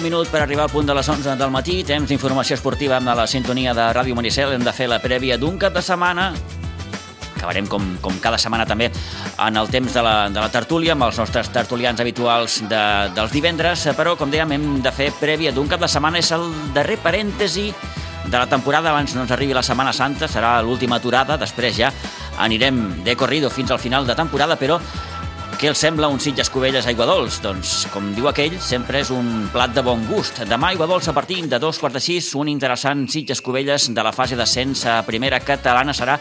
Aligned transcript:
un 0.00 0.04
minut 0.04 0.28
per 0.32 0.40
arribar 0.40 0.64
al 0.64 0.70
punt 0.72 0.86
de 0.88 0.94
les 0.96 1.08
11 1.08 1.34
del 1.36 1.50
matí. 1.52 1.82
Temps 1.84 2.08
d'informació 2.08 2.56
esportiva 2.56 2.96
amb 2.96 3.10
la 3.16 3.26
sintonia 3.28 3.74
de 3.76 3.84
Ràdio 3.92 4.16
Maricel. 4.16 4.54
Hem 4.54 4.64
de 4.64 4.72
fer 4.72 4.86
la 4.88 5.00
prèvia 5.02 5.36
d'un 5.36 5.58
cap 5.60 5.74
de 5.76 5.82
setmana. 5.84 6.30
Acabarem 7.36 7.68
com, 7.68 7.84
com 8.00 8.16
cada 8.22 8.38
setmana 8.40 8.64
també 8.68 8.88
en 8.88 9.60
el 9.60 9.68
temps 9.68 9.92
de 9.92 10.04
la, 10.04 10.14
de 10.32 10.40
la 10.40 10.48
tertúlia 10.52 10.94
amb 10.96 11.04
els 11.04 11.20
nostres 11.20 11.50
tertulians 11.52 12.00
habituals 12.00 12.60
de, 12.70 12.82
dels 13.16 13.34
divendres, 13.34 13.84
però 13.98 14.16
com 14.16 14.32
dèiem 14.32 14.56
hem 14.56 14.66
de 14.84 14.92
fer 14.94 15.10
prèvia 15.20 15.52
d'un 15.52 15.68
cap 15.68 15.84
de 15.84 15.88
setmana, 15.88 16.20
és 16.20 16.32
el 16.32 16.48
darrer 16.76 16.96
parèntesi 17.04 17.68
de 18.24 18.36
la 18.36 18.46
temporada. 18.48 18.94
Abans 18.94 19.16
no 19.16 19.26
ens 19.26 19.36
arribi 19.36 19.56
la 19.56 19.64
Setmana 19.66 19.92
Santa, 19.92 20.28
serà 20.32 20.58
l'última 20.64 20.96
aturada, 20.96 21.36
després 21.40 21.76
ja 21.76 21.92
anirem 22.40 23.02
de 23.04 23.16
corrido 23.20 23.52
fins 23.52 23.72
al 23.72 23.82
final 23.82 24.08
de 24.08 24.16
temporada, 24.16 24.56
però 24.56 24.80
què 25.60 25.68
els 25.68 25.80
sembla 25.82 26.08
un 26.08 26.16
Sitges 26.16 26.48
Covelles 26.48 26.86
Aigua 26.88 27.04
Dols? 27.04 27.36
Doncs, 27.44 27.82
com 27.92 28.06
diu 28.16 28.24
aquell, 28.30 28.54
sempre 28.64 29.02
és 29.02 29.10
un 29.12 29.26
plat 29.52 29.74
de 29.76 29.82
bon 29.84 30.00
gust. 30.08 30.38
Demà 30.48 30.70
Aigua 30.70 30.86
Dols 30.88 31.10
a 31.10 31.12
partir 31.12 31.42
de 31.52 31.58
dos 31.60 31.76
quarts 31.76 31.98
de 31.98 32.00
sis, 32.00 32.30
un 32.40 32.48
interessant 32.48 33.02
Sitges 33.12 33.42
Covelles 33.44 33.90
de 33.92 34.04
la 34.06 34.12
fase 34.16 34.38
d'ascens 34.40 34.86
a 34.88 34.94
primera 35.04 35.36
catalana 35.44 35.92
serà 35.92 36.14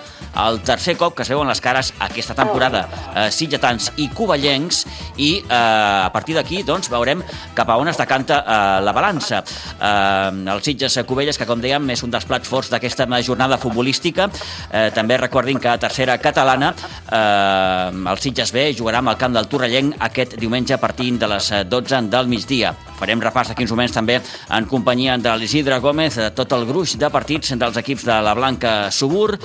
el 0.44 0.60
tercer 0.68 0.98
cop 1.00 1.16
que 1.16 1.24
es 1.24 1.32
veuen 1.32 1.48
les 1.48 1.62
cares 1.64 1.94
aquesta 2.04 2.36
temporada. 2.36 2.82
Eh, 3.16 3.30
sitgetans 3.32 3.94
i 4.04 4.10
covellencs 4.12 4.82
i 5.16 5.30
eh, 5.40 5.56
a 5.56 6.12
partir 6.12 6.36
d'aquí 6.36 6.60
doncs, 6.68 6.92
veurem 6.92 7.24
cap 7.56 7.72
a 7.72 7.80
on 7.80 7.88
es 7.94 8.02
decanta 8.02 8.42
eh, 8.44 8.60
la 8.84 8.96
balança. 8.98 9.40
Eh, 9.40 10.52
el 10.52 10.64
Sitges 10.68 11.00
Covelles, 11.08 11.40
que 11.40 11.48
com 11.48 11.64
dèiem 11.64 11.88
és 11.96 12.04
un 12.04 12.12
dels 12.12 12.28
plats 12.28 12.52
forts 12.52 12.74
d'aquesta 12.76 13.08
jornada 13.24 13.62
futbolística, 13.62 14.28
eh, 14.68 14.90
també 14.92 15.16
recordin 15.16 15.64
que 15.64 15.72
a 15.72 15.80
tercera 15.80 16.20
catalana 16.20 16.74
eh, 16.76 18.12
el 18.12 18.20
Sitges 18.20 18.52
B 18.52 18.68
jugarà 18.76 19.00
amb 19.00 19.16
el 19.16 19.20
camp 19.22 19.29
camp 19.30 19.38
del 19.38 19.50
Torrellenc 19.50 19.98
aquest 20.06 20.38
diumenge 20.42 20.74
a 20.74 20.82
partir 20.82 21.12
de 21.22 21.28
les 21.30 21.52
12 21.70 21.98
eh, 21.98 22.06
del 22.10 22.28
migdia. 22.28 22.74
Farem 23.00 23.22
repàs 23.24 23.48
d'aquí 23.48 23.64
uns 23.64 23.72
moments 23.72 23.96
també 23.96 24.18
en 24.20 24.66
companyia 24.68 25.16
de 25.18 25.36
l'Isidre 25.40 25.80
Gómez, 25.80 26.18
de 26.20 26.30
tot 26.36 26.52
el 26.58 26.66
gruix 26.68 26.98
de 27.00 27.10
partits 27.10 27.54
dels 27.56 27.78
equips 27.80 28.04
de 28.10 28.18
la 28.26 28.34
Blanca 28.36 28.74
Subur. 28.92 29.38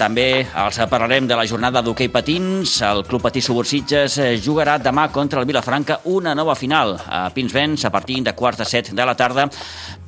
També 0.00 0.44
els 0.44 0.80
parlarem 0.90 1.26
de 1.28 1.36
la 1.36 1.46
jornada 1.48 1.82
d'hoquei 1.84 2.10
patins. 2.12 2.78
El 2.84 3.02
Club 3.08 3.24
Patí 3.24 3.40
Subur 3.44 3.66
Sitges 3.68 4.18
eh, 4.20 4.34
jugarà 4.40 4.78
demà 4.80 5.08
contra 5.12 5.40
el 5.40 5.48
Vilafranca 5.48 6.00
una 6.12 6.34
nova 6.34 6.54
final 6.56 6.96
a 7.06 7.28
Pinsbens 7.34 7.84
a 7.84 7.92
partir 7.92 8.22
de 8.24 8.36
quarts 8.36 8.60
de 8.60 8.68
set 8.68 8.92
de 8.96 9.06
la 9.06 9.16
tarda 9.16 9.48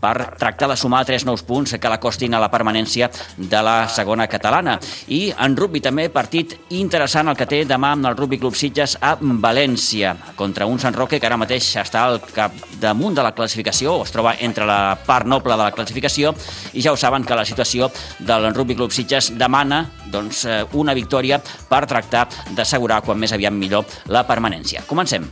per 0.03 0.35
tractar 0.39 0.67
de 0.69 0.77
sumar 0.77 1.05
tres 1.07 1.25
nous 1.25 1.45
punts 1.47 1.77
que 1.79 1.91
l'acostin 1.91 2.35
a 2.35 2.41
la 2.43 2.51
permanència 2.51 3.09
de 3.37 3.61
la 3.63 3.87
segona 3.89 4.27
catalana. 4.27 4.79
I 5.15 5.31
en 5.33 5.55
rugby 5.57 5.81
també 5.85 6.09
partit 6.11 6.57
interessant 6.75 7.31
el 7.31 7.39
que 7.39 7.47
té 7.47 7.63
demà 7.69 7.93
amb 7.95 8.11
el 8.11 8.17
Rugby 8.19 8.41
Club 8.43 8.59
Sitges 8.59 8.97
a 9.01 9.15
València 9.21 10.17
contra 10.37 10.67
un 10.67 10.83
Sant 10.83 10.97
Roque 10.99 11.21
que 11.21 11.29
ara 11.29 11.39
mateix 11.39 11.71
està 11.85 12.07
al 12.09 12.19
cap 12.35 12.57
damunt 12.83 13.17
de 13.17 13.25
la 13.25 13.33
classificació 13.37 13.97
es 14.03 14.13
troba 14.15 14.35
entre 14.41 14.67
la 14.69 14.97
part 15.07 15.29
noble 15.31 15.55
de 15.55 15.63
la 15.63 15.73
classificació 15.75 16.35
i 16.75 16.83
ja 16.85 16.93
ho 16.93 16.99
saben 16.99 17.25
que 17.25 17.39
la 17.39 17.47
situació 17.49 17.91
del 18.19 18.51
Rugby 18.53 18.77
Club 18.79 18.93
Sitges 18.93 19.33
demana 19.39 19.85
doncs, 20.13 20.45
eh, 20.45 20.61
una 20.75 20.95
victòria 20.99 21.41
per 21.69 21.85
tractar 21.87 22.27
d'assegurar 22.57 23.03
quan 23.07 23.19
més 23.19 23.33
aviat 23.33 23.55
millor 23.55 23.87
la 24.13 24.27
permanència. 24.29 24.85
Comencem. 24.87 25.31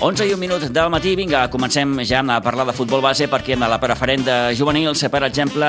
11 0.00 0.28
i 0.28 0.32
un 0.32 0.38
minut 0.38 0.62
del 0.62 0.90
matí, 0.94 1.16
vinga, 1.18 1.40
comencem 1.50 1.96
ja 2.06 2.20
a 2.22 2.36
parlar 2.38 2.68
de 2.68 2.72
futbol 2.72 3.00
base 3.02 3.26
perquè 3.26 3.56
amb 3.56 3.66
la 3.66 3.80
preferent 3.82 4.22
de 4.22 4.36
juvenils, 4.54 5.02
per 5.10 5.24
exemple, 5.26 5.66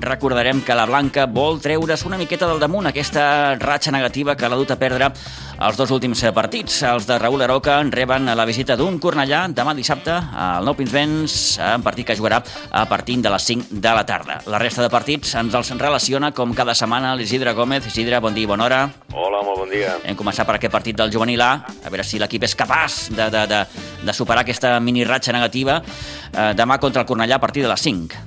recordarem 0.00 0.62
que 0.64 0.74
la 0.74 0.86
Blanca 0.88 1.26
vol 1.26 1.60
treure's 1.60 2.06
una 2.08 2.16
miqueta 2.16 2.48
del 2.48 2.58
damunt 2.58 2.88
aquesta 2.88 3.54
ratxa 3.60 3.92
negativa 3.92 4.34
que 4.34 4.48
l'ha 4.48 4.56
dut 4.56 4.72
a 4.72 4.78
perdre 4.80 5.12
els 5.56 5.76
dos 5.76 5.90
últims 5.90 6.20
partits. 6.36 6.82
Els 6.84 7.06
de 7.08 7.18
Raül 7.18 7.42
Aroca 7.42 7.78
reben 7.88 8.28
la 8.28 8.44
visita 8.48 8.76
d'un 8.76 8.98
Cornellà 9.00 9.46
demà 9.48 9.72
dissabte 9.76 10.12
al 10.12 10.64
Nou 10.64 10.76
Pinsbens, 10.76 11.56
en 11.60 11.84
partit 11.84 12.08
que 12.08 12.16
jugarà 12.16 12.42
a 12.70 12.84
partir 12.88 13.18
de 13.24 13.32
les 13.32 13.42
5 13.42 13.68
de 13.70 13.94
la 13.96 14.04
tarda. 14.04 14.40
La 14.52 14.60
resta 14.60 14.84
de 14.84 14.92
partits 14.92 15.34
ens 15.36 15.54
els 15.54 15.72
relaciona 15.80 16.32
com 16.32 16.52
cada 16.54 16.74
setmana 16.74 17.14
l'Isidre 17.16 17.52
Gómez. 17.56 17.86
Isidre, 17.88 18.20
bon 18.20 18.34
dia 18.36 18.44
i 18.44 18.50
bona 18.50 18.64
hora. 18.64 18.82
Hola, 19.12 19.42
molt 19.42 19.64
bon 19.64 19.72
dia. 19.72 19.96
Hem 20.04 20.16
començat 20.16 20.46
per 20.46 20.58
aquest 20.58 20.72
partit 20.72 20.96
del 20.96 21.12
juvenil 21.12 21.40
A, 21.40 21.52
a 21.84 21.92
veure 21.92 22.04
si 22.04 22.20
l'equip 22.20 22.44
és 22.44 22.56
capaç 22.56 23.06
de, 23.16 23.30
de, 23.32 23.46
de, 23.48 23.64
de 24.04 24.12
superar 24.12 24.44
aquesta 24.44 24.78
mini 24.80 25.04
ratxa 25.04 25.34
negativa 25.34 25.80
eh, 25.80 26.52
demà 26.58 26.78
contra 26.78 27.02
el 27.02 27.08
Cornellà 27.08 27.36
a 27.36 27.42
partir 27.42 27.62
de 27.64 27.70
les 27.72 27.82
5. 27.82 28.22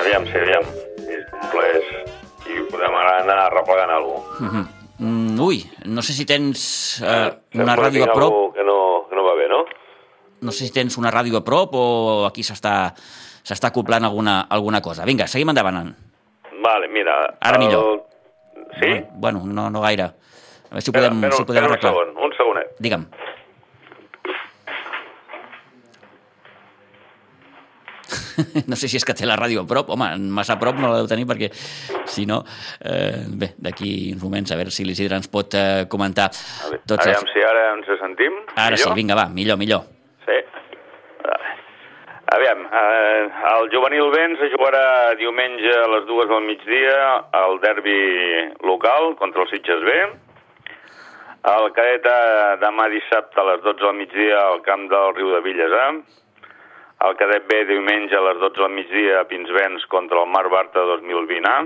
Aviam, 0.00 0.26
sí, 0.26 0.38
aviam. 0.40 0.66
Si 1.02 1.20
compleix 1.32 1.92
i 2.52 2.64
podem 2.70 2.98
anar 3.02 3.50
replegant 3.54 3.90
alguna 3.90 4.22
cosa. 4.22 4.44
Uh 4.44 4.50
-huh. 4.52 4.66
mm, 4.98 5.40
ui, 5.40 5.64
no 5.84 6.02
sé 6.02 6.12
si 6.12 6.24
tens 6.26 7.02
eh, 7.02 7.30
una 7.54 7.76
ràdio 7.76 8.04
a 8.04 8.12
prop... 8.12 8.54
Que 8.54 8.64
no, 8.64 9.06
que 9.08 9.16
no 9.16 9.24
va 9.24 9.34
bé, 9.34 9.48
no? 9.48 9.64
No 10.40 10.52
sé 10.52 10.66
si 10.66 10.72
tens 10.72 10.98
una 10.98 11.10
ràdio 11.10 11.38
a 11.38 11.44
prop 11.44 11.74
o 11.74 12.26
aquí 12.26 12.42
s'està 12.42 12.92
s'està 13.46 13.70
acoplant 13.70 14.04
alguna, 14.04 14.46
alguna 14.50 14.80
cosa. 14.82 15.04
Vinga, 15.06 15.26
seguim 15.30 15.48
endavant. 15.48 15.94
Vale, 16.62 16.88
mira... 16.88 17.36
Ara 17.40 17.56
el... 17.56 17.64
millor. 17.64 18.06
Sí? 18.80 19.04
Bueno, 19.14 19.42
no, 19.44 19.70
no 19.70 19.80
gaire. 19.80 20.02
A 20.66 20.74
veure 20.74 20.82
si 20.82 20.90
ho 20.90 20.92
podem, 20.92 21.14
espera, 21.14 21.36
si 21.36 21.42
ho 21.42 21.46
podem 21.46 21.64
arreglar. 21.64 21.92
Un 21.92 21.98
segon, 21.98 22.24
un 22.26 22.36
segonet. 22.36 22.72
Digue'm. 22.82 23.06
no 28.70 28.76
sé 28.76 28.88
si 28.88 29.00
és 29.00 29.06
que 29.06 29.14
té 29.16 29.28
la 29.28 29.38
ràdio 29.38 29.64
a 29.64 29.68
prop, 29.68 29.90
home, 29.94 30.10
massa 30.36 30.56
a 30.56 30.60
prop 30.60 30.78
no 30.80 30.92
la 30.92 31.00
deu 31.00 31.10
tenir 31.10 31.26
perquè 31.28 31.50
si 32.08 32.26
no, 32.28 32.42
eh, 32.84 33.24
bé, 33.28 33.52
d'aquí 33.58 34.12
uns 34.14 34.22
moments 34.22 34.52
a 34.52 34.60
veure 34.60 34.74
si 34.74 34.86
l'Isidre 34.86 35.18
ens 35.18 35.30
pot 35.32 35.56
eh, 35.58 35.86
comentar 35.90 36.30
tots 36.86 37.04
Aviam 37.04 37.24
els... 37.24 37.32
si 37.34 37.44
ara 37.44 37.66
ens 37.74 37.90
sentim 38.00 38.40
Ara 38.54 38.76
millor? 38.76 38.84
sí, 38.84 38.92
vinga, 38.98 39.18
va, 39.18 39.28
millor, 39.32 39.60
millor 39.60 39.86
Sí 40.26 40.40
Aviam, 42.34 42.64
eh, 42.66 43.28
el 43.54 43.68
juvenil 43.70 44.10
Vents 44.10 44.40
jugarà 44.50 45.14
diumenge 45.14 45.70
a 45.78 45.86
les 45.92 46.06
dues 46.08 46.26
del 46.26 46.42
migdia 46.42 46.96
al 47.38 47.60
derbi 47.62 48.00
local 48.66 49.14
contra 49.20 49.44
el 49.44 49.50
Sitges 49.52 49.84
B. 49.86 49.94
El 51.46 51.68
cadet 51.76 52.08
demà 52.58 52.88
dissabte 52.90 53.38
a 53.38 53.46
les 53.52 53.62
12 53.62 53.78
del 53.84 53.94
migdia 54.00 54.40
al 54.48 54.58
camp 54.66 54.88
del 54.90 55.14
Riu 55.14 55.30
de 55.36 55.42
Villesà. 55.44 55.84
El 57.04 57.16
cadet 57.20 57.44
B 57.48 57.58
diumenge 57.68 58.16
a 58.16 58.22
les 58.24 58.38
12 58.40 58.62
del 58.62 58.72
migdia 58.72 59.20
a 59.20 59.26
Pinsbens 59.28 59.84
contra 59.92 60.22
el 60.22 60.30
Mar 60.32 60.48
Barta 60.48 60.80
2020 60.80 61.50
A. 61.50 61.58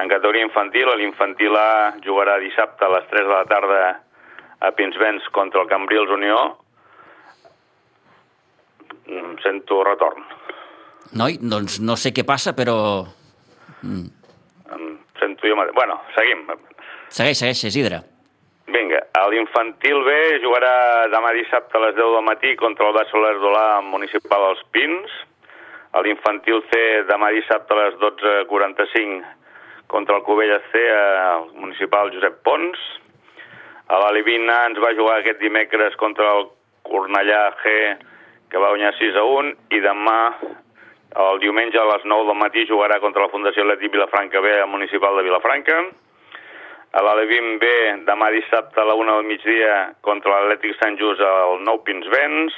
En 0.00 0.10
categoria 0.10 0.46
infantil, 0.46 0.90
l'infantil 0.98 1.54
A 1.58 1.94
jugarà 2.02 2.38
dissabte 2.42 2.86
a 2.86 2.90
les 2.96 3.06
3 3.10 3.26
de 3.28 3.34
la 3.34 3.44
tarda 3.50 3.80
a 4.60 4.72
Pinsbens 4.74 5.28
contra 5.34 5.62
el 5.62 5.70
Cambrils 5.70 6.10
Unió. 6.10 6.42
Mm, 9.06 9.38
Sento 9.42 9.82
retorn. 9.86 10.26
Noi, 11.18 11.38
doncs 11.42 11.80
no 11.82 11.96
sé 11.98 12.12
què 12.14 12.26
passa, 12.26 12.54
però... 12.54 12.76
Mm. 13.82 14.06
Em 14.74 14.86
Sento 15.22 15.46
jo 15.46 15.58
mateix. 15.58 15.74
Bueno, 15.78 16.00
seguim. 16.18 16.46
Segueix, 17.10 17.38
segueix, 17.38 17.64
Isidre. 17.70 18.02
Vinga, 18.70 19.00
l'infantil 19.32 19.98
B 20.06 20.12
jugarà 20.42 21.08
demà 21.10 21.32
dissabte 21.34 21.74
a 21.74 21.80
les 21.86 21.96
10 21.96 22.14
del 22.14 22.24
matí 22.26 22.54
contra 22.60 22.86
el 22.86 22.94
Bachelor 22.94 23.40
d'Olà 23.42 23.80
municipal 23.82 24.44
als 24.46 24.62
Pins. 24.70 25.10
A 25.90 26.02
l'infantil 26.06 26.62
C 26.70 26.80
demà 27.08 27.32
dissabte 27.34 27.74
a 27.74 27.78
les 27.80 27.96
12.45 27.98 29.24
contra 29.90 30.20
el 30.20 30.22
Covelles 30.22 30.68
C 30.70 30.82
al 30.94 31.48
municipal 31.58 32.12
Josep 32.14 32.36
Pons. 32.46 32.78
A 33.90 33.98
l'Alivina 34.04 34.60
ens 34.68 34.78
va 34.78 34.94
jugar 34.94 35.18
aquest 35.18 35.42
dimecres 35.42 35.98
contra 35.98 36.28
el 36.36 36.46
Cornellà 36.86 37.42
G 37.64 37.74
que 38.50 38.58
va 38.62 38.70
guanyar 38.70 38.94
6 38.98 39.18
a 39.18 39.24
1 39.26 39.56
i 39.74 39.82
demà 39.82 40.20
el 41.26 41.42
diumenge 41.42 41.78
a 41.78 41.88
les 41.90 42.06
9 42.06 42.28
del 42.28 42.38
matí 42.38 42.68
jugarà 42.70 43.00
contra 43.02 43.26
la 43.26 43.32
Fundació 43.34 43.66
Atlètic 43.66 43.90
Vilafranca 43.96 44.42
B 44.46 44.54
al 44.60 44.70
municipal 44.70 45.18
de 45.18 45.26
Vilafranca. 45.26 45.82
A 46.90 47.02
l'Alevim 47.06 47.60
B, 47.62 47.66
demà 48.02 48.32
dissabte 48.34 48.80
a 48.82 48.84
la 48.84 48.96
1 48.98 49.12
del 49.14 49.28
migdia 49.28 49.74
contra 50.02 50.40
l'Atlètic 50.40 50.74
Sant 50.80 50.96
Just 50.98 51.22
al 51.22 51.60
Nou 51.62 51.78
Pinsbens. 51.86 52.56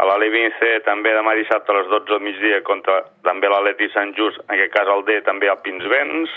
A 0.00 0.06
l'Alevim 0.08 0.48
C, 0.56 0.78
també 0.86 1.12
demà 1.12 1.34
dissabte 1.36 1.68
a 1.68 1.76
les 1.76 1.90
12 1.90 2.08
del 2.08 2.24
migdia 2.24 2.62
contra 2.64 3.02
també 3.28 3.50
l'Atlètic 3.52 3.92
Sant 3.92 4.16
Just, 4.16 4.40
en 4.46 4.56
aquest 4.56 4.72
cas 4.72 4.88
el 4.94 5.04
D 5.04 5.18
també 5.28 5.52
al 5.52 5.60
Pinsbens. 5.60 6.32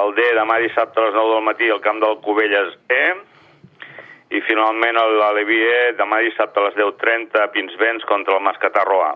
El 0.00 0.12
D, 0.18 0.26
demà 0.34 0.58
dissabte 0.66 0.98
a 0.98 1.06
les 1.06 1.14
9 1.14 1.34
del 1.36 1.46
matí 1.46 1.70
al 1.70 1.84
camp 1.86 2.02
del 2.02 2.18
Cubelles 2.26 2.74
E. 2.90 3.02
I 4.34 4.42
finalment 4.50 4.98
l'Alevi 4.98 5.62
E, 5.62 5.80
demà 5.94 6.24
dissabte 6.26 6.58
a 6.58 6.68
les 6.68 6.78
10.30 6.78 7.38
a 7.38 7.52
Pinsbens 7.54 8.06
contra 8.10 8.34
el 8.34 8.48
Mascatarro 8.50 9.04
A. 9.06 9.12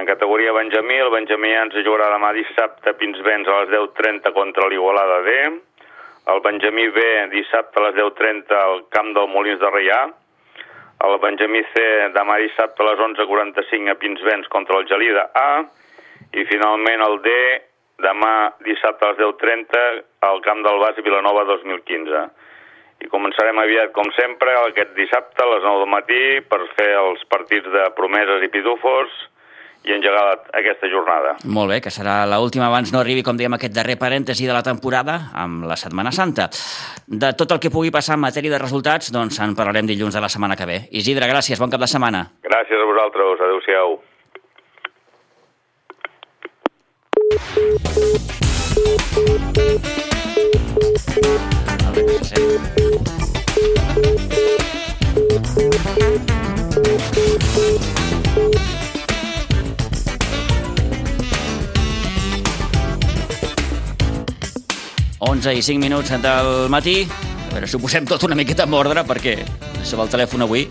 En 0.00 0.08
categoria 0.08 0.56
Benjamí, 0.56 0.96
el 0.96 1.12
Benjamí 1.12 1.52
ens 1.60 1.76
jugarà 1.84 2.08
demà 2.16 2.32
dissabte 2.32 2.88
a 2.88 2.96
Pinsbens 2.96 3.48
a 3.48 3.64
les 3.66 3.74
10.30 3.76 4.32
contra 4.32 4.72
l'Igualada 4.72 5.26
D. 5.28 5.42
El 6.28 6.40
Benjamí 6.44 6.86
B 6.88 7.02
dissabte 7.32 7.80
a 7.80 7.86
les 7.86 7.94
10.30 7.96 8.52
al 8.52 8.82
camp 8.92 9.14
del 9.16 9.28
Molins 9.32 9.60
de 9.60 9.70
Reià. 9.70 10.00
El 11.06 11.16
Benjamí 11.22 11.62
C 11.72 11.84
demà 12.12 12.36
dissabte 12.42 12.84
a 12.84 12.90
les 12.90 13.00
11.45 13.06 13.88
a 13.88 13.96
Pinsbens 13.96 14.50
contra 14.52 14.76
el 14.78 14.86
Gelida 14.90 15.30
A. 15.34 15.64
I 16.36 16.44
finalment 16.50 17.02
el 17.06 17.16
D 17.24 17.32
demà 18.04 18.52
dissabte 18.66 19.08
a 19.08 19.14
les 19.14 19.22
10.30 19.24 20.04
al 20.28 20.44
Camp 20.44 20.60
del 20.66 20.78
Bas 20.84 21.00
Vilanova 21.00 21.46
2015. 21.48 22.22
I 23.00 23.08
començarem 23.08 23.58
aviat, 23.58 23.94
com 23.96 24.12
sempre, 24.12 24.52
aquest 24.68 24.92
dissabte 24.98 25.40
a 25.40 25.48
les 25.54 25.64
9 25.64 25.84
del 25.86 25.92
matí 25.96 26.24
per 26.52 26.60
fer 26.76 26.90
els 27.00 27.24
partits 27.32 27.72
de 27.72 27.88
promeses 27.96 28.44
i 28.44 28.52
pitufos 28.52 29.22
i 29.84 29.94
engegar 29.94 30.24
aquesta 30.52 30.88
jornada. 30.92 31.36
Molt 31.44 31.72
bé, 31.72 31.80
que 31.80 31.92
serà 31.94 32.26
l'última 32.28 32.66
abans 32.68 32.92
no 32.92 33.00
arribi, 33.00 33.24
com 33.24 33.38
diem, 33.38 33.54
aquest 33.56 33.74
darrer 33.76 33.96
parèntesi 34.00 34.48
de 34.48 34.56
la 34.56 34.64
temporada 34.66 35.30
amb 35.32 35.64
la 35.70 35.78
Setmana 35.80 36.12
Santa. 36.12 36.50
De 37.06 37.32
tot 37.38 37.56
el 37.56 37.62
que 37.62 37.72
pugui 37.72 37.90
passar 37.94 38.18
en 38.18 38.24
matèria 38.26 38.52
de 38.52 38.60
resultats, 38.60 39.12
doncs 39.14 39.40
en 39.40 39.56
parlarem 39.56 39.88
dilluns 39.88 40.14
de 40.14 40.20
la 40.20 40.28
setmana 40.28 40.56
que 40.56 40.68
ve. 40.68 40.78
Isidre, 40.90 41.30
gràcies, 41.30 41.58
bon 41.58 41.72
cap 41.72 41.80
de 41.80 41.90
setmana. 41.90 42.26
Gràcies 42.44 42.80
a 42.80 42.88
vosaltres, 42.92 43.44
adeu-siau. 43.48 44.00
Thank 57.40 57.84
you. 57.84 57.99
11 65.20 65.52
i 65.52 65.62
5 65.62 65.78
minuts 65.78 66.10
del 66.22 66.68
matí. 66.72 67.04
A 67.50 67.54
veure 67.54 67.66
si 67.68 67.76
ho 67.76 67.80
posem 67.82 68.06
tot 68.08 68.22
una 68.24 68.36
miqueta 68.38 68.64
en 68.64 68.74
ordre, 68.74 69.02
perquè 69.04 69.36
això 69.80 69.98
del 70.00 70.08
telèfon 70.08 70.46
avui 70.46 70.68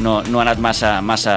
no, 0.00 0.22
no 0.26 0.40
ha 0.40 0.46
anat 0.46 0.58
massa, 0.58 0.96
massa, 1.04 1.36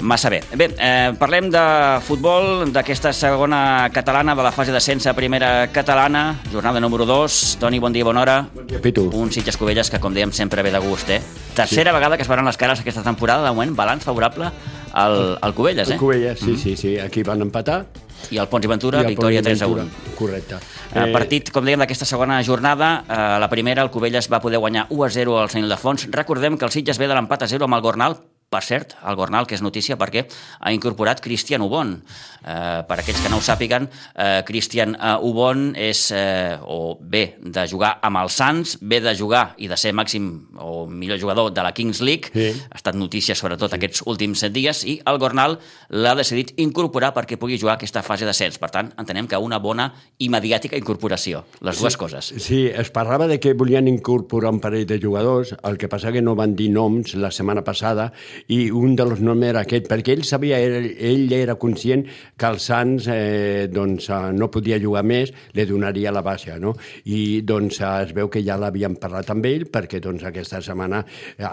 massa 0.00 0.30
bé. 0.32 0.40
Bé, 0.58 0.70
eh, 0.74 1.12
parlem 1.20 1.50
de 1.52 1.62
futbol, 2.02 2.64
d'aquesta 2.72 3.12
segona 3.14 3.90
catalana, 3.94 4.34
de 4.34 4.42
la 4.42 4.50
fase 4.52 4.72
de 4.72 4.80
sense 4.80 5.12
primera 5.14 5.68
catalana, 5.70 6.40
jornada 6.50 6.80
número 6.80 7.06
2. 7.06 7.58
Toni, 7.60 7.78
bon 7.78 7.92
dia, 7.92 8.04
bona 8.04 8.24
hora. 8.24 8.38
Bon 8.54 8.66
dia, 8.66 8.80
Pitu. 8.82 9.10
Un 9.14 9.30
Sitges 9.30 9.60
Covelles 9.60 9.92
que, 9.92 10.00
com 10.00 10.14
dèiem, 10.16 10.32
sempre 10.32 10.64
ve 10.66 10.72
de 10.74 10.80
gust, 10.82 11.10
eh? 11.14 11.20
Tercera 11.54 11.92
sí. 11.92 11.94
vegada 11.94 12.16
que 12.16 12.26
es 12.26 12.32
veuran 12.32 12.48
les 12.48 12.58
cares 12.58 12.80
aquesta 12.80 13.04
temporada, 13.06 13.44
de 13.44 13.54
moment, 13.54 13.76
balanç 13.76 14.02
favorable 14.02 14.50
al, 14.92 15.38
al 15.40 15.54
Covelles, 15.54 15.90
eh? 15.90 15.94
Al 15.94 16.00
Covelles, 16.00 16.40
sí, 16.40 16.50
mm 16.50 16.54
-hmm. 16.54 16.62
sí, 16.62 16.76
sí. 16.76 16.98
Aquí 16.98 17.22
van 17.22 17.42
empatar, 17.42 17.86
i 18.30 18.40
el 18.40 18.48
Pons 18.48 18.64
i 18.64 18.70
Ventura, 18.70 19.00
i 19.02 19.04
el 19.04 19.12
victòria 19.14 19.42
Pont 19.42 19.52
i 19.52 19.56
3 19.56 19.62
a 19.62 19.70
1. 19.70 19.80
Ventura. 19.84 20.14
Correcte. 20.18 20.60
Eh, 20.94 21.06
partit, 21.12 21.50
com 21.54 21.64
dèiem, 21.66 21.82
d'aquesta 21.84 22.08
segona 22.08 22.42
jornada, 22.42 23.04
eh, 23.08 23.38
la 23.40 23.50
primera, 23.50 23.82
el 23.82 23.90
Covelles 23.90 24.30
va 24.32 24.40
poder 24.40 24.58
guanyar 24.58 24.86
1 24.90 25.04
a 25.04 25.10
0 25.10 25.40
al 25.40 25.50
Sant 25.50 25.64
Ildefons. 25.64 26.08
Recordem 26.10 26.58
que 26.58 26.64
el 26.64 26.72
Sitges 26.72 26.98
ve 26.98 27.10
de 27.10 27.14
l'empat 27.14 27.42
a 27.42 27.50
0 27.50 27.68
amb 27.68 27.74
el 27.74 27.84
Gornal, 27.84 28.18
per 28.54 28.62
cert, 28.62 28.94
el 29.02 29.18
Gornal, 29.18 29.48
que 29.50 29.56
és 29.58 29.64
notícia 29.64 29.98
perquè 29.98 30.24
ha 30.60 30.72
incorporat 30.74 31.22
Cristian 31.24 31.64
Ubon. 31.66 31.96
Eh, 32.44 32.82
per 32.86 32.98
aquells 33.00 33.22
que 33.24 33.30
no 33.32 33.38
ho 33.40 33.42
sàpiguen, 33.44 33.88
eh, 34.14 34.42
Cristian 34.46 34.94
eh, 34.94 35.14
Ubon 35.24 35.70
és, 35.80 36.10
eh, 36.12 36.58
o 36.60 36.94
bé 37.00 37.38
de 37.40 37.64
jugar 37.70 37.96
amb 38.04 38.20
els 38.20 38.36
Sants, 38.36 38.76
bé 38.80 39.00
de 39.00 39.14
jugar 39.16 39.54
i 39.58 39.68
de 39.70 39.78
ser 39.80 39.94
màxim 39.96 40.28
o 40.60 40.84
millor 40.86 41.18
jugador 41.18 41.50
de 41.54 41.64
la 41.64 41.72
Kings 41.72 42.02
League, 42.04 42.30
Sí. 42.34 42.52
ha 42.70 42.76
estat 42.76 42.94
notícia 42.94 43.34
sobretot 43.34 43.70
sí. 43.70 43.76
aquests 43.78 44.04
últims 44.06 44.44
set 44.44 44.52
dies, 44.52 44.84
i 44.84 45.00
el 45.06 45.18
Gornal 45.18 45.58
l'ha 45.88 46.14
decidit 46.14 46.52
incorporar 46.60 47.14
perquè 47.14 47.38
pugui 47.40 47.58
jugar 47.58 47.78
aquesta 47.78 48.02
fase 48.02 48.28
d'ascens. 48.28 48.58
Per 48.60 48.70
tant, 48.70 48.92
entenem 49.00 49.26
que 49.26 49.40
una 49.40 49.58
bona 49.58 49.88
i 50.18 50.28
mediàtica 50.28 50.76
incorporació, 50.76 51.44
les 51.64 51.80
dues 51.80 51.96
coses. 51.96 52.34
Sí, 52.38 52.66
es 52.68 52.90
parlava 52.90 53.26
de 53.26 53.40
que 53.40 53.54
volien 53.54 53.88
incorporar 53.88 54.52
un 54.52 54.60
parell 54.60 54.86
de 54.86 55.00
jugadors, 55.00 55.54
el 55.64 55.78
que 55.78 55.88
passa 55.88 56.12
que 56.12 56.22
no 56.22 56.36
van 56.36 56.54
dir 56.54 56.70
noms 56.70 57.14
la 57.14 57.30
setmana 57.30 57.64
passada 57.64 58.12
i 58.52 58.70
un 58.74 58.94
dels 58.98 59.20
noms 59.24 59.46
era 59.46 59.62
aquest, 59.64 59.86
perquè 59.90 60.14
ell 60.14 60.24
sabia, 60.26 60.58
ell, 60.60 60.90
ell 60.98 61.32
era 61.36 61.56
conscient 61.60 62.04
que 62.36 62.48
el 62.50 62.60
Sants 62.60 63.08
eh, 63.12 63.66
doncs, 63.72 64.08
eh, 64.10 64.32
no 64.36 64.50
podia 64.52 64.78
jugar 64.82 65.04
més, 65.06 65.32
li 65.56 65.66
donaria 65.68 66.12
la 66.12 66.24
baixa, 66.24 66.58
no? 66.60 66.74
I 67.04 67.40
doncs 67.46 67.80
eh, 67.80 67.92
es 68.04 68.14
veu 68.16 68.30
que 68.32 68.42
ja 68.44 68.58
l'havien 68.60 68.98
parlat 69.00 69.32
amb 69.34 69.48
ell 69.48 69.66
perquè 69.72 70.00
doncs, 70.04 70.26
aquesta 70.28 70.60
setmana, 70.64 71.04
a, 71.38 71.52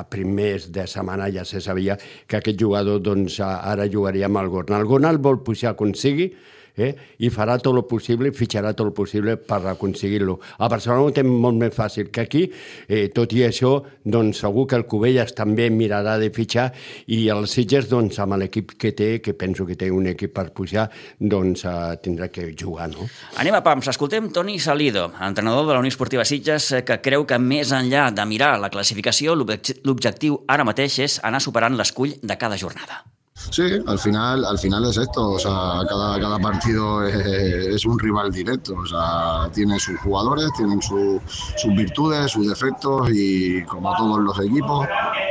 a 0.00 0.04
primers 0.10 0.70
de 0.74 0.86
setmana 0.90 1.30
ja 1.32 1.46
se 1.48 1.62
sabia 1.62 1.98
que 2.26 2.40
aquest 2.40 2.58
jugador 2.60 3.02
doncs, 3.02 3.38
ara 3.42 3.88
jugaria 3.90 4.26
amb 4.30 4.42
el 4.42 4.50
Gornal. 4.52 4.82
El 4.82 4.90
Gornal 4.90 5.22
vol 5.22 5.42
pujar 5.46 5.76
com 5.78 5.94
sigui, 5.94 6.32
eh? 6.76 6.94
i 7.18 7.30
farà 7.30 7.58
tot 7.60 7.74
el 7.76 7.84
possible, 7.84 8.32
fitxarà 8.32 8.72
tot 8.74 8.86
el 8.86 8.92
possible 8.92 9.36
per 9.36 9.60
aconseguir-lo. 9.72 10.38
A 10.58 10.68
Barcelona 10.68 11.02
ho 11.02 11.12
té 11.12 11.22
molt 11.22 11.58
més 11.60 11.74
fàcil 11.74 12.10
que 12.10 12.20
aquí, 12.24 12.44
eh, 12.88 13.08
tot 13.14 13.32
i 13.32 13.42
això, 13.46 13.82
doncs 14.04 14.40
segur 14.42 14.66
que 14.66 14.76
el 14.76 14.86
Covelles 14.86 15.34
també 15.34 15.68
mirarà 15.70 16.18
de 16.18 16.30
fitxar 16.30 16.72
i 17.06 17.28
el 17.28 17.46
Sitges, 17.46 17.88
doncs, 17.90 18.18
amb 18.18 18.38
l'equip 18.40 18.72
que 18.78 18.92
té, 18.92 19.20
que 19.20 19.34
penso 19.34 19.66
que 19.66 19.76
té 19.76 19.90
un 19.90 20.06
equip 20.06 20.32
per 20.34 20.48
pujar, 20.52 20.88
doncs 21.18 21.64
eh, 21.64 21.76
tindrà 22.02 22.28
que 22.32 22.54
jugar, 22.58 22.88
no? 22.90 23.06
Anem 23.36 23.54
a 23.54 23.62
PAMS. 23.62 23.88
Escoltem 23.92 24.30
Toni 24.32 24.58
Salido, 24.58 25.10
entrenador 25.20 25.66
de 25.66 25.72
la 25.74 25.80
Unió 25.80 25.88
Esportiva 25.92 26.24
Sitges, 26.24 26.72
eh, 26.72 26.84
que 26.84 27.00
creu 27.04 27.26
que 27.26 27.38
més 27.38 27.72
enllà 27.72 28.10
de 28.14 28.24
mirar 28.26 28.54
la 28.60 28.70
classificació, 28.70 29.36
l'objec- 29.36 29.82
l'objectiu 29.84 30.42
ara 30.48 30.64
mateix 30.64 30.98
és 31.04 31.20
anar 31.22 31.40
superant 31.40 31.76
l'escull 31.76 32.16
de 32.22 32.38
cada 32.38 32.56
jornada. 32.56 33.04
Sí, 33.50 33.62
al 33.86 33.98
final, 33.98 34.44
al 34.44 34.58
final 34.58 34.84
es 34.86 34.96
esto, 34.96 35.30
o 35.30 35.38
sea, 35.38 35.82
cada, 35.88 36.18
cada 36.20 36.38
partido 36.38 37.04
es, 37.06 37.84
un 37.84 37.98
rival 37.98 38.30
directo, 38.30 38.74
o 38.74 38.86
sea, 38.86 39.50
tiene 39.52 39.78
sus 39.78 39.98
jugadores, 40.00 40.48
tienen 40.56 40.80
su- 40.80 41.20
sus 41.56 41.74
virtudes, 41.74 42.30
sus 42.30 42.48
defectos 42.48 43.10
y 43.12 43.62
como 43.64 43.94
todos 43.96 44.20
los 44.20 44.38
equipos, 44.40 44.86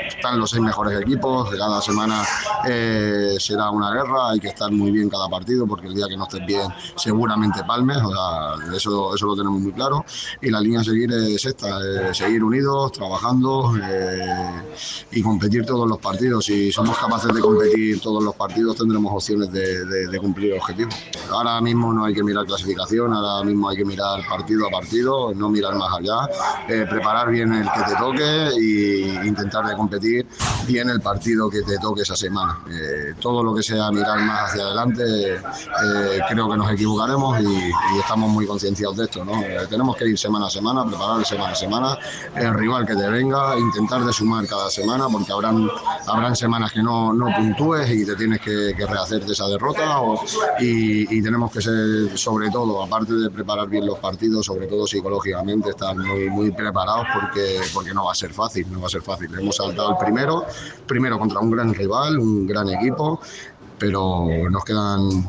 están 0.08 0.40
los 0.40 0.50
seis 0.50 0.62
mejores 0.62 1.00
equipos, 1.02 1.50
cada 1.52 1.82
semana 1.82 2.22
eh, 2.68 3.36
será 3.40 3.70
una 3.72 3.92
guerra, 3.92 4.32
hay 4.32 4.40
que 4.40 4.50
estar 4.50 4.72
muy 4.72 4.92
bien 4.92 5.10
cada 5.10 5.28
partido 5.30 5.66
porque 5.66 5.88
el 5.88 5.96
día 5.96 6.08
que 6.08 6.18
no 6.18 6.24
estés 6.26 6.46
bien 6.46 6.68
seguramente 6.98 7.64
palmes, 7.64 7.98
o 8.04 8.12
sea, 8.12 8.76
eso, 8.76 9.16
eso 9.16 9.26
lo 9.26 9.36
tenemos 9.36 9.62
muy 9.62 9.72
claro 9.72 10.06
y 10.42 10.50
la 10.50 10.60
línea 10.60 10.82
a 10.82 10.84
seguir 10.84 11.12
es 11.14 11.46
esta, 11.46 11.80
eh, 11.80 12.14
seguir 12.14 12.44
unidos, 12.44 12.92
trabajando 12.92 13.74
eh, 13.82 14.62
y 15.12 15.22
competir 15.22 15.66
todos 15.66 15.88
los 15.88 15.98
partidos. 16.00 16.46
Si 16.46 16.72
somos 16.72 16.98
capaces 16.98 17.34
de 17.34 17.40
competir 17.40 18.01
todos 18.02 18.24
los 18.24 18.36
partidos 18.36 18.76
tendremos 18.78 19.14
opciones 19.14 19.52
de, 19.52 20.20
cumplir 20.20 20.54
el 20.54 20.60
objetivo. 20.60 20.90
Ahora 21.32 21.60
mismo 21.62 21.94
no 21.94 22.06
hay 22.06 22.14
que 22.14 22.24
mirar 22.24 22.46
clasificación, 22.46 23.14
ahora 23.14 23.44
mismo 23.44 23.70
hay 23.70 23.78
que 23.78 23.86
mirar 23.86 24.22
partido 24.28 24.68
a 24.68 24.70
partido, 24.70 25.34
no 25.34 25.50
mirar 25.50 25.76
más 25.76 25.98
allá, 25.98 26.30
eh, 26.68 26.86
preparar 26.90 27.32
bien 27.32 27.54
el 27.54 27.64
que 27.64 27.82
te 27.88 27.96
toque 27.96 28.48
e 28.50 29.26
intentar 29.26 29.66
de 29.66 29.76
competir 29.76 30.28
bien 30.68 30.90
el 30.90 31.02
partido 31.02 31.50
que 31.50 31.62
te 31.62 31.78
toque 31.78 32.02
esa 32.02 32.16
semana. 32.16 32.60
Eh, 32.70 33.16
todo 33.20 33.44
lo 33.44 33.56
que 33.56 33.64
sea 33.64 33.90
mirar 33.92 34.20
más 34.20 34.52
hacia 34.52 34.64
adelante, 34.64 35.36
eh, 35.36 36.20
creo 36.30 36.50
que 36.50 36.58
nos 36.58 36.72
equivocaremos 36.72 37.40
y, 37.42 37.72
estamos 38.00 38.30
muy 38.32 38.46
concienciados 38.48 38.98
de 38.98 39.04
esto. 39.06 39.24
tenemos 39.70 39.96
que 39.96 40.08
ir 40.08 40.18
semana 40.18 40.48
a 40.48 40.50
semana, 40.50 40.86
preparar 40.86 41.26
semana 41.26 41.52
a 41.52 41.56
semana, 41.56 41.98
el 42.36 42.54
rival 42.54 42.86
que 42.86 42.96
te 42.96 43.08
venga, 43.10 43.58
intentar 43.58 44.04
de 44.04 44.12
sumar 44.12 44.46
cada 44.48 44.70
semana, 44.70 45.08
porque 45.12 45.32
habrán, 45.32 45.70
habrán 46.08 46.36
semanas 46.36 46.72
que 46.72 46.82
no, 46.82 47.14
no 47.14 47.28
puntúes 47.36 47.91
y 47.94 48.06
te 48.06 48.16
tienes 48.16 48.40
que, 48.42 48.74
que 48.76 48.86
rehacer 48.86 49.24
esa 49.24 49.48
derrota. 49.48 50.02
y 50.60 51.22
tenemos 51.22 51.52
que 51.52 51.62
ser, 51.62 52.18
sobre 52.18 52.50
todo, 52.50 52.82
aparte 52.84 53.14
de 53.14 53.30
preparar 53.30 53.68
bien 53.68 53.86
los 53.86 54.00
partidos, 54.00 54.46
sobre 54.46 54.68
todo 54.68 54.88
psicológicamente, 54.88 55.70
estar 55.70 55.96
muy, 55.96 56.30
muy 56.30 56.52
preparados 56.52 57.08
porque, 57.14 57.60
porque 57.74 57.94
no 57.94 58.06
va 58.06 58.12
a 58.12 58.16
ser 58.16 58.34
fácil, 58.34 58.72
no 58.72 58.82
va 58.82 58.88
a 58.88 58.90
ser 58.90 59.02
fácil. 59.02 59.30
Hemos 59.38 59.56
saltado 59.56 59.92
el 59.92 59.98
primero, 59.98 60.46
primero 60.88 61.20
contra 61.20 61.40
un 61.40 61.52
gran 61.52 61.74
rival, 61.74 62.20
un 62.20 62.48
gran 62.48 62.70
equipo, 62.70 63.20
pero 63.78 64.28
nos 64.50 64.64
quedan 64.64 65.28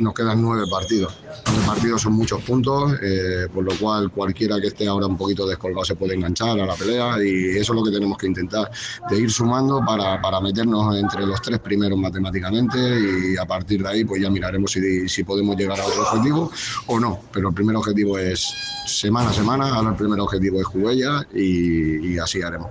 nos 0.00 0.14
quedan 0.14 0.40
nueve 0.40 0.64
partidos. 0.70 1.18
Nueve 1.46 1.62
partidos 1.66 2.02
son 2.02 2.14
muchos 2.14 2.42
puntos, 2.42 2.92
eh, 3.02 3.46
por 3.52 3.64
lo 3.64 3.76
cual 3.78 4.10
cualquiera 4.10 4.60
que 4.60 4.68
esté 4.68 4.88
ahora 4.88 5.06
un 5.06 5.16
poquito 5.16 5.46
descolgado 5.46 5.84
se 5.84 5.94
puede 5.94 6.14
enganchar 6.14 6.58
a 6.58 6.66
la 6.66 6.74
pelea 6.74 7.22
y 7.22 7.56
eso 7.58 7.72
es 7.72 7.78
lo 7.78 7.84
que 7.84 7.90
tenemos 7.90 8.18
que 8.18 8.26
intentar, 8.26 8.70
de 9.08 9.18
ir 9.18 9.30
sumando 9.30 9.82
para, 9.86 10.20
para 10.20 10.40
meternos 10.40 10.96
entre 10.96 11.26
los 11.26 11.40
tres 11.42 11.58
primeros 11.60 11.98
matemáticamente 11.98 12.78
y 12.78 13.36
a 13.36 13.44
partir 13.44 13.82
de 13.82 13.88
ahí 13.88 14.04
pues 14.04 14.22
ya 14.22 14.30
miraremos 14.30 14.72
si, 14.72 15.08
si 15.08 15.24
podemos 15.24 15.56
llegar 15.56 15.78
a 15.80 15.86
otro 15.86 16.02
objetivo 16.02 16.50
o 16.86 16.98
no. 16.98 17.20
Pero 17.32 17.48
el 17.48 17.54
primer 17.54 17.76
objetivo 17.76 18.18
es 18.18 18.52
semana 18.86 19.30
a 19.30 19.32
semana, 19.32 19.74
ahora 19.74 19.90
el 19.90 19.96
primer 19.96 20.20
objetivo 20.20 20.60
es 20.60 20.66
Jubella 20.66 21.26
y, 21.34 22.14
y 22.14 22.18
así 22.18 22.42
haremos. 22.42 22.68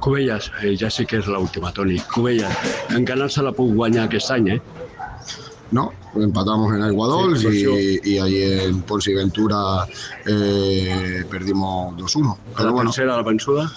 Covelles, 0.00 0.52
eh, 0.62 0.90
sé 0.90 1.04
que 1.06 1.18
és 1.18 1.26
l'última, 1.26 1.72
Toni. 1.74 1.98
Covelles, 2.12 2.54
encara 2.94 3.28
se 3.28 3.42
la 3.42 3.50
puc 3.52 3.74
guanyar 3.74 4.06
aquest 4.06 4.30
any, 4.30 4.52
eh? 4.54 4.60
No, 5.70 5.92
empatamos 6.14 6.74
en 6.74 6.82
Aguadol 6.82 7.38
Sí, 7.38 8.00
y, 8.02 8.14
y 8.14 8.18
ahí 8.18 8.42
en 8.42 8.82
Ponce 8.82 9.10
y 9.10 9.14
Ventura 9.14 9.86
eh, 10.26 11.24
perdimos 11.30 11.94
2-1. 11.96 12.32
A 12.54 12.56
Pero 12.56 12.66
la 12.66 12.72
bueno, 12.72 12.90
tercera, 12.90 13.16
la 13.16 13.22
vençuda? 13.22 13.70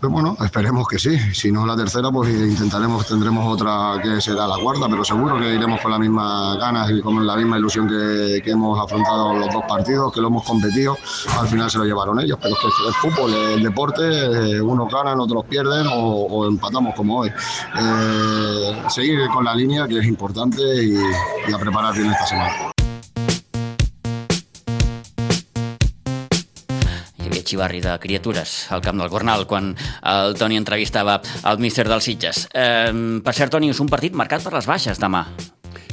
Pues 0.00 0.10
bueno, 0.10 0.34
esperemos 0.42 0.88
que 0.88 0.98
sí. 0.98 1.18
Si 1.34 1.52
no 1.52 1.66
la 1.66 1.76
tercera, 1.76 2.10
pues 2.10 2.30
intentaremos, 2.30 3.06
tendremos 3.06 3.46
otra 3.46 4.00
que 4.02 4.18
será 4.18 4.48
la 4.48 4.56
cuarta, 4.56 4.86
pero 4.88 5.04
seguro 5.04 5.38
que 5.38 5.54
iremos 5.54 5.78
con 5.82 5.90
las 5.90 6.00
mismas 6.00 6.56
ganas 6.56 6.90
y 6.90 7.02
con 7.02 7.26
la 7.26 7.36
misma 7.36 7.58
ilusión 7.58 7.86
que, 7.86 8.40
hemos 8.50 8.82
afrontado 8.82 9.34
los 9.34 9.52
dos 9.52 9.62
partidos, 9.68 10.10
que 10.10 10.22
lo 10.22 10.28
hemos 10.28 10.44
competido. 10.44 10.96
Al 11.38 11.46
final 11.48 11.70
se 11.70 11.76
lo 11.76 11.84
llevaron 11.84 12.18
ellos, 12.18 12.38
pero 12.40 12.54
es 12.54 12.60
que 12.60 12.88
el 12.88 12.94
fútbol, 12.94 13.34
el 13.34 13.62
deporte, 13.62 14.02
eh, 14.02 14.60
unos 14.62 14.90
ganan, 14.90 15.20
otros 15.20 15.44
pierden 15.44 15.86
o, 15.88 15.92
o 15.92 16.48
empatamos 16.48 16.94
como 16.94 17.18
hoy. 17.18 17.28
Eh, 17.28 18.82
seguir 18.88 19.28
con 19.28 19.44
la 19.44 19.54
línea, 19.54 19.86
que 19.86 19.98
es 19.98 20.06
importante, 20.06 20.62
y, 20.82 20.94
y 21.46 21.52
a 21.52 21.58
preparar 21.58 21.94
bien 21.94 22.10
esta 22.10 22.26
semana. 22.26 22.69
Xivarri 27.50 27.82
de 27.84 27.96
criatures 28.02 28.68
al 28.70 28.82
camp 28.84 29.00
del 29.00 29.10
Gornal 29.12 29.46
quan 29.50 29.72
el 30.06 30.36
Toni 30.38 30.58
entrevistava 30.60 31.20
el 31.50 31.62
míster 31.62 31.88
dels 31.90 32.06
Sitges. 32.06 32.46
Eh, 32.54 32.92
per 33.24 33.34
cert, 33.36 33.52
Toni, 33.56 33.72
és 33.74 33.80
un 33.82 33.90
partit 33.90 34.16
marcat 34.16 34.46
per 34.46 34.54
les 34.56 34.68
baixes 34.70 35.02
demà. 35.02 35.26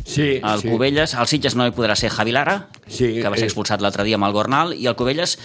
Sí, 0.08 0.38
el 0.40 0.62
sí. 0.62 0.70
Cubelles, 0.70 1.14
el 1.20 1.28
Sitges 1.28 1.58
no 1.60 1.68
hi 1.68 1.74
podrà 1.76 1.98
ser 2.00 2.14
Javi 2.14 2.32
Lara, 2.32 2.62
Sí, 2.88 3.18
que 3.20 3.28
va 3.28 3.36
ser 3.36 3.50
eh. 3.50 3.52
expulsat 3.52 3.84
l'altre 3.84 4.06
dia 4.08 4.16
amb 4.16 4.30
el 4.30 4.36
Gornal, 4.38 4.72
i 4.78 4.88
el 4.88 4.96
Cubelles 4.96 5.36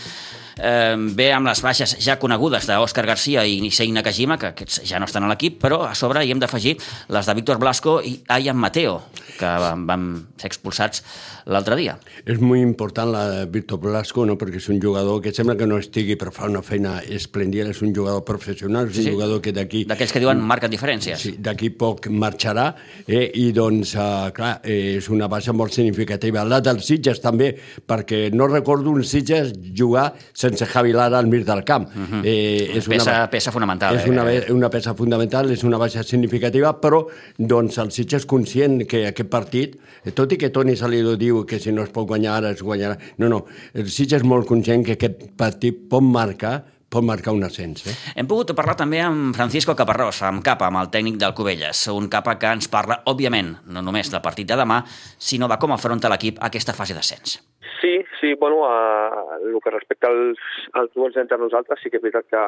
eh, 0.59 0.97
ve 0.99 1.33
amb 1.33 1.47
les 1.49 1.63
baixes 1.63 1.97
ja 2.03 2.19
conegudes 2.19 2.67
d'Òscar 2.69 3.07
Garcia 3.07 3.45
i 3.47 3.61
Nisei 3.61 3.93
Nakajima, 3.93 4.39
que 4.39 4.53
aquests 4.53 4.83
ja 4.89 4.99
no 4.99 5.07
estan 5.09 5.25
a 5.25 5.31
l'equip, 5.33 5.61
però 5.63 5.83
a 5.89 5.95
sobre 5.95 6.25
hi 6.25 6.33
hem 6.33 6.41
d'afegir 6.43 6.77
les 7.09 7.27
de 7.27 7.35
Víctor 7.35 7.59
Blasco 7.59 8.01
i 8.03 8.19
Ayan 8.29 8.57
Mateo, 8.57 9.01
que 9.39 9.47
van, 9.47 9.87
van 9.87 10.09
ser 10.37 10.51
expulsats 10.51 11.03
l'altre 11.47 11.75
dia. 11.77 11.97
És 12.25 12.39
molt 12.39 12.61
important 12.63 13.11
la 13.11 13.23
de 13.31 13.47
Víctor 13.51 13.81
Blasco, 13.83 14.25
no? 14.27 14.37
perquè 14.39 14.61
és 14.61 14.69
un 14.71 14.79
jugador 14.83 15.21
que 15.23 15.33
sembla 15.35 15.57
que 15.59 15.67
no 15.67 15.79
estigui, 15.81 16.15
però 16.21 16.31
fa 16.35 16.47
una 16.51 16.63
feina 16.63 17.01
esplèndida, 17.03 17.71
és 17.73 17.83
un 17.83 17.95
jugador 17.95 18.23
professional, 18.25 18.89
és 18.91 18.99
un 18.99 19.03
Sí. 19.03 19.11
jugador 19.11 19.41
que 19.43 19.53
d'aquí 19.53 19.85
D'aquells 19.89 20.13
que 20.13 20.21
diuen 20.21 20.39
marquen 20.41 20.71
diferències. 20.71 21.19
Sí, 21.19 21.35
d'aquí 21.39 21.71
poc 21.71 22.07
marxarà 22.09 22.75
eh, 23.07 23.31
i 23.35 23.51
doncs, 23.53 23.95
eh, 23.97 24.31
clar, 24.35 24.61
eh, 24.63 24.99
és 24.99 25.09
una 25.11 25.27
baixa 25.29 25.53
molt 25.53 25.73
significativa. 25.73 26.45
La 26.45 26.61
dels 26.61 26.87
Sitges 26.87 27.21
també, 27.21 27.57
perquè 27.89 28.31
no 28.33 28.47
recordo 28.47 28.91
un 28.91 29.03
Sitges 29.05 29.53
jugar 29.75 30.13
sense 30.43 30.67
Javi 30.67 30.93
Lara 30.93 31.19
al 31.23 31.29
mig 31.31 31.45
del 31.47 31.63
camp. 31.65 31.87
eh, 32.25 32.73
és 32.77 32.89
Peça- 32.89 33.13
una, 33.15 33.31
peça 33.31 33.53
fonamental, 33.55 33.97
És 33.97 34.07
eh? 34.07 34.11
una, 34.11 34.25
ve- 34.27 34.47
una 34.53 34.69
peça 34.71 34.95
fundamental, 34.99 35.51
és 35.55 35.63
una 35.65 35.79
baixa 35.79 36.03
significativa, 36.03 36.75
però 36.81 37.05
doncs, 37.39 37.79
el 37.79 37.91
Sitges 37.95 38.23
és 38.23 38.27
conscient 38.27 38.83
que 38.87 39.07
aquest 39.09 39.31
partit, 39.31 39.79
eh, 40.05 40.11
tot 40.13 40.33
i 40.33 40.37
que 40.39 40.51
Toni 40.51 40.77
Salido 40.77 41.17
diu 41.17 41.45
que 41.47 41.59
si 41.63 41.73
no 41.73 41.83
es 41.87 41.91
pot 41.95 42.07
guanyar 42.09 42.37
ara 42.43 42.51
es 42.53 42.63
guanyarà, 42.63 42.99
no, 43.19 43.29
no, 43.29 43.45
el 43.75 43.89
Sitges 43.89 44.21
és 44.23 44.27
molt 44.29 44.47
conscient 44.47 44.85
que 44.85 44.93
aquest 44.99 45.31
partit 45.37 45.89
pot 45.89 46.03
marcar 46.03 46.65
pot 46.93 47.07
marcar 47.07 47.33
un 47.33 47.45
ascens. 47.47 47.87
Eh? 47.89 47.95
Hem 48.21 48.29
pogut 48.29 48.53
parlar 48.57 48.77
també 48.79 49.01
amb 49.03 49.33
Francisco 49.37 49.75
Caparrós, 49.79 50.21
amb 50.29 50.45
Capa, 50.45 50.69
amb 50.69 50.83
el 50.83 50.93
tècnic 50.93 51.17
del 51.23 51.35
Cubelles, 51.39 51.87
un 51.93 52.11
Capa 52.13 52.37
que 52.41 52.53
ens 52.59 52.69
parla, 52.73 53.01
òbviament, 53.09 53.55
no 53.73 53.83
només 53.85 54.13
del 54.13 54.25
partit 54.25 54.49
de 54.49 54.59
demà, 54.61 54.83
sinó 55.31 55.49
de 55.49 55.59
com 55.63 55.73
afronta 55.73 56.13
l'equip 56.13 56.43
aquesta 56.45 56.77
fase 56.77 56.97
d'ascens. 56.99 57.41
Sí, 57.81 57.97
sí, 58.21 58.35
bueno, 58.39 58.63
a, 58.69 59.39
el 59.41 59.59
que 59.65 59.75
respecta 59.75 60.13
als, 60.13 60.41
als 60.79 60.93
duels 60.95 61.17
entre 61.19 61.41
nosaltres, 61.41 61.81
sí 61.83 61.91
que 61.91 61.99
és 61.99 62.05
veritat 62.05 62.29
que, 62.31 62.45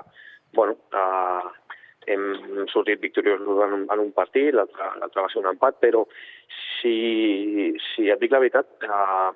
bueno, 0.54 0.76
uh, 0.94 1.50
hem 2.06 2.68
sortit 2.70 3.00
victoriosos 3.00 3.64
en 3.64 3.78
un, 3.80 3.86
en 3.90 4.02
un 4.02 4.12
partit, 4.12 4.52
l'altre 4.54 5.24
va 5.24 5.30
ser 5.32 5.40
un 5.40 5.50
empat, 5.50 5.80
però 5.82 6.04
si, 6.76 7.72
si 7.88 8.10
et 8.12 8.20
dic 8.20 8.34
la 8.34 8.42
veritat, 8.44 8.68
uh, 8.86 9.32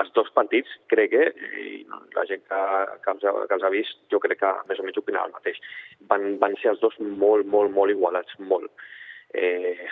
els 0.00 0.10
dos 0.16 0.28
partits, 0.34 0.70
crec 0.90 1.12
que, 1.12 1.24
i 1.62 1.76
la 2.16 2.24
gent 2.28 2.42
que, 2.48 2.60
que, 3.04 3.12
els, 3.14 3.24
ha- 3.24 3.46
que 3.46 3.54
els 3.58 3.66
ha 3.66 3.72
vist, 3.74 3.98
jo 4.12 4.20
crec 4.22 4.40
que 4.42 4.52
més 4.68 4.80
o 4.80 4.86
menys 4.86 5.00
opinava 5.02 5.30
el 5.30 5.34
mateix. 5.36 5.60
Van, 6.10 6.26
van 6.42 6.56
ser 6.62 6.72
els 6.74 6.80
dos 6.82 6.96
molt, 7.00 7.46
molt, 7.46 7.70
molt 7.74 7.94
igualats, 7.94 8.34
molt. 8.52 8.70
Eh, 9.34 9.86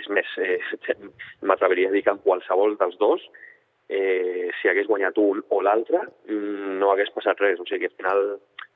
és 0.00 0.08
més, 0.10 0.28
eh, 0.42 0.58
m'atreviria 1.48 1.90
a 1.90 1.94
dir 1.94 2.02
que 2.06 2.14
en 2.14 2.22
qualsevol 2.24 2.76
dels 2.80 2.98
dos, 3.00 3.24
eh, 3.92 4.48
si 4.60 4.70
hagués 4.70 4.88
guanyat 4.90 5.18
un 5.22 5.42
o 5.50 5.60
l'altre, 5.62 6.02
mm, 6.28 6.78
no 6.80 6.90
hagués 6.92 7.12
passat 7.14 7.40
res. 7.44 7.60
O 7.60 7.66
sigui 7.68 7.90
al 7.90 7.96
final 7.98 8.24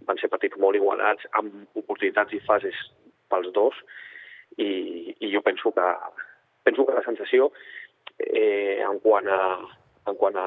van 0.07 0.19
ser 0.21 0.29
partits 0.33 0.59
molt 0.62 0.76
igualats, 0.76 1.25
amb 1.41 1.79
oportunitats 1.81 2.37
i 2.37 2.43
fases 2.47 2.76
pels 3.33 3.49
dos, 3.57 3.79
i, 4.62 5.15
i 5.21 5.33
jo 5.33 5.43
penso 5.43 5.73
que, 5.75 5.87
penso 6.65 6.85
que 6.87 6.95
la 6.95 7.03
sensació 7.05 7.50
eh, 8.19 8.79
en 8.85 9.00
quant 9.03 9.26
a, 9.29 9.41
en 10.07 10.17
quant 10.21 10.39
a 10.39 10.47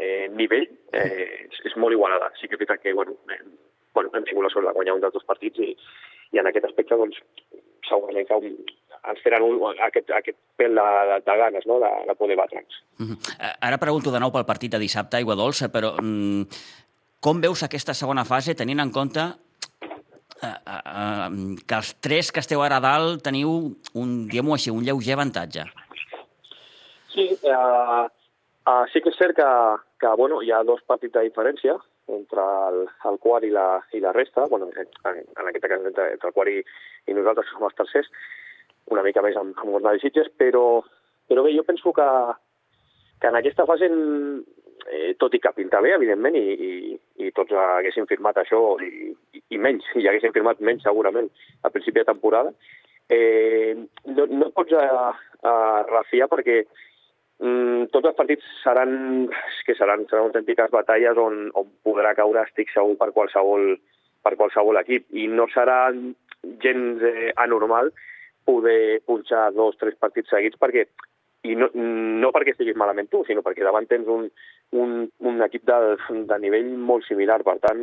eh, 0.00 0.26
nivell 0.32 0.66
eh, 0.92 1.46
és, 1.46 1.60
és 1.70 1.76
molt 1.76 1.96
igualada. 1.96 2.32
Sí 2.40 2.48
que 2.48 2.56
és 2.56 2.62
veritat 2.62 2.82
que 2.82 2.94
bueno, 2.96 3.16
eh, 3.32 3.42
bueno, 3.94 4.12
hem 4.14 4.26
tingut 4.28 4.46
la 4.46 4.52
sort 4.52 4.68
de 4.68 4.74
guanyar 4.76 4.96
un 4.96 5.04
dels 5.04 5.14
dos 5.14 5.26
partits 5.28 5.62
i, 5.62 5.72
i 6.34 6.42
en 6.42 6.50
aquest 6.50 6.68
aspecte 6.68 6.98
doncs, 6.98 7.20
segurament 7.88 8.26
que 8.28 8.40
un, 8.40 8.58
ens 9.06 9.22
tenen 9.24 9.46
un, 9.46 9.80
aquest, 9.86 10.10
aquest 10.18 10.38
pèl 10.58 10.74
de, 10.78 10.86
de, 11.12 11.20
de 11.26 11.38
ganes 11.42 11.66
no? 11.70 11.78
de, 11.82 11.92
de 12.08 12.18
poder 12.18 12.38
batre'ns. 12.38 12.82
Mhm. 12.98 13.18
Eh, 13.38 13.54
Ara 13.68 13.80
pregunto 13.82 14.12
de 14.14 14.20
nou 14.22 14.34
pel 14.34 14.48
partit 14.48 14.72
de 14.72 14.82
dissabte, 14.82 15.20
Aigua 15.20 15.38
Dolça, 15.38 15.70
però 15.72 15.94
mm, 16.00 16.60
com 17.24 17.40
veus 17.42 17.62
aquesta 17.66 17.94
segona 17.94 18.26
fase 18.28 18.56
tenint 18.58 18.82
en 18.82 18.92
compte 18.94 19.22
eh, 19.22 20.46
eh, 20.46 20.76
eh, 20.76 21.30
que 21.66 21.80
els 21.80 21.94
tres 22.02 22.32
que 22.32 22.42
esteu 22.44 22.62
ara 22.62 22.80
a 22.80 22.84
dalt 22.84 23.24
teniu 23.24 23.56
un, 23.94 24.16
diguem-ho 24.28 24.56
així, 24.56 24.74
un 24.74 24.84
lleuger 24.86 25.16
avantatge? 25.16 25.64
Sí, 27.14 27.30
uh, 27.48 28.04
uh, 28.66 28.84
sí 28.92 29.02
que 29.02 29.12
és 29.12 29.18
cert 29.18 29.36
que, 29.38 29.50
que 30.02 30.14
bueno, 30.18 30.40
hi 30.42 30.52
ha 30.52 30.64
dos 30.66 30.82
partits 30.86 31.14
de 31.14 31.26
diferència 31.28 31.76
entre 32.12 32.42
el, 32.68 32.82
el 33.10 33.18
quart 33.22 33.46
i 33.46 33.50
la, 33.50 33.66
i 33.96 34.00
la 34.02 34.12
resta, 34.14 34.46
bueno, 34.50 34.68
en, 34.70 34.90
en 35.06 35.48
aquest 35.48 35.64
cas 35.64 35.86
entre, 35.90 36.10
entre 36.14 36.30
el 36.30 36.34
quart 36.36 36.52
i, 36.52 36.60
i 37.10 37.16
nosaltres 37.16 37.50
som 37.50 37.66
els 37.66 37.78
tercers, 37.78 38.10
una 38.94 39.02
mica 39.02 39.24
més 39.24 39.36
amb, 39.38 39.56
amb 39.58 39.74
Gornal 39.74 39.98
i 39.98 40.02
Sitges, 40.04 40.30
però, 40.38 40.82
però 41.26 41.42
bé, 41.42 41.54
jo 41.56 41.66
penso 41.66 41.92
que, 41.96 42.06
que 43.20 43.30
en 43.30 43.38
aquesta 43.40 43.66
fase, 43.66 43.90
eh, 44.86 45.12
tot 45.18 45.34
i 45.34 45.42
que 45.42 45.54
pinta 45.56 45.82
bé, 45.82 45.96
evidentment, 45.96 46.38
i, 46.38 46.54
i, 46.54 46.96
i 47.26 47.32
tots 47.34 47.54
haguessin 47.58 48.06
firmat 48.10 48.38
això, 48.42 48.62
i, 48.86 49.10
i, 49.34 49.42
i 49.56 49.62
menys, 49.62 49.88
i 49.98 50.06
haguessin 50.06 50.34
firmat 50.36 50.62
menys 50.62 50.86
segurament 50.86 51.30
a 51.66 51.72
principi 51.74 52.02
de 52.02 52.10
temporada, 52.12 52.54
eh, 53.10 53.74
no, 54.14 54.26
no 54.30 54.52
pots 54.54 54.78
a, 54.78 55.10
a 55.42 55.56
refiar 55.90 56.30
perquè 56.30 56.62
mm, 57.42 57.88
tots 57.94 58.10
els 58.10 58.18
partits 58.18 58.46
seran, 58.62 59.26
és 59.30 59.60
que 59.66 59.76
seran, 59.78 60.06
seran 60.10 60.30
autèntiques 60.30 60.72
batalles 60.74 61.18
on, 61.20 61.46
on 61.54 61.70
podrà 61.86 62.14
caure, 62.18 62.44
estic 62.46 62.72
segur, 62.74 62.96
per 63.00 63.12
qualsevol, 63.16 63.74
per 64.24 64.36
qualsevol 64.36 64.80
equip. 64.82 65.08
I 65.14 65.26
no 65.32 65.48
serà 65.54 65.80
gens 66.62 67.02
eh, 67.02 67.32
anormal 67.42 67.92
poder 68.46 69.02
punxar 69.06 69.50
dos 69.56 69.74
tres 69.80 69.96
partits 69.98 70.30
seguits 70.30 70.58
perquè 70.60 70.86
i 71.46 71.54
no, 71.58 71.68
no 71.74 72.32
perquè 72.34 72.54
estiguis 72.54 72.78
malament 72.78 73.08
tu, 73.12 73.22
sinó 73.26 73.42
perquè 73.44 73.64
davant 73.66 73.86
tens 73.90 74.08
un, 74.10 74.26
un, 74.74 74.96
un 75.30 75.44
equip 75.46 75.66
de, 75.68 75.78
de 76.30 76.38
nivell 76.42 76.72
molt 76.88 77.06
similar. 77.06 77.42
Per 77.46 77.56
tant, 77.62 77.82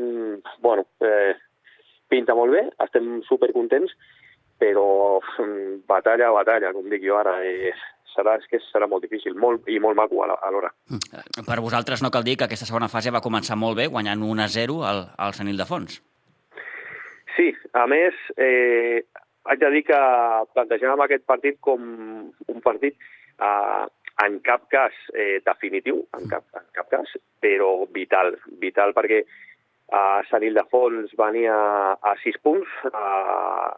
bueno, 0.63 0.86
eh, 1.05 1.33
pinta 2.12 2.36
molt 2.36 2.55
bé, 2.55 2.65
estem 2.83 3.22
supercontents, 3.29 3.93
però 4.60 4.88
mm, 5.22 5.83
batalla 5.89 6.31
batalla, 6.36 6.74
com 6.75 6.89
dic 6.91 7.05
jo 7.05 7.19
ara, 7.19 7.38
eh, 7.48 7.74
serà, 8.13 8.38
és 8.39 8.48
que 8.50 8.62
serà 8.70 8.88
molt 8.89 9.03
difícil 9.05 9.36
molt, 9.39 9.67
i 9.67 9.79
molt 9.84 9.98
maco 10.00 10.24
a 10.24 10.32
alhora. 10.48 10.72
Eh, 10.93 11.43
Per 11.46 11.60
vosaltres 11.62 12.01
no 12.05 12.12
cal 12.13 12.24
dir 12.24 12.38
que 12.38 12.48
aquesta 12.48 12.70
segona 12.70 12.91
fase 12.91 13.13
va 13.13 13.24
començar 13.25 13.58
molt 13.60 13.77
bé, 13.77 13.88
guanyant 13.91 14.24
1-0 14.24 14.79
al, 14.89 15.05
al 15.17 15.34
Senil 15.38 15.58
de 15.58 15.67
Fons. 15.70 16.00
Sí, 17.36 17.50
a 17.74 17.88
més, 17.89 18.13
eh, 18.38 19.03
haig 19.50 19.60
de 19.60 19.72
dir 19.74 19.84
que 19.88 20.00
plantegem 20.53 21.01
aquest 21.05 21.25
partit 21.25 21.60
com 21.60 21.82
un 22.53 22.62
partit 22.65 22.96
eh, 23.41 23.86
en 24.24 24.38
cap 24.46 24.67
cas 24.70 24.93
eh, 25.15 25.39
definitiu, 25.46 26.03
en 26.17 26.29
cap, 26.29 26.46
en 26.60 26.67
cap 26.75 26.91
cas, 26.91 27.15
però 27.41 27.88
vital, 27.96 28.36
vital 28.62 28.93
perquè 28.93 29.24
eh, 29.24 30.20
Sant 30.29 30.46
Ildefons 30.46 31.15
venia 31.17 31.58
a 31.98 32.13
6 32.24 32.39
punts, 32.46 32.77
eh, 32.91 33.72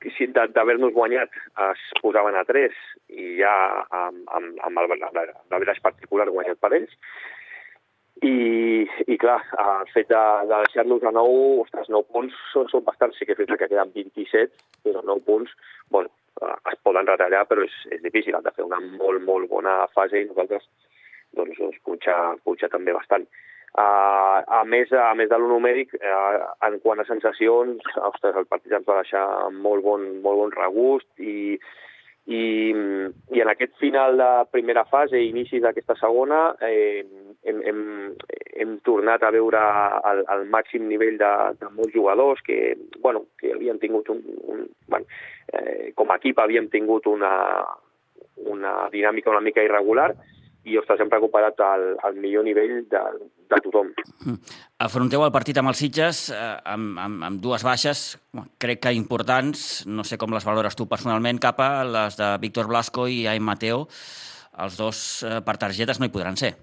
d'haver-nos 0.00 0.94
guanyat 0.94 1.34
es 1.70 1.82
posaven 2.00 2.38
a 2.38 2.44
3 2.48 2.76
i 3.12 3.36
ja 3.40 3.52
amb, 3.90 4.22
amb, 4.36 4.62
amb 4.64 4.80
el, 4.80 4.94
l'average 4.96 5.84
particular 5.84 6.28
guanyat 6.30 6.60
per 6.60 6.72
ells, 6.78 6.94
i, 8.20 8.84
i 9.08 9.16
clar, 9.16 9.38
el 9.56 9.90
fet 9.94 10.10
de, 10.10 10.22
de 10.48 10.56
deixar-nos 10.66 11.04
a 11.08 11.12
9, 11.16 11.36
ostres, 11.62 11.88
9 11.88 12.12
punts 12.12 12.40
són, 12.52 12.68
són 12.68 12.84
bastants, 12.84 13.16
sí 13.16 13.24
que 13.24 13.36
és 13.36 13.48
que 13.48 13.68
queden 13.68 13.92
27, 13.94 14.64
però 14.84 15.00
9 15.04 15.24
punts, 15.24 15.54
bueno, 15.88 16.12
es 16.40 16.76
poden 16.84 17.08
retallar, 17.08 17.46
però 17.48 17.64
és, 17.64 17.76
és 17.96 18.02
difícil, 18.04 18.36
han 18.36 18.44
de 18.44 18.52
fer 18.56 18.66
una 18.66 18.80
molt, 18.80 19.24
molt 19.24 19.48
bona 19.48 19.86
fase 19.96 20.20
i 20.20 20.28
nosaltres 20.28 20.68
doncs, 21.36 21.56
doncs 21.56 21.80
punxar, 21.86 22.18
punxar 22.44 22.70
també 22.72 22.92
bastant. 22.96 23.26
Uh, 23.70 24.42
a 24.50 24.64
més, 24.66 24.90
a 24.90 25.12
més 25.14 25.28
de 25.30 25.36
lo 25.38 25.46
numèric, 25.46 25.92
uh, 25.94 26.40
en 26.66 26.80
quant 26.82 26.98
a 26.98 27.06
sensacions, 27.06 27.84
ostres, 28.02 28.34
el 28.34 28.48
partit 28.50 28.74
ens 28.74 28.88
va 28.88 28.98
deixar 28.98 29.22
molt 29.54 29.84
bon, 29.84 30.08
molt 30.24 30.40
bon 30.42 30.54
regust 30.56 31.06
i, 31.22 31.54
i, 32.26 32.42
i 33.30 33.42
en 33.44 33.50
aquest 33.52 33.76
final 33.78 34.18
de 34.18 34.28
primera 34.50 34.82
fase 34.90 35.20
i 35.20 35.30
inici 35.30 35.62
d'aquesta 35.62 35.94
segona, 36.00 36.40
eh, 36.66 37.04
hem, 37.46 37.62
hem, 37.70 37.80
hem 38.58 38.76
tornat 38.86 39.22
a 39.22 39.30
veure 39.34 39.62
el, 40.12 40.24
el 40.34 40.44
màxim 40.50 40.88
nivell 40.90 41.18
de, 41.22 41.32
de 41.62 41.70
molts 41.76 41.94
jugadors 41.94 42.42
que, 42.46 42.74
bueno, 42.98 43.24
que 43.38 43.54
havien 43.54 43.78
tingut 43.78 44.10
un... 44.10 44.24
un 44.50 44.66
bueno, 44.90 45.06
eh, 45.54 45.92
com 45.94 46.10
a 46.10 46.18
equip 46.18 46.42
havíem 46.42 46.66
tingut 46.70 47.06
una, 47.06 47.32
una 48.50 48.74
dinàmica 48.90 49.30
una 49.30 49.42
mica 49.46 49.62
irregular 49.62 50.10
i, 50.66 50.76
ostres, 50.76 51.00
hem 51.00 51.10
recuperat 51.12 51.62
el, 51.64 51.92
el 52.08 52.18
millor 52.20 52.44
nivell 52.44 52.82
de, 52.90 53.04
de 53.50 53.60
tothom. 53.64 53.90
Mm. 54.24 54.38
Afronteu 54.86 55.24
el 55.26 55.34
partit 55.34 55.58
amb 55.60 55.72
els 55.72 55.82
Sitges 55.82 56.22
eh, 56.34 56.40
amb, 56.72 56.98
amb, 57.02 57.26
amb 57.28 57.42
dues 57.42 57.64
baixes, 57.66 58.14
crec 58.62 58.82
que 58.86 58.94
importants, 58.96 59.84
no 59.86 60.06
sé 60.06 60.18
com 60.20 60.32
les 60.34 60.46
valores 60.46 60.78
tu 60.78 60.88
personalment, 60.90 61.40
cap 61.42 61.60
a 61.64 61.70
les 61.84 62.18
de 62.20 62.32
Víctor 62.42 62.70
Blasco 62.70 63.06
i 63.08 63.24
Aim 63.30 63.46
Mateo. 63.46 63.86
Els 64.60 64.76
dos 64.78 65.04
eh, 65.24 65.38
per 65.46 65.56
targetes 65.60 66.00
no 66.00 66.08
hi 66.08 66.14
podran 66.14 66.38
ser. 66.40 66.54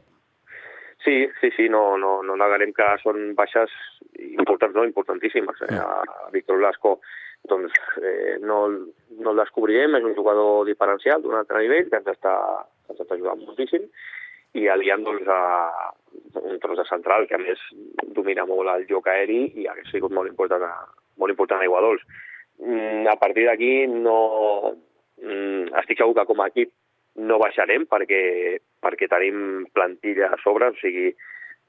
Sí, 1.04 1.22
sí, 1.40 1.52
sí, 1.56 1.70
no, 1.72 1.96
no, 2.02 2.18
no 2.26 2.36
negarem 2.36 2.74
que 2.76 2.88
són 3.00 3.32
baixes 3.38 3.72
importants, 4.18 4.76
no, 4.76 4.84
importantíssimes. 4.84 5.62
Eh? 5.70 5.78
A 5.80 6.28
Víctor 6.34 6.60
Blasco 6.60 6.98
doncs, 7.48 7.72
eh, 8.02 8.38
no, 8.44 8.66
no 9.22 9.32
el 9.32 9.40
descobrirem, 9.40 9.96
és 9.96 10.08
un 10.08 10.16
jugador 10.18 10.66
diferencial 10.68 11.24
d'un 11.24 11.38
altre 11.40 11.62
nivell 11.64 11.88
que 11.88 12.02
ens 12.02 12.12
està, 12.12 12.34
ens 12.90 13.00
està 13.00 13.16
ajudant 13.16 13.46
moltíssim, 13.46 13.88
i 14.58 14.68
aliant 14.72 15.06
doncs, 15.06 15.30
a 15.32 15.94
un 16.42 16.60
tros 16.60 16.78
de 16.78 16.86
central 16.90 17.28
que 17.28 17.36
a 17.38 17.42
més 17.42 17.62
domina 18.16 18.46
molt 18.50 18.70
el 18.74 18.88
joc 18.90 19.08
aeri 19.12 19.44
i 19.62 19.68
ha 19.68 19.76
sigut 19.92 20.14
molt 20.14 20.30
important 20.30 20.64
a, 20.64 20.74
molt 21.18 21.34
important 21.34 21.62
a 21.62 21.68
Iguadols. 21.68 22.04
Mm, 22.64 23.06
a 23.08 23.16
partir 23.22 23.46
d'aquí 23.46 23.88
no, 23.88 24.74
mm, 25.22 25.74
estic 25.84 26.02
segur 26.02 26.16
que 26.18 26.28
com 26.30 26.42
a 26.42 26.50
equip 26.52 26.74
no 27.28 27.40
baixarem 27.42 27.88
perquè, 27.90 28.60
perquè 28.82 29.10
tenim 29.10 29.66
plantilla 29.74 30.32
a 30.34 30.40
sobre, 30.44 30.70
o 30.70 30.78
sigui, 30.82 31.12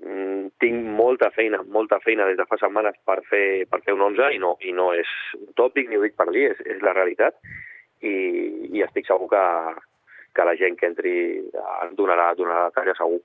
mm, 0.04 0.52
tinc 0.60 0.88
molta 1.00 1.30
feina, 1.30 1.62
molta 1.64 2.00
feina 2.04 2.26
des 2.28 2.36
de 2.36 2.46
fa 2.48 2.60
setmanes 2.60 2.96
per 3.04 3.20
fer, 3.28 3.66
per 3.68 3.82
fer 3.84 3.96
un 3.96 4.04
11 4.10 4.32
i 4.36 4.40
no, 4.42 4.56
i 4.60 4.72
no 4.72 4.92
és 4.96 5.08
un 5.40 5.52
tòpic 5.56 5.88
ni 5.88 5.96
ho 5.96 6.04
dic 6.04 6.16
per 6.16 6.30
dir, 6.32 6.50
és, 6.52 6.64
és 6.76 6.84
la 6.84 6.96
realitat 6.96 7.40
i, 8.00 8.14
i 8.72 8.84
estic 8.84 9.08
segur 9.08 9.28
que, 9.32 9.44
que 10.36 10.46
la 10.46 10.56
gent 10.56 10.76
que 10.78 10.86
entri 10.86 11.16
en 11.82 11.96
donarà, 11.98 12.32
donarà 12.38 12.68
talla 12.76 12.96
segur. 12.98 13.20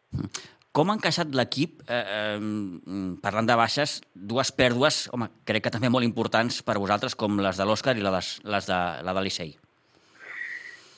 Com 0.73 0.89
ha 0.89 0.95
encaixat 0.97 1.35
l'equip, 1.37 1.83
eh, 1.85 1.97
eh, 2.17 3.01
parlant 3.21 3.45
de 3.45 3.57
baixes, 3.59 3.99
dues 4.15 4.49
pèrdues, 4.57 5.03
home, 5.13 5.27
crec 5.45 5.67
que 5.67 5.71
també 5.73 5.91
molt 5.93 6.07
importants 6.07 6.63
per 6.65 6.79
vosaltres, 6.81 7.13
com 7.13 7.37
les 7.45 7.59
de 7.61 7.67
l'Òscar 7.69 7.93
i 7.93 8.01
les, 8.01 8.29
les 8.55 8.69
de, 8.71 8.79
la 9.05 9.13
de 9.13 9.21
l'Issei? 9.21 9.53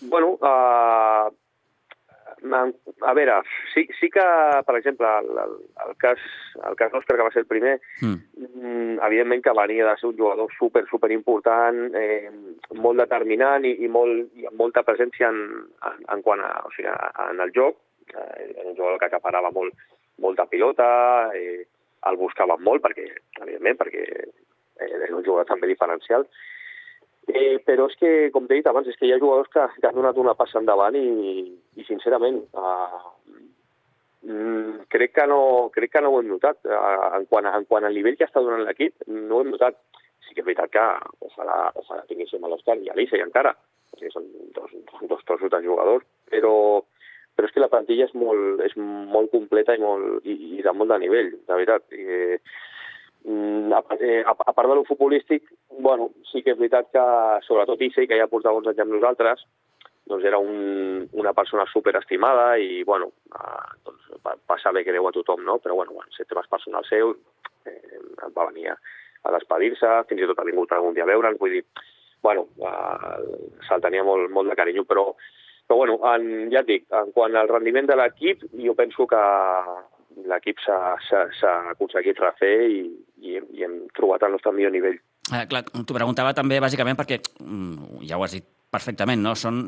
Bueno, 0.07 0.37
uh, 0.39 1.27
a 3.01 3.13
veure, 3.17 3.41
sí, 3.73 3.83
sí 3.99 4.09
que, 4.13 4.23
per 4.65 4.75
exemple, 4.79 5.07
el, 5.19 5.27
el, 5.43 5.55
el 5.87 5.95
cas, 5.99 6.23
el 6.69 6.75
cas 6.79 6.93
Òscar, 6.95 7.17
que 7.17 7.27
va 7.27 7.33
ser 7.33 7.43
el 7.43 7.49
primer, 7.49 7.75
mm. 7.99 8.99
evidentment 9.07 9.43
que 9.43 9.55
venia 9.59 9.89
de 9.89 9.95
ser 9.99 10.09
un 10.11 10.17
jugador 10.17 10.51
super, 10.57 10.85
super 10.87 11.11
important, 11.11 11.89
eh, 11.99 12.29
molt 12.79 13.03
determinant 13.03 13.67
i, 13.67 13.75
i, 13.83 13.91
molt, 13.91 14.29
i 14.39 14.47
amb 14.47 14.61
molta 14.61 14.85
presència 14.87 15.31
en, 15.33 15.41
en, 15.89 16.05
en 16.15 16.23
quant 16.23 16.43
a, 16.45 16.53
o 16.63 16.71
sigui, 16.77 16.91
en 17.27 17.43
el 17.43 17.51
joc. 17.55 17.81
Eh, 18.15 18.49
era 18.55 18.69
un 18.69 18.75
jugador 18.75 18.99
que 18.99 19.09
acaparava 19.11 19.51
molt, 19.51 19.75
molta 20.23 20.47
pilota, 20.47 20.87
eh, 21.35 21.67
el 22.09 22.17
buscaven 22.17 22.61
molt, 22.63 22.83
perquè, 22.83 23.05
evidentment, 23.41 23.79
perquè 23.81 24.03
eh, 24.07 24.91
era 24.91 25.15
un 25.15 25.25
jugador 25.25 25.49
també 25.49 25.67
diferencial, 25.71 26.27
Eh, 27.25 27.57
però 27.65 27.87
és 27.89 27.95
que, 27.97 28.09
com 28.33 28.45
t'he 28.45 28.59
dit 28.59 28.67
abans, 28.69 28.87
és 28.87 28.97
que 28.99 29.07
hi 29.07 29.13
ha 29.15 29.21
jugadors 29.21 29.49
que, 29.53 29.63
que 29.79 29.87
han 29.89 29.95
donat 29.97 30.17
una 30.21 30.35
passa 30.37 30.59
endavant 30.59 30.93
i, 30.99 31.55
i 31.73 31.85
sincerament, 31.87 32.37
uh, 32.53 32.99
mm, 34.21 34.85
crec, 34.93 35.15
que 35.15 35.25
no, 35.31 35.39
crec 35.73 35.95
que 35.95 36.03
no 36.05 36.11
ho 36.13 36.19
hem 36.21 36.29
notat. 36.29 36.59
Uh, 36.69 37.15
en, 37.17 37.25
quant 37.31 37.49
en 37.49 37.65
quant 37.65 37.87
al 37.87 37.97
nivell 37.97 38.17
que 38.19 38.27
està 38.29 38.43
donant 38.45 38.61
l'equip, 38.67 39.07
no 39.09 39.39
ho 39.39 39.41
hem 39.41 39.49
notat. 39.55 39.79
Sí 40.27 40.37
que 40.37 40.43
és 40.43 40.49
veritat 40.51 40.69
que 40.73 40.85
ojalà, 41.25 41.57
ojalà 41.81 42.05
tinguéssim 42.09 42.45
a 42.45 42.51
l'Òscar 42.51 42.77
i 42.83 42.93
a 42.93 42.97
l'Issa 42.97 43.17
i 43.17 43.25
encara, 43.25 43.55
perquè 43.93 44.13
són 44.13 44.29
dos, 44.53 44.77
dos 45.09 45.25
trossos 45.25 45.53
de 45.53 45.63
jugadors, 45.65 46.05
però, 46.29 46.53
però 47.35 47.49
és 47.49 47.53
que 47.53 47.63
la 47.63 47.71
plantilla 47.71 48.07
és 48.07 48.15
molt, 48.15 48.61
és 48.63 48.75
molt 48.79 49.31
completa 49.31 49.75
i, 49.75 49.81
molt, 49.83 50.23
i, 50.23 50.55
i 50.57 50.63
de 50.63 50.73
molt 50.73 50.93
de 50.93 51.01
nivell, 51.03 51.33
de 51.35 51.59
veritat. 51.59 51.85
I, 51.91 52.31
Mm, 53.27 53.73
a, 53.73 53.83
eh, 53.99 54.23
a, 54.23 54.35
a 54.37 54.53
part 54.53 54.69
de 54.69 54.75
lo 54.75 54.83
futbolístic, 54.83 55.49
bueno, 55.79 56.11
sí 56.29 56.43
que 56.43 56.53
és 56.53 56.59
veritat 56.59 56.91
que, 56.93 57.05
sobretot 57.47 57.81
Issei, 57.81 58.05
que 58.05 58.19
ja 58.19 58.27
portava 58.29 58.59
uns 58.59 58.69
anys 58.69 58.83
amb 58.83 58.93
nosaltres, 58.93 59.41
doncs 60.05 60.27
era 60.29 60.37
un, 60.37 61.07
una 61.17 61.33
persona 61.33 61.65
superestimada 61.71 62.59
i, 62.61 62.83
bueno, 62.85 63.09
eh, 63.33 63.63
doncs 63.87 64.11
va, 64.21 64.59
saber 64.61 64.83
que 64.85 64.93
deu 64.93 65.09
a 65.09 65.13
tothom, 65.15 65.41
no? 65.47 65.57
Però, 65.63 65.73
bueno, 65.79 65.97
bueno 65.97 66.13
ser 66.13 66.27
temes 66.29 66.51
personals 66.51 66.91
seus, 66.93 67.17
eh, 67.65 67.97
va 68.37 68.45
venir 68.51 68.69
a, 68.75 68.77
a 69.25 69.33
despedir-se, 69.33 69.89
fins 70.11 70.21
i 70.21 70.29
tot 70.29 70.43
ha 70.43 70.45
vingut 70.45 70.77
algun 70.77 70.93
dia 70.93 71.07
a 71.07 71.09
veure'ns, 71.09 71.41
vull 71.41 71.57
dir, 71.57 71.65
bueno, 72.21 72.45
eh, 72.61 73.49
se'l 73.65 73.81
tenia 73.81 74.05
molt, 74.05 74.29
molt 74.29 74.53
de 74.53 74.59
carinyo, 74.61 74.85
però, 74.85 75.07
però 75.67 75.77
bueno, 75.81 75.97
en, 76.13 76.51
ja 76.53 76.61
et 76.61 76.69
dic, 76.69 76.85
en 76.93 77.11
quant 77.15 77.35
al 77.35 77.49
rendiment 77.49 77.87
de 77.89 77.97
l'equip, 77.97 78.45
jo 78.61 78.75
penso 78.77 79.07
que 79.09 79.21
l'equip 80.29 80.61
s'ha 80.63 81.55
aconseguit 81.73 82.21
refer 82.21 82.55
i, 82.69 82.81
i, 83.21 83.35
i 83.57 83.65
hem 83.65 83.81
trobat 83.97 84.23
el 84.27 84.35
nostre 84.37 84.53
millor 84.55 84.73
nivell. 84.75 84.99
Eh, 85.33 85.45
clar, 85.49 85.63
t'ho 85.65 85.97
preguntava 85.97 86.35
també 86.37 86.61
bàsicament 86.61 86.97
perquè, 86.99 87.17
mm, 87.41 88.05
ja 88.05 88.19
ho 88.19 88.25
has 88.25 88.37
dit 88.37 88.45
perfectament, 88.71 89.23
no? 89.25 89.33
Són, 89.35 89.63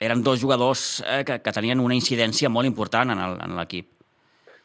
eren 0.00 0.24
dos 0.24 0.40
jugadors 0.40 1.02
eh, 1.04 1.22
que, 1.28 1.38
que 1.44 1.52
tenien 1.52 1.82
una 1.84 1.96
incidència 1.98 2.48
molt 2.48 2.70
important 2.70 3.12
en 3.12 3.58
l'equip. 3.58 3.90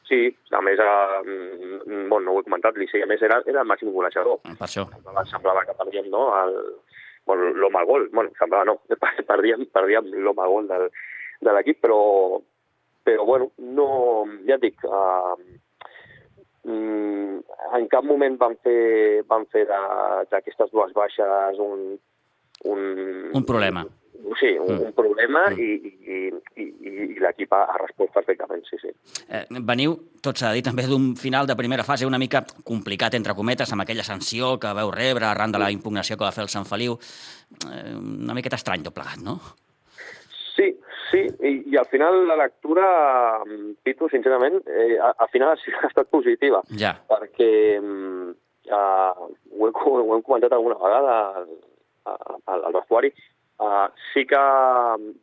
Sí, 0.09 0.23
a 0.57 0.61
més, 0.65 0.79
eh, 0.81 1.99
bon, 2.09 2.23
no 2.25 2.33
ho 2.33 2.39
he 2.39 2.45
comentat, 2.47 2.79
l'Issei, 2.81 3.03
a 3.05 3.09
més, 3.09 3.21
era, 3.21 3.43
era 3.45 3.61
el 3.61 3.69
màxim 3.69 3.91
golejador. 3.93 4.39
Per 4.47 4.65
això. 4.65 4.87
Semblava, 4.89 5.25
semblava 5.29 5.65
que 5.67 5.75
perdíem, 5.77 6.07
no?, 6.09 6.23
el, 6.39 6.55
bueno, 7.29 7.53
l'home 7.61 7.85
gol. 7.85 8.09
Bueno, 8.13 8.33
semblava, 8.41 8.65
no, 8.71 8.79
perdíem, 9.31 9.67
perdíem 9.75 10.09
l'home 10.25 10.49
gol 10.49 10.69
del, 10.71 10.89
de 11.45 11.55
l'equip, 11.55 11.79
però, 11.85 12.01
però 13.05 13.25
bueno, 13.29 13.51
no, 13.77 13.87
ja 14.49 14.57
et 14.57 14.65
dic, 14.65 14.83
uh, 14.89 15.37
en 17.77 17.87
cap 17.93 18.05
moment 18.05 18.35
van 18.41 18.57
fer, 18.65 19.23
van 19.29 19.45
fer 19.53 19.65
d'aquestes 19.69 20.73
dues 20.73 20.91
baixes 20.97 21.61
un, 21.63 21.95
un... 22.69 22.83
Un 23.37 23.45
problema. 23.47 23.85
Sí, 24.39 24.51
un, 24.58 24.75
mm. 24.75 24.82
un 24.88 24.93
problema 24.93 25.45
mm. 25.49 25.60
i, 25.60 25.93
i, 26.15 26.63
i, 26.63 26.65
i 27.15 27.21
l'equip 27.21 27.53
ha, 27.55 27.63
respost 27.82 28.13
perfectament, 28.15 28.63
sí, 28.67 28.79
sí. 28.82 28.91
Eh, 29.27 29.45
veniu, 29.67 29.95
tot 30.23 30.39
s'ha 30.39 30.51
dit, 30.55 30.65
també 30.65 30.86
d'un 30.88 31.13
final 31.19 31.47
de 31.47 31.55
primera 31.60 31.86
fase 31.88 32.08
una 32.08 32.19
mica 32.21 32.43
complicat, 32.67 33.15
entre 33.19 33.36
cometes, 33.38 33.71
amb 33.73 33.86
aquella 33.86 34.05
sanció 34.08 34.58
que 34.60 34.73
veu 34.77 34.91
rebre 34.95 35.29
arran 35.29 35.55
de 35.55 35.62
la 35.62 35.71
impugnació 35.71 36.17
que 36.17 36.27
va 36.27 36.36
fer 36.36 36.45
el 36.45 36.51
Sant 36.51 36.67
Feliu. 36.69 36.99
Eh, 37.65 37.95
una 37.95 38.38
miqueta 38.38 38.60
estrany 38.60 38.86
tot 38.86 38.95
plegat, 38.95 39.23
no? 39.23 39.39
Sí, 40.55 40.73
Sí, 41.10 41.23
i, 41.41 41.51
i 41.73 41.77
al 41.77 41.88
final 41.89 42.19
la 42.27 42.36
lectura, 42.38 42.84
Pitu, 43.82 44.10
sincerament, 44.12 44.60
eh, 44.69 44.99
al 44.99 45.29
final 45.34 45.55
ha 45.55 45.88
estat 45.88 46.10
positiva. 46.13 46.62
Ja. 46.77 46.93
Perquè 47.10 47.49
uh, 47.82 48.29
ho, 48.69 49.69
he, 49.69 49.71
ho 49.73 50.15
hem 50.15 50.21
comentat 50.21 50.53
alguna 50.53 50.77
vegada 50.77 51.15
al, 51.41 51.49
al, 52.45 52.65
al 52.69 52.77
vestuari, 52.77 53.10
uh, 53.60 53.88
sí 54.12 54.26
que 54.30 54.39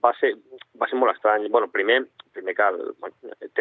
va 0.05 0.13
ser, 0.21 0.33
va 0.81 0.89
ser 0.91 0.99
molt 1.01 1.15
estrany. 1.15 1.49
bueno, 1.51 1.69
primer, 1.73 2.03
primer 2.33 2.55
que 2.55 2.69
el, 2.69 2.81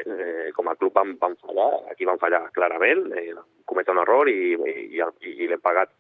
eh, 0.03 0.51
com 0.55 0.67
a 0.67 0.75
club 0.75 0.93
vam, 0.93 1.15
vam 1.21 1.35
fallar, 1.43 1.69
aquí 1.91 2.05
vam 2.05 2.19
fallar 2.19 2.43
clarament, 2.51 3.07
eh, 3.15 3.33
cometre 3.65 3.95
un 3.95 4.03
error 4.03 4.29
i, 4.29 4.55
i, 4.55 4.99
i, 4.99 5.35
i 5.35 5.47
l'hem 5.47 5.63
pagat 5.63 5.93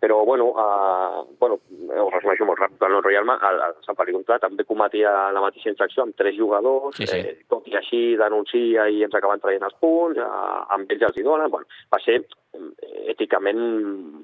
però, 0.00 0.24
bueno, 0.24 0.46
uh, 0.56 1.26
bueno 1.38 1.60
ho 2.00 2.08
resumeixo 2.08 2.46
molt 2.48 2.58
ràpid, 2.62 2.80
el 2.86 3.02
Royal 3.04 3.28
el, 3.34 3.58
el 3.66 3.74
Sant 3.84 3.98
Feliu 3.98 4.22
Clar 4.24 4.38
també 4.40 4.64
cometia 4.64 5.12
la 5.36 5.42
mateixa 5.44 5.68
infracció 5.68 6.06
amb 6.06 6.16
tres 6.16 6.38
jugadors, 6.38 6.96
sí, 6.96 7.06
sí. 7.06 7.18
Eh, 7.20 7.34
tot 7.52 7.68
i 7.68 7.76
així 7.76 8.00
denuncia 8.16 8.86
i 8.88 9.04
ens 9.04 9.16
acaben 9.16 9.42
traient 9.42 9.66
els 9.68 9.76
punts, 9.84 10.16
uh, 10.24 10.62
amb 10.72 10.90
ells 10.90 11.04
els 11.10 11.20
hi 11.20 11.24
donen, 11.26 11.52
bueno, 11.52 11.68
va 11.92 12.00
ser 12.00 12.16
eh, 12.16 13.10
èticament 13.12 13.60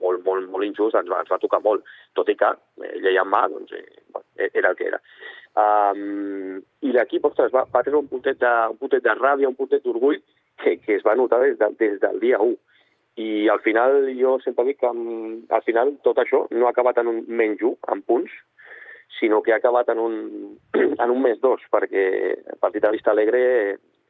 molt, 0.00 0.24
molt, 0.24 0.48
molt 0.54 0.64
injust, 0.64 0.96
ens 0.96 1.12
va, 1.12 1.20
ens 1.20 1.32
va 1.34 1.40
tocar 1.42 1.60
molt, 1.64 1.84
tot 2.16 2.32
i 2.32 2.38
que 2.40 2.54
eh, 2.56 2.94
llei 3.04 3.20
en 3.20 3.28
mà, 3.28 3.44
doncs, 3.52 3.76
eh, 3.76 4.00
bueno, 4.14 4.26
e, 4.38 4.48
era 4.54 4.72
el 4.72 4.78
que 4.80 4.88
era. 4.88 5.02
Um, 5.56 6.56
I 6.84 6.96
l'equip, 6.96 7.28
ostres, 7.28 7.52
va, 7.52 7.66
va 7.72 7.84
tenir 7.84 8.00
un 8.00 8.08
puntet 8.08 8.40
de, 8.40 8.54
un 8.72 8.80
puntet 8.80 9.04
de 9.04 9.12
ràbia, 9.20 9.52
un 9.52 9.60
puntet 9.60 9.84
d'orgull 9.84 10.16
que, 10.62 10.78
que 10.80 10.96
es 10.96 11.04
va 11.04 11.16
notar 11.20 11.42
des, 11.44 11.60
de, 11.60 11.70
des 11.80 12.00
del 12.00 12.20
dia 12.24 12.40
1 12.40 12.56
i 13.16 13.48
al 13.48 13.62
final 13.64 14.04
jo 14.18 14.36
sempre 14.44 14.66
dic 14.68 14.82
que 14.82 14.90
al 14.90 15.64
final 15.64 15.94
tot 16.04 16.18
això 16.20 16.44
no 16.52 16.66
ha 16.66 16.72
acabat 16.74 16.98
en 17.00 17.08
un 17.08 17.22
menys 17.28 17.62
1 17.64 17.92
en 17.94 18.02
punts, 18.04 18.32
sinó 19.18 19.42
que 19.42 19.54
ha 19.54 19.56
acabat 19.56 19.88
en 19.88 19.98
un, 19.98 20.16
en 21.02 21.10
un 21.10 21.22
més 21.22 21.40
2, 21.40 21.68
perquè 21.72 22.06
el 22.36 22.58
partit 22.60 22.84
de 22.84 22.92
Vista 22.92 23.14
Alegre, 23.14 23.42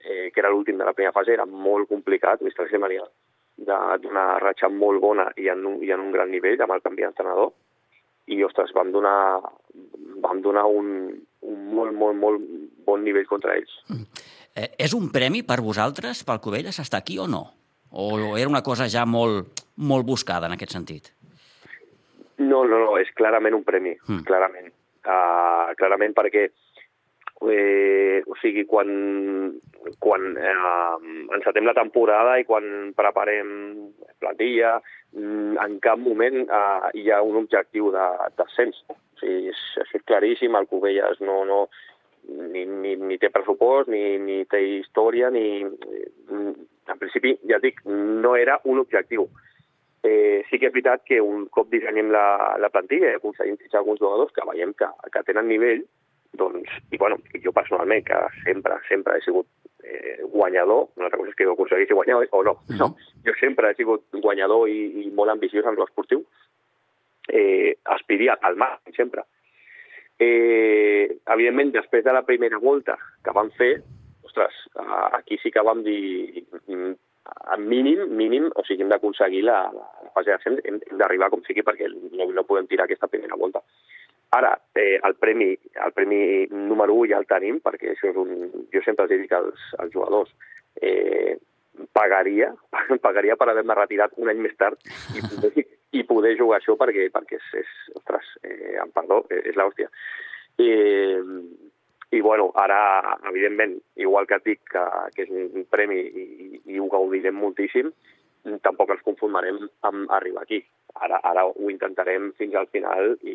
eh, 0.01 0.31
que 0.33 0.43
era 0.43 0.51
l'últim 0.51 0.79
de 0.79 0.89
la 0.89 0.95
primera 0.97 1.15
fase, 1.15 1.33
era 1.37 1.47
molt 1.47 1.89
complicat. 1.89 2.43
Vista 2.43 2.65
Alegre 2.65 2.83
venia 2.83 3.07
d'una 3.57 4.25
ratxa 4.43 4.69
molt 4.69 5.01
bona 5.01 5.31
i 5.41 5.47
en, 5.49 5.63
un, 5.65 5.79
i 5.85 5.93
en 5.95 6.03
un 6.03 6.11
gran 6.13 6.31
nivell 6.31 6.61
amb 6.61 6.75
el 6.75 6.83
canvi 6.85 7.07
d'entrenador. 7.07 7.55
I, 8.27 8.41
ostres, 8.43 8.73
vam 8.75 8.91
donar, 8.91 9.39
vam 10.25 10.41
donar 10.43 10.65
un, 10.67 11.13
un 11.47 11.61
molt, 11.71 11.95
molt, 11.95 12.19
molt 12.19 12.43
bon 12.85 13.07
nivell 13.07 13.29
contra 13.31 13.55
ells. 13.55 13.71
Mm. 13.87 14.25
Eh, 14.57 14.71
és 14.89 14.97
un 14.99 15.13
premi 15.15 15.45
per 15.47 15.61
vosaltres, 15.63 16.25
pel 16.27 16.43
Covelles, 16.43 16.81
estar 16.83 16.99
aquí 17.05 17.21
o 17.23 17.29
no? 17.31 17.45
O 17.97 18.37
era 18.37 18.49
una 18.49 18.63
cosa 18.63 18.91
ja 18.93 19.07
molt, 19.09 19.63
molt 19.77 20.05
buscada 20.05 20.51
en 20.51 20.57
aquest 20.57 20.75
sentit? 20.77 21.13
No, 22.37 22.65
no, 22.69 22.77
no, 22.83 22.97
és 23.01 23.09
clarament 23.17 23.57
un 23.57 23.65
premi, 23.65 23.95
mm. 23.97 24.25
clarament. 24.29 24.69
Uh, 25.07 25.73
clarament 25.79 26.13
perquè 26.13 26.49
eh, 27.45 28.23
o 28.27 28.37
sigui, 28.41 28.65
quan, 28.69 28.89
quan 30.01 30.37
eh, 30.37 30.55
encetem 31.37 31.67
la 31.69 31.77
temporada 31.77 32.37
i 32.41 32.47
quan 32.49 32.93
preparem 32.97 33.51
plantilla, 34.21 34.77
mm, 35.13 35.57
en 35.63 35.79
cap 35.85 36.01
moment 36.01 36.43
eh, 36.45 36.91
hi 37.01 37.11
ha 37.11 37.23
un 37.23 37.41
objectiu 37.43 37.93
d'ascens. 37.95 38.83
O 38.89 38.97
sigui, 39.21 39.53
és, 39.53 39.63
això 39.85 40.01
és 40.01 40.07
claríssim, 40.09 40.57
el 40.57 40.69
Covelles 40.71 41.21
no, 41.25 41.43
no, 41.49 41.67
ni, 42.29 42.65
ni, 42.67 42.95
ni 42.97 43.19
té 43.19 43.31
pressupost, 43.31 43.91
ni, 43.93 44.19
ni 44.23 44.45
té 44.51 44.63
història, 44.79 45.31
ni... 45.35 45.65
En 46.87 47.01
principi, 47.01 47.33
ja 47.51 47.59
dic, 47.59 47.81
no 47.87 48.37
era 48.39 48.61
un 48.71 48.79
objectiu. 48.79 49.27
Eh, 50.07 50.45
sí 50.47 50.61
que 50.61 50.69
és 50.69 50.75
veritat 50.75 51.03
que 51.09 51.19
un 51.23 51.49
cop 51.51 51.71
dissenyem 51.73 52.13
la, 52.15 52.55
la 52.63 52.71
plantilla 52.71 53.11
i 53.11 53.19
aconseguim 53.19 53.57
fitxar 53.59 53.81
alguns 53.81 53.99
jugadors 53.99 54.35
que 54.35 54.45
veiem 54.47 54.75
que, 54.79 54.87
que 55.11 55.23
tenen 55.27 55.49
nivell, 55.51 55.83
doncs, 56.39 56.71
i 56.93 57.01
bueno, 57.01 57.19
jo 57.43 57.53
personalment, 57.57 58.05
que 58.07 58.21
sempre, 58.45 58.79
sempre 58.87 59.17
he 59.17 59.25
sigut 59.25 59.49
eh, 59.83 60.21
guanyador, 60.23 60.91
una 60.97 61.09
altra 61.09 61.19
cosa 61.19 61.33
és 61.33 61.39
que 61.39 61.49
ho 61.49 61.57
aconseguissi 61.57 61.97
guanyar 61.97 62.21
o 62.31 62.43
no, 62.45 62.55
-hmm. 62.55 62.79
no, 62.79 62.95
jo 63.27 63.35
sempre 63.41 63.71
he 63.71 63.75
sigut 63.75 64.05
guanyador 64.13 64.69
i, 64.69 65.07
i 65.07 65.11
molt 65.11 65.31
ambiciós 65.31 65.67
en 65.67 65.75
l'esportiu, 65.75 66.23
eh, 67.29 67.77
aspiria 67.85 68.39
al 68.41 68.57
màxim 68.57 68.95
sempre. 68.95 69.27
Eh, 70.19 71.19
evidentment, 71.29 71.75
després 71.75 72.05
de 72.05 72.13
la 72.17 72.25
primera 72.25 72.59
volta 72.63 72.97
que 73.25 73.35
vam 73.37 73.51
fer, 73.59 73.75
ostres, 74.25 74.55
aquí 75.19 75.37
sí 75.43 75.53
que 75.53 75.65
vam 75.65 75.83
dir 75.85 76.47
mm, 76.67 76.95
mínim, 77.59 78.07
mínim, 78.17 78.49
o 78.55 78.65
sigui, 78.65 78.85
hem 78.85 78.93
d'aconseguir 78.93 79.45
la, 79.45 79.59
la 79.73 80.11
fase 80.15 80.33
d'ascens, 80.33 80.63
hem, 80.65 80.81
hem 80.89 81.01
d'arribar 81.01 81.29
com 81.33 81.45
sigui 81.45 81.65
perquè 81.67 81.91
no, 81.93 82.31
no 82.33 82.47
podem 82.49 82.69
tirar 82.71 82.87
aquesta 82.89 83.11
primera 83.13 83.37
volta. 83.37 83.63
Ara, 84.37 84.57
eh, 84.75 84.99
el, 85.07 85.15
premi, 85.21 85.53
el 85.85 85.93
premi 85.95 86.47
número 86.51 86.97
1 87.05 87.13
ja 87.13 87.21
el 87.21 87.29
tenim, 87.31 87.61
perquè 87.65 87.93
això 87.93 88.11
és 88.11 88.17
un... 88.21 88.33
Jo 88.73 88.83
sempre 88.85 89.07
els 89.07 89.23
dic 89.23 89.37
als, 89.37 89.69
als 89.79 89.93
jugadors, 89.95 90.33
eh, 90.83 91.37
pagaria, 91.97 92.51
pagaria 93.07 93.37
per 93.37 93.51
haver-me 93.53 93.77
retirat 93.79 94.17
un 94.17 94.33
any 94.33 94.41
més 94.43 94.57
tard 94.59 94.81
i 95.15 95.23
poder, 95.23 95.67
i 95.93 96.03
poder 96.09 96.35
jugar 96.39 96.61
això 96.61 96.77
perquè, 96.79 97.09
perquè 97.15 97.39
és, 97.39 97.47
és 97.63 97.73
ostres, 97.99 98.33
eh, 98.43 98.75
amb 98.83 98.95
perdó, 98.97 99.23
és 99.31 99.57
l'hòstia. 99.57 99.89
I, 100.59 100.71
i 102.17 102.21
bueno, 102.25 102.51
ara, 102.59 103.19
evidentment, 103.29 103.77
igual 103.97 104.27
que 104.27 104.39
et 104.41 104.51
dic 104.51 104.63
que, 104.73 104.85
que 105.15 105.27
és 105.27 105.33
un 105.33 105.67
premi 105.71 106.01
i, 106.01 106.27
i 106.75 106.81
ho 106.81 106.89
gaudirem 106.93 107.39
moltíssim, 107.39 107.93
tampoc 108.63 108.93
ens 108.95 109.03
conformarem 109.07 109.59
amb 109.87 110.13
arribar 110.15 110.45
aquí. 110.47 110.61
Ara, 111.03 111.19
ara 111.29 111.45
ho 111.49 111.71
intentarem 111.71 112.31
fins 112.39 112.55
al 112.57 112.69
final 112.73 113.17
i, 113.27 113.35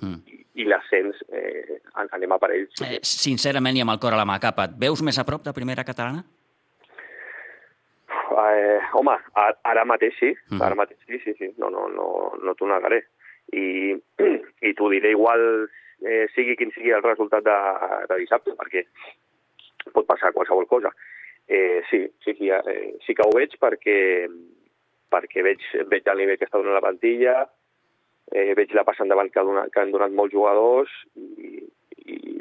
mm. 0.00 0.20
i, 0.32 0.38
i 0.62 0.68
l'ascens 0.68 1.18
eh, 1.28 1.80
anem 2.04 2.32
a 2.32 2.38
per 2.40 2.52
ells. 2.54 2.84
Eh, 2.86 3.00
sincerament 3.06 3.76
i 3.76 3.82
amb 3.84 3.94
el 3.94 4.00
cor 4.02 4.14
a 4.14 4.20
la 4.20 4.28
mà, 4.28 4.38
cap, 4.42 4.62
et 4.64 4.78
veus 4.80 5.02
més 5.04 5.18
a 5.18 5.26
prop 5.28 5.44
de 5.44 5.54
primera 5.56 5.84
catalana? 5.84 6.24
Eh, 8.32 8.80
home, 8.92 9.16
ara 9.34 9.84
mateix 9.84 10.14
sí, 10.18 10.30
mm 10.32 10.56
-hmm. 10.56 10.64
ara 10.64 10.74
mateix 10.74 10.98
sí, 11.06 11.18
sí, 11.24 11.34
sí, 11.38 11.54
no, 11.58 11.70
no, 11.70 11.88
no, 11.88 12.06
no 12.42 12.54
t'ho 12.54 12.66
negaré. 12.66 13.02
I, 13.52 13.94
i 14.68 14.74
t'ho 14.74 14.88
diré 14.88 15.10
igual 15.10 15.68
eh, 16.04 16.26
sigui 16.34 16.56
quin 16.56 16.70
sigui 16.72 16.90
el 16.90 17.02
resultat 17.02 17.44
de, 17.44 17.58
de 18.08 18.18
dissabte, 18.22 18.54
perquè 18.58 18.84
pot 19.92 20.06
passar 20.06 20.32
qualsevol 20.32 20.66
cosa. 20.66 20.90
Eh, 21.48 21.82
sí, 21.90 22.06
sí, 22.24 22.34
sí, 22.38 22.50
eh, 22.50 22.96
sí 23.06 23.14
que 23.14 23.26
ho 23.26 23.32
veig 23.34 23.56
perquè, 23.60 24.28
perquè 25.10 25.42
veig, 25.42 25.60
veig 25.90 26.06
el 26.06 26.18
nivell 26.18 26.38
que 26.38 26.46
està 26.46 26.58
donant 26.58 26.78
la 26.78 26.84
plantilla, 26.86 27.34
eh, 28.32 28.54
veig 28.54 28.72
la 28.72 28.84
passa 28.84 29.02
endavant 29.02 29.30
que, 29.30 29.40
ha 29.40 29.44
donat, 29.44 29.72
que 29.72 29.80
han 29.80 29.92
donat 29.92 30.14
molts 30.14 30.32
jugadors 30.32 30.92
i, 31.16 31.66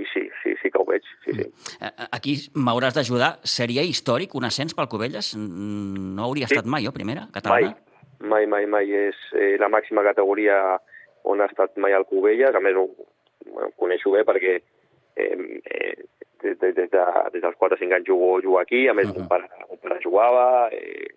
i 0.02 0.08
sí, 0.14 0.24
sí, 0.42 0.56
sí 0.62 0.72
que 0.72 0.82
ho 0.82 0.86
veig. 0.88 1.06
Sí, 1.26 1.36
sí. 1.38 1.46
Mm. 1.48 2.08
Aquí 2.18 2.36
m'hauràs 2.56 2.98
d'ajudar. 2.98 3.32
Seria 3.58 3.86
històric 3.88 4.36
un 4.40 4.48
ascens 4.50 4.76
pel 4.78 4.90
Covelles? 4.92 5.34
No 5.38 6.28
hauria 6.28 6.50
sí. 6.50 6.56
estat 6.56 6.70
mai, 6.70 6.88
jo, 6.88 6.94
primera, 6.96 7.28
catalana? 7.36 7.76
Mai, 8.20 8.48
mai, 8.48 8.48
mai, 8.54 8.70
mai. 8.76 8.94
És 9.10 9.20
eh, 9.38 9.56
la 9.62 9.70
màxima 9.72 10.06
categoria 10.08 10.58
on 11.30 11.42
ha 11.42 11.50
estat 11.52 11.78
mai 11.78 11.96
el 11.98 12.08
Covelles. 12.10 12.58
A 12.58 12.64
més, 12.64 12.78
ho, 12.78 12.88
ho 13.52 13.72
coneixo 13.80 14.14
bé 14.16 14.26
perquè 14.28 14.58
eh, 14.60 15.32
eh, 15.32 15.96
des, 16.44 16.58
des, 16.58 16.76
des, 16.76 16.90
de, 16.90 17.06
des 17.34 17.44
dels 17.44 17.58
4 17.58 17.78
o 17.78 17.82
5 17.84 18.00
anys 18.00 18.10
jugo, 18.10 18.34
jugo 18.44 18.62
aquí. 18.62 18.88
A 18.88 18.98
més, 18.98 19.10
uh 19.10 19.16
-huh. 19.16 19.22
un, 19.22 19.28
pare, 19.28 19.50
un 19.70 19.78
pare 19.82 20.00
jugava. 20.04 20.70
Eh, 20.72 21.10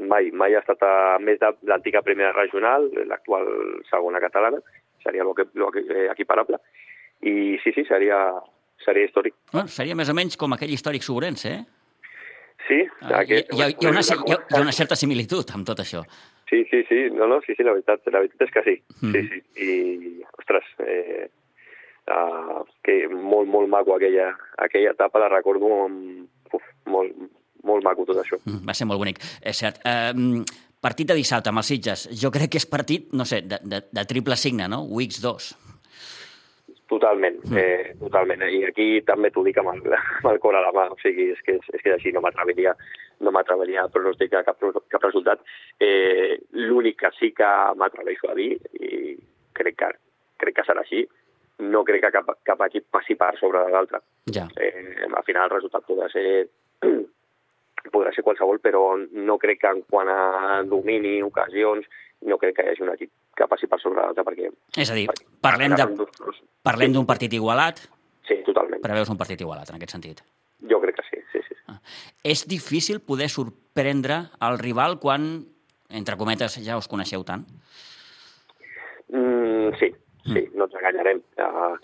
mai, 0.00 0.30
mai 0.30 0.54
ha 0.54 0.60
estat 0.60 0.82
a 0.82 1.18
més 1.22 1.38
de 1.40 1.52
l'antiga 1.68 2.02
primera 2.02 2.32
regional, 2.32 2.90
l'actual 3.06 3.46
segona 3.90 4.20
catalana, 4.20 4.60
seria 5.02 5.22
el 5.22 5.34
que, 5.34 5.46
lo 5.54 5.70
que, 5.70 5.80
eh, 5.80 6.08
equiparable. 6.10 6.58
I 7.26 7.58
sí, 7.64 7.72
sí, 7.74 7.84
seria, 7.88 8.18
seria 8.84 9.08
històric. 9.08 9.34
Bueno, 9.52 9.68
seria 9.72 9.96
més 9.98 10.10
o 10.10 10.14
menys 10.14 10.38
com 10.38 10.54
aquell 10.54 10.72
històric 10.74 11.02
sobrense, 11.06 11.54
eh? 11.56 11.64
Sí. 12.68 12.82
Ah, 13.00 13.22
aquest, 13.22 13.52
hi, 13.54 13.62
ha, 13.62 13.70
hi, 13.72 13.86
ha 13.86 13.92
una, 13.94 14.02
hi, 14.04 14.34
ha, 14.34 14.38
hi 14.38 14.58
ha 14.58 14.60
una 14.60 14.74
certa 14.76 14.96
similitud 14.98 15.50
amb 15.56 15.66
tot 15.68 15.80
això. 15.82 16.02
Sí, 16.48 16.62
sí, 16.70 16.82
sí, 16.88 17.00
no, 17.12 17.26
no, 17.28 17.40
sí, 17.44 17.54
sí, 17.56 17.64
la 17.64 17.74
veritat, 17.76 18.06
la 18.12 18.22
veritat 18.22 18.46
és 18.46 18.54
que 18.54 18.62
sí, 18.64 18.74
mm. 19.00 19.12
sí, 19.12 19.22
sí, 19.28 19.64
i, 19.64 20.28
ostres, 20.40 20.68
eh, 20.84 21.26
uh, 22.12 22.62
que 22.84 23.02
molt, 23.12 23.50
molt 23.52 23.68
maco 23.72 23.96
aquella, 23.96 24.30
aquella 24.64 24.94
etapa, 24.94 25.20
la 25.20 25.28
recordo 25.32 25.68
amb, 25.84 26.24
uf, 26.56 26.70
molt, 26.88 27.12
molt 27.68 27.84
maco 27.84 28.06
tot 28.08 28.22
això. 28.22 28.40
Mm, 28.44 28.64
va 28.68 28.76
ser 28.76 28.88
molt 28.88 29.02
bonic, 29.02 29.20
és 29.44 29.60
cert. 29.60 29.82
Uh, 29.84 30.40
partit 30.80 31.10
de 31.10 31.18
dissabte 31.18 31.52
amb 31.52 31.60
els 31.60 31.72
Sitges, 31.72 32.06
jo 32.16 32.32
crec 32.32 32.54
que 32.54 32.62
és 32.62 32.68
partit, 32.68 33.12
no 33.16 33.28
sé, 33.28 33.42
de, 33.44 33.60
de, 33.64 33.82
de 33.92 34.06
triple 34.08 34.36
signe, 34.40 34.70
no? 34.72 34.84
Wix 34.88 35.20
2. 35.24 35.50
Totalment, 36.88 37.36
mm. 37.44 37.58
eh, 37.60 37.94
totalment. 38.00 38.42
I 38.48 38.62
aquí 38.70 38.88
també 39.04 39.28
t'ho 39.32 39.44
dic 39.44 39.58
amb 39.60 39.74
el, 39.74 39.82
amb 39.92 40.30
el 40.30 40.40
cor 40.40 40.56
a 40.56 40.64
la 40.64 40.72
mà, 40.72 40.86
o 40.94 40.96
sigui, 41.02 41.30
és 41.34 41.42
que, 41.44 41.58
és 41.60 41.84
que 41.84 41.92
així 41.98 42.14
no 42.14 42.24
m'atreviria 42.24 42.74
no 43.20 43.32
m'atreviria 43.34 43.82
a 43.84 43.90
pronosticar 43.92 44.44
cap, 44.46 44.62
cap 44.88 45.04
resultat. 45.04 45.42
Eh, 45.80 46.38
L'únic 46.54 47.00
que 47.02 47.10
sí 47.18 47.32
que 47.36 47.48
m'atreveixo 47.76 48.30
a 48.30 48.36
dir, 48.38 48.52
i 48.78 49.16
crec 49.58 49.78
que, 49.82 49.90
crec 50.38 50.58
que 50.60 50.66
serà 50.66 50.84
així, 50.84 51.02
no 51.66 51.82
crec 51.84 52.04
que 52.06 52.12
cap, 52.14 52.30
cap 52.46 52.64
equip 52.68 52.86
passi 52.94 53.18
per 53.18 53.32
sobre 53.40 53.64
de 53.66 53.74
l'altre. 53.74 54.00
Ja. 54.34 54.46
Eh, 54.56 55.08
al 55.08 55.24
final 55.26 55.48
el 55.48 55.56
resultat 55.56 55.86
podrà 55.88 56.06
ser 56.12 56.46
podrà 57.94 58.12
ser 58.14 58.24
qualsevol, 58.26 58.60
però 58.62 58.84
no 58.98 59.38
crec 59.42 59.64
que 59.64 59.72
en 59.74 59.82
quant 59.90 60.10
a 60.12 60.62
domini, 60.68 61.18
ocasions, 61.26 61.88
no 62.28 62.38
crec 62.38 62.56
que 62.56 62.66
hi 62.66 62.72
hagi 62.72 62.86
un 62.86 62.94
equip 62.94 63.10
que 63.38 63.46
passi 63.50 63.68
per 63.70 63.78
sobre 63.82 64.02
l'altre 64.02 64.24
perquè... 64.26 64.50
És 64.82 64.90
a 64.90 64.96
dir, 64.98 65.06
parlem 65.44 65.76
parlem 66.66 66.96
d'un 66.96 67.06
partit 67.08 67.32
igualat? 67.38 67.84
Sí, 68.28 68.40
totalment. 68.46 68.82
Preveus 68.84 69.10
un 69.12 69.20
partit 69.20 69.40
igualat, 69.40 69.70
en 69.70 69.78
aquest 69.78 69.94
sentit? 69.94 70.24
Jo 70.68 70.80
crec 70.82 70.98
que 70.98 71.06
sí, 71.06 71.22
sí, 71.32 71.44
sí. 71.46 71.56
Ah. 71.70 71.78
És 72.26 72.44
difícil 72.50 73.00
poder 73.00 73.30
sorprendre 73.32 74.24
el 74.44 74.58
rival 74.60 74.98
quan, 75.02 75.28
entre 75.88 76.18
cometes, 76.20 76.58
ja 76.64 76.76
us 76.80 76.90
coneixeu 76.90 77.24
tant? 77.28 77.46
Mm, 79.08 79.70
sí, 79.80 79.92
mm. 80.26 80.34
sí, 80.34 80.44
no 80.54 80.66
ens 80.68 80.76
enganyarem. 80.80 81.22
Uh, 81.38 81.78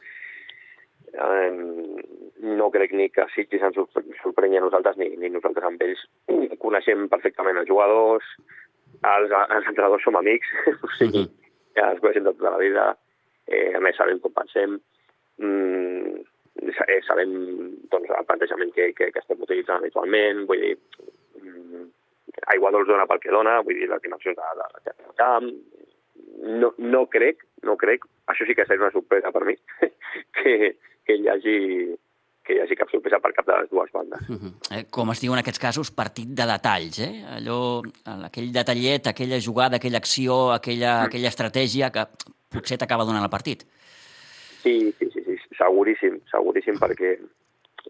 uh, 1.15 2.19
no 2.45 2.69
crec 2.75 2.93
ni 2.93 3.09
que 3.15 3.25
Sitges 3.33 3.63
ens 3.65 3.79
sorprengui 4.21 4.61
a 4.61 4.67
nosaltres 4.67 4.99
ni, 5.01 5.15
ni 5.21 5.31
nosaltres 5.33 5.71
amb 5.71 5.87
ells. 5.87 6.05
Coneixem 6.61 7.09
perfectament 7.13 7.63
els 7.63 7.71
jugadors, 7.71 8.27
els, 9.05 9.33
els 9.33 9.71
entrenadors 9.71 10.05
som 10.05 10.19
amics, 10.21 10.51
o 10.85 10.93
sigui, 10.99 11.25
ja 11.77 11.91
els 11.93 12.01
coneixem 12.03 12.27
de 12.27 12.35
tota 12.37 12.55
la 12.55 12.63
vida, 12.63 12.85
eh, 13.49 13.73
a 13.77 13.83
més 13.85 13.97
sabem 13.99 14.21
com 14.23 14.33
pensem, 14.35 14.79
mm, 15.39 16.23
eh, 16.87 17.01
sabem 17.07 17.35
doncs, 17.93 18.11
el 18.11 18.29
plantejament 18.29 18.73
que, 18.77 18.93
que, 18.99 19.11
que 19.13 19.23
estem 19.23 19.43
utilitzant 19.47 19.83
habitualment, 19.83 20.45
vull 20.51 20.63
dir, 20.67 20.77
mm, 21.43 21.87
aigua 22.55 22.73
dolç 22.75 22.89
dona 22.91 23.09
pel 23.11 23.23
que 23.23 23.35
dona, 23.35 23.61
vull 23.67 23.79
dir, 23.81 23.91
les 23.91 24.03
dimensions 24.05 24.39
de, 24.39 24.55
de, 24.61 24.93
de, 24.93 25.13
camp, 25.21 25.51
no, 26.63 26.73
no 26.79 27.05
crec, 27.11 27.45
no 27.63 27.77
crec, 27.81 28.07
això 28.33 28.47
sí 28.47 28.57
que 28.57 28.67
seria 28.67 28.87
una 28.87 28.95
sorpresa 28.95 29.33
per 29.33 29.45
mi, 29.49 29.57
que, 30.39 30.75
que 31.05 31.19
hi 31.19 31.29
hagi 31.31 31.59
que 32.45 32.55
hi 32.55 32.61
hagi 32.61 32.77
cap 32.77 32.91
sorpresa 32.93 33.21
per 33.25 33.33
cap 33.37 33.47
de 33.49 33.59
les 33.61 33.71
dues 33.71 33.93
bandes. 33.93 34.29
Uh 34.29 34.39
-huh. 34.41 34.53
eh, 34.77 34.85
com 34.91 35.11
es 35.11 35.21
diu 35.21 35.33
en 35.33 35.41
aquests 35.41 35.63
casos, 35.67 35.91
partit 35.91 36.29
de 36.29 36.47
detalls, 36.55 36.99
eh? 36.99 37.25
Allò, 37.37 37.83
aquell 38.29 38.53
detallet, 38.53 39.07
aquella 39.07 39.41
jugada, 39.41 39.77
aquella 39.77 39.99
acció, 39.99 40.53
aquella, 40.53 41.03
mm. 41.03 41.07
aquella 41.07 41.29
estratègia 41.29 41.91
que 41.91 42.07
potser 42.51 42.79
t'acaba 42.79 43.05
donant 43.05 43.25
el 43.25 43.31
partit. 43.31 43.65
Sí, 44.63 44.95
sí, 44.99 45.11
sí, 45.13 45.21
sí 45.25 45.35
seguríssim, 45.59 46.21
seguríssim, 46.31 46.79
perquè 46.81 47.15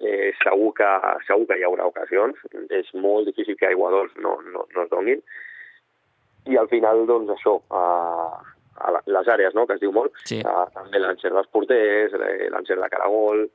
eh, 0.00 0.32
segur, 0.42 0.72
que, 0.78 0.90
segur 1.28 1.46
que 1.50 1.58
hi 1.58 1.66
haurà 1.66 1.86
ocasions. 1.88 2.40
És 2.70 2.90
molt 2.94 3.28
difícil 3.30 3.58
que 3.60 3.70
aiguadors 3.70 4.14
no, 4.20 4.36
no, 4.52 4.66
no 4.74 4.84
es 4.84 4.90
donin. 4.92 5.22
I 6.50 6.58
al 6.60 6.68
final, 6.68 7.06
doncs, 7.08 7.32
això, 7.36 7.56
a, 7.72 7.84
a 8.84 8.94
les 8.98 9.30
àrees, 9.32 9.54
no?, 9.56 9.66
que 9.66 9.78
es 9.78 9.84
diu 9.84 9.94
molt, 9.96 10.16
sí. 10.28 10.42
a, 10.44 10.66
també 10.74 11.00
l'encert 11.00 11.36
dels 11.36 11.52
porters, 11.54 12.16
l'encert 12.52 12.82
de 12.82 12.90
caragol, 12.92 13.46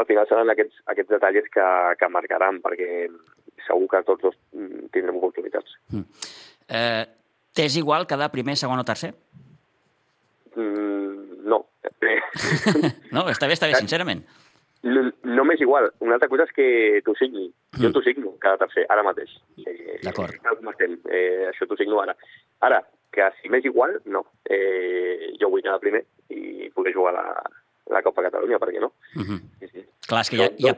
al 0.00 0.06
final 0.08 0.28
seran 0.28 0.50
aquests, 0.52 0.82
aquests 0.92 1.16
detalls 1.16 1.50
que, 1.54 1.66
que 2.00 2.12
marcaran, 2.12 2.60
perquè 2.64 2.88
segur 3.66 3.88
que 3.90 4.02
tots 4.06 4.22
dos 4.22 4.38
mm, 4.56 4.88
tindrem 4.94 5.20
oportunitats. 5.20 5.76
Mm. 5.92 6.32
Eh, 6.68 7.04
T'és 7.54 7.76
igual 7.78 8.08
quedar 8.10 8.32
primer, 8.34 8.56
segon 8.58 8.80
o 8.82 8.84
tercer? 8.84 9.12
Mm, 10.56 11.44
no. 11.46 11.60
no, 13.14 13.22
està 13.30 13.46
bé, 13.46 13.54
està 13.54 13.68
bé, 13.70 13.76
sincerament. 13.78 14.24
No, 14.84 15.04
no 15.36 15.44
m'és 15.46 15.62
igual. 15.62 15.86
Una 16.02 16.18
altra 16.18 16.28
cosa 16.32 16.48
és 16.48 16.54
que 16.56 16.66
t'ho 17.06 17.14
signi. 17.20 17.46
Jo 17.78 17.86
mm. 17.86 17.94
t'ho 17.94 18.02
signo 18.02 18.34
cada 18.42 18.58
tercer, 18.64 18.88
ara 18.90 19.06
mateix. 19.06 19.30
Eh, 19.62 20.00
D'acord. 20.02 20.34
Eh, 20.34 21.46
això 21.52 21.70
t'ho 21.70 21.78
signo 21.78 22.02
ara. 22.02 22.16
Ara, 22.66 22.82
que 23.14 23.30
si 23.38 23.52
m'és 23.52 23.70
igual, 23.70 24.00
no. 24.10 24.24
Eh, 24.50 25.30
jo 25.38 25.52
vull 25.54 25.62
anar 25.62 25.78
primer 25.84 26.02
i 26.34 26.72
poder 26.74 26.92
jugar 26.96 27.14
la, 27.14 27.28
la 27.90 28.02
Copa 28.02 28.22
Catalunya, 28.22 28.58
per 28.58 28.70
què 28.72 28.80
no? 28.80 28.92
Uh 29.14 29.22
-huh. 29.22 29.40
sí, 29.60 29.68
sí. 29.68 29.84
Clar, 30.08 30.20
és 30.20 30.30
que 30.30 30.36
hi 30.36 30.42
ha, 30.42 30.44
hi, 30.44 30.68
ha, 30.68 30.74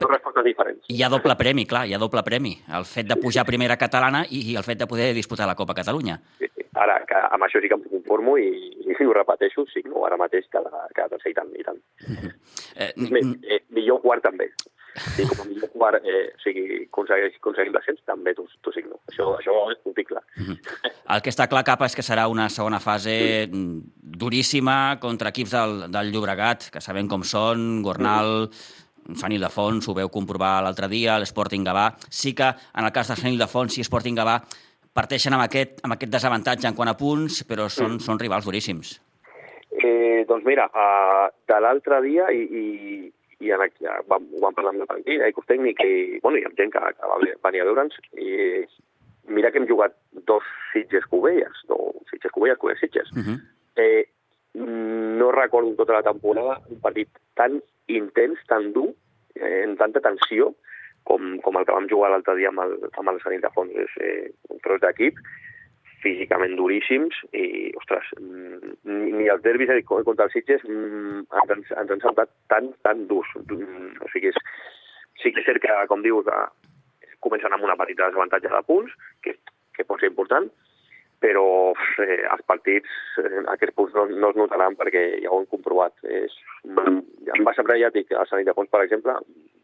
hi 0.88 1.02
ha 1.02 1.08
doble 1.08 1.36
premi, 1.36 1.66
clar, 1.66 1.86
hi 1.86 1.94
ha 1.94 1.98
doble 1.98 2.22
premi. 2.22 2.58
El 2.68 2.84
fet 2.84 3.06
de 3.06 3.16
pujar 3.16 3.42
a 3.42 3.44
primera 3.44 3.76
catalana 3.76 4.24
i, 4.30 4.52
i 4.52 4.56
el 4.56 4.62
fet 4.62 4.78
de 4.78 4.86
poder 4.86 5.14
disputar 5.14 5.46
la 5.46 5.54
Copa 5.54 5.74
Catalunya. 5.74 6.20
Sí, 6.38 6.46
sí. 6.54 6.62
Ara, 6.74 7.04
que 7.06 7.16
amb 7.16 7.42
això 7.42 7.60
sí 7.60 7.68
que 7.68 7.74
em 7.74 7.82
conformo 7.82 8.36
i, 8.38 8.50
i 8.86 9.04
ho 9.04 9.12
repeteixo, 9.12 9.66
sí, 9.72 9.82
no, 9.84 10.04
ara 10.06 10.16
mateix 10.16 10.46
cada, 10.50 10.70
cada 10.94 11.08
tercer 11.08 11.30
i 11.30 11.34
tant, 11.34 11.50
i 11.58 11.64
tant. 11.64 11.80
Uh 12.00 12.16
-huh. 12.16 12.32
eh, 12.76 12.92
Més, 12.96 13.26
eh, 13.42 13.62
millor 13.70 14.00
quart 14.02 14.22
també. 14.22 14.50
Sí, 15.16 15.26
com 15.28 15.42
a 15.42 15.46
millor 15.48 15.70
quart, 15.74 16.04
eh, 16.04 16.32
o 16.32 16.40
sigui, 16.42 16.64
aconsegueix, 16.86 17.36
aconseguim 17.40 17.74
l'ascens, 17.76 18.00
també 18.08 18.34
t'ho 18.36 18.46
signo. 18.74 18.98
Això, 19.12 19.28
això 19.38 19.54
ho 19.56 19.92
tinc 19.92 20.08
clar. 20.08 20.22
Mm 20.36 20.44
-hmm. 20.44 20.92
El 21.14 21.22
que 21.22 21.30
està 21.30 21.48
clar, 21.48 21.64
Capa, 21.64 21.86
és 21.86 21.94
que 21.94 22.02
serà 22.02 22.26
una 22.28 22.48
segona 22.48 22.80
fase 22.80 23.46
mm. 23.46 23.80
duríssima 24.02 24.98
contra 25.00 25.28
equips 25.28 25.50
del, 25.50 25.90
del 25.90 26.12
Llobregat, 26.12 26.70
que 26.70 26.80
sabem 26.80 27.08
com 27.08 27.22
són, 27.22 27.82
Gornal, 27.82 28.48
mm. 28.48 28.86
Sant 29.14 29.32
Ildefons, 29.32 29.86
ho 29.88 29.94
veu 29.94 30.08
comprovar 30.08 30.62
l'altre 30.62 30.88
dia, 30.88 31.18
l'Sporting 31.18 31.64
Gavà. 31.64 31.94
Sí 32.10 32.34
que, 32.34 32.48
en 32.74 32.84
el 32.84 32.92
cas 32.92 33.08
de 33.08 33.16
Sant 33.16 33.32
Ildefons 33.32 33.78
i 33.78 33.84
Sporting 33.84 34.16
Gavà, 34.18 34.40
parteixen 34.92 35.32
amb 35.36 35.44
aquest, 35.44 35.80
amb 35.84 35.94
aquest 35.94 36.12
desavantatge 36.12 36.66
en 36.66 36.74
quant 36.74 36.88
a 36.88 36.96
punts, 36.98 37.44
però 37.44 37.68
són, 37.68 37.96
mm. 37.96 38.06
són 38.06 38.18
rivals 38.18 38.48
duríssims. 38.48 39.00
Eh, 39.76 40.24
doncs 40.28 40.44
mira, 40.46 40.66
uh, 40.72 41.28
de 41.48 41.60
l'altre 41.60 42.00
dia, 42.02 42.30
i, 42.32 42.42
i, 42.42 43.12
i 43.44 43.52
en 43.52 43.60
aquí, 43.60 43.84
vam, 44.08 44.26
vam 44.40 44.54
parlar 44.56 44.72
amb 44.72 44.84
la 44.84 44.88
plantilla, 44.90 45.28
i 45.28 45.46
tècnic, 45.50 45.80
i, 45.84 46.18
bueno, 46.24 46.40
i 46.40 46.46
amb 46.48 46.56
gent 46.58 46.72
que, 46.72 46.80
que 46.96 47.10
va 47.10 47.18
venir 47.20 47.62
a 47.62 47.68
veure'ns, 47.68 47.98
i 48.16 48.64
mira 49.28 49.50
que 49.50 49.60
hem 49.60 49.68
jugat 49.68 49.96
dos 50.30 50.44
Sitges 50.72 51.06
Covelles, 51.10 51.64
no, 51.68 51.78
Sitges 52.10 52.32
Covelles, 52.32 52.58
Covelles 52.58 52.80
Sitges. 52.80 53.10
Uh 53.12 53.24
-huh. 53.24 53.38
eh, 53.76 54.08
no 54.54 55.32
recordo 55.32 55.74
tota 55.74 55.92
la 55.92 56.02
temporada 56.02 56.60
un 56.68 56.80
partit 56.80 57.08
tan 57.34 57.60
intens, 57.86 58.38
tan 58.46 58.72
dur, 58.72 58.94
eh, 59.34 59.64
en 59.64 59.76
tanta 59.76 60.00
tensió, 60.00 60.54
com, 61.04 61.38
com 61.40 61.56
el 61.56 61.66
que 61.66 61.72
vam 61.72 61.88
jugar 61.88 62.10
l'altre 62.10 62.34
dia 62.36 62.48
amb 62.48 62.60
el, 62.64 62.78
amb 62.98 63.10
el 63.10 63.20
Sant 63.22 63.34
Ildefons. 63.34 63.72
És 63.76 63.92
eh, 64.00 64.32
un 64.48 64.58
tros 64.64 64.80
d'equip, 64.80 65.18
físicament 66.06 66.54
duríssims 66.58 67.18
i, 67.34 67.72
ostres, 67.80 68.12
mm, 68.20 68.76
ni 69.18 69.26
els 69.32 69.42
derbis 69.44 69.72
contra 69.88 70.28
els 70.28 70.36
Sitges 70.36 70.62
mm, 70.68 71.26
ens, 71.42 71.72
ens, 71.72 71.90
han 71.90 72.04
saltat 72.04 72.32
tan, 72.52 72.70
tan 72.86 73.06
durs. 73.10 73.32
Mm, 73.46 73.96
o 74.02 74.12
sigui, 74.12 74.30
és, 74.30 74.38
sí 75.22 75.32
que 75.32 75.42
és 75.42 75.48
cert 75.48 75.64
que, 75.64 75.74
com 75.90 76.04
dius, 76.06 76.30
comencen 77.24 77.52
amb 77.54 77.66
una 77.66 77.76
petita 77.80 78.06
desavantatge 78.06 78.52
de 78.52 78.62
punts, 78.68 78.94
que, 79.24 79.36
que 79.74 79.86
pot 79.88 80.02
ser 80.02 80.12
important, 80.12 80.48
però 81.22 81.46
eh, 82.04 82.22
els 82.28 82.44
partits, 82.46 82.92
eh, 83.22 83.42
aquests 83.54 83.74
punts 83.76 83.96
no, 83.96 84.06
no 84.12 84.30
es 84.30 84.38
notaran 84.38 84.76
perquè 84.78 85.04
ja 85.24 85.32
ho 85.32 85.40
hem 85.40 85.50
comprovat. 85.50 85.96
És, 86.04 86.36
em 86.66 87.44
va 87.46 87.56
semblar, 87.56 87.80
ja 87.80 87.92
dic, 87.94 88.12
el 88.12 88.30
Sant 88.30 88.42
Ildefons, 88.44 88.70
per 88.72 88.84
exemple, 88.84 89.16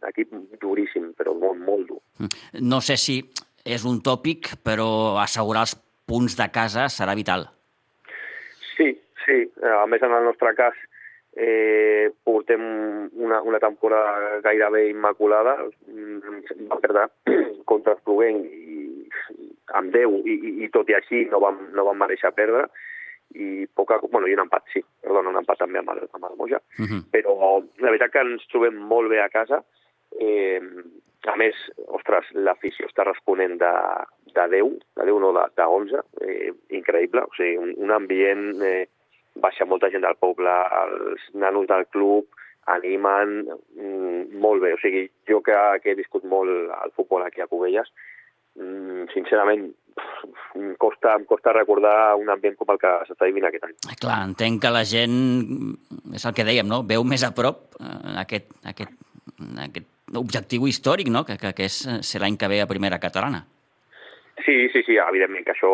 equip 0.09 0.33
duríssim, 0.63 1.13
però 1.19 1.37
molt, 1.39 1.61
molt 1.63 1.89
dur. 1.93 2.01
No 2.65 2.81
sé 2.85 2.99
si 2.99 3.21
és 3.63 3.85
un 3.87 4.01
tòpic, 4.03 4.57
però 4.67 5.19
assegurar 5.23 5.67
els 5.69 5.77
punts 6.09 6.37
de 6.39 6.49
casa 6.55 6.89
serà 6.93 7.15
vital. 7.19 7.47
Sí, 8.77 8.93
sí. 9.25 9.39
A 9.63 9.87
més, 9.87 10.03
en 10.03 10.15
el 10.17 10.25
nostre 10.29 10.55
cas, 10.59 10.79
eh, 11.37 12.13
portem 12.25 12.63
una, 13.13 13.41
una 13.43 13.61
temporada 13.63 14.41
gairebé 14.45 14.89
immaculada. 14.91 15.57
Va 16.71 16.81
perdre 16.83 17.09
contra 17.71 17.97
el 17.97 18.25
i, 18.37 19.09
amb 19.75 19.93
10 19.93 20.17
i, 20.25 20.35
i, 20.35 20.55
i 20.67 20.73
tot 20.73 20.89
i 20.91 20.97
així 20.97 21.27
no 21.31 21.41
vam, 21.41 21.61
no 21.73 21.87
vam 21.89 22.03
mereixer 22.03 22.33
perdre 22.37 22.67
i 23.35 23.67
poca, 23.73 23.99
bueno, 24.11 24.27
i 24.29 24.35
un 24.37 24.45
empat, 24.45 24.67
sí, 24.73 24.83
perdona, 25.01 25.31
un 25.33 25.41
empat 25.41 25.63
també 25.63 25.81
amb 25.81 25.93
el, 25.95 26.03
amb 26.13 26.27
el 26.29 26.37
Moja, 26.37 26.59
uh 26.79 26.85
-huh. 26.85 27.01
però 27.13 27.63
la 27.81 27.91
veritat 27.91 28.13
que 28.13 28.21
ens 28.21 28.47
trobem 28.49 28.77
molt 28.77 29.09
bé 29.09 29.23
a 29.23 29.31
casa, 29.31 29.63
eh, 30.21 30.61
a 31.31 31.37
més, 31.39 31.59
ostres, 31.95 32.27
l'afició 32.35 32.89
està 32.89 33.07
responent 33.07 33.55
de, 33.61 33.73
de 34.35 34.47
10, 34.57 34.73
de 34.99 35.07
10 35.07 35.21
no, 35.23 35.33
de, 35.37 35.45
de 35.59 35.67
11, 35.79 36.03
eh, 36.27 36.51
increïble, 36.79 37.23
o 37.29 37.37
sigui, 37.37 37.59
un, 37.63 37.75
un 37.85 37.95
ambient, 37.95 38.49
eh, 38.67 38.87
baixa 39.43 39.67
molta 39.69 39.91
gent 39.93 40.05
del 40.05 40.19
poble, 40.21 40.53
els 40.83 41.29
nanos 41.39 41.69
del 41.71 41.87
club 41.95 42.27
animen 42.71 43.43
mm, 43.49 44.41
molt 44.43 44.63
bé, 44.63 44.75
o 44.75 44.81
sigui, 44.83 45.07
jo 45.31 45.41
que, 45.47 45.59
que 45.83 45.93
he 45.93 45.99
viscut 45.99 46.27
molt 46.29 46.73
al 46.79 46.93
futbol 46.97 47.25
aquí 47.25 47.43
a 47.43 47.49
Cubelles, 47.51 47.89
mm, 48.59 49.09
sincerament, 49.15 49.71
em 50.57 50.75
costa, 50.81 51.17
em 51.19 51.25
costa 51.29 51.55
recordar 51.55 52.15
un 52.21 52.31
ambient 52.33 52.57
com 52.59 52.71
el 52.73 52.79
que 52.83 52.93
s'està 53.09 53.29
vivint 53.29 53.49
aquest 53.49 53.67
any. 53.69 53.75
Clar, 54.01 54.21
entenc 54.27 54.63
que 54.63 54.73
la 54.73 54.85
gent, 54.89 55.17
és 56.15 56.27
el 56.27 56.37
que 56.37 56.47
dèiem, 56.49 56.69
no? 56.69 56.83
veu 56.89 57.05
més 57.07 57.25
a 57.27 57.33
prop 57.37 57.67
eh, 57.81 57.97
aquest, 58.23 58.55
aquest, 58.75 58.95
aquest 59.67 59.91
objectiu 60.19 60.67
històric, 60.69 61.09
no? 61.09 61.25
que, 61.25 61.39
que, 61.41 61.53
que 61.57 61.67
és 61.69 61.81
eh, 61.87 61.99
ser 62.07 62.21
l'any 62.23 62.39
que 62.41 62.51
ve 62.53 62.61
a 62.63 62.69
primera 62.71 63.01
catalana. 63.03 63.45
Sí, 64.45 64.69
sí, 64.73 64.83
sí, 64.83 64.97
evidentment 64.99 65.45
que 65.47 65.53
això, 65.55 65.73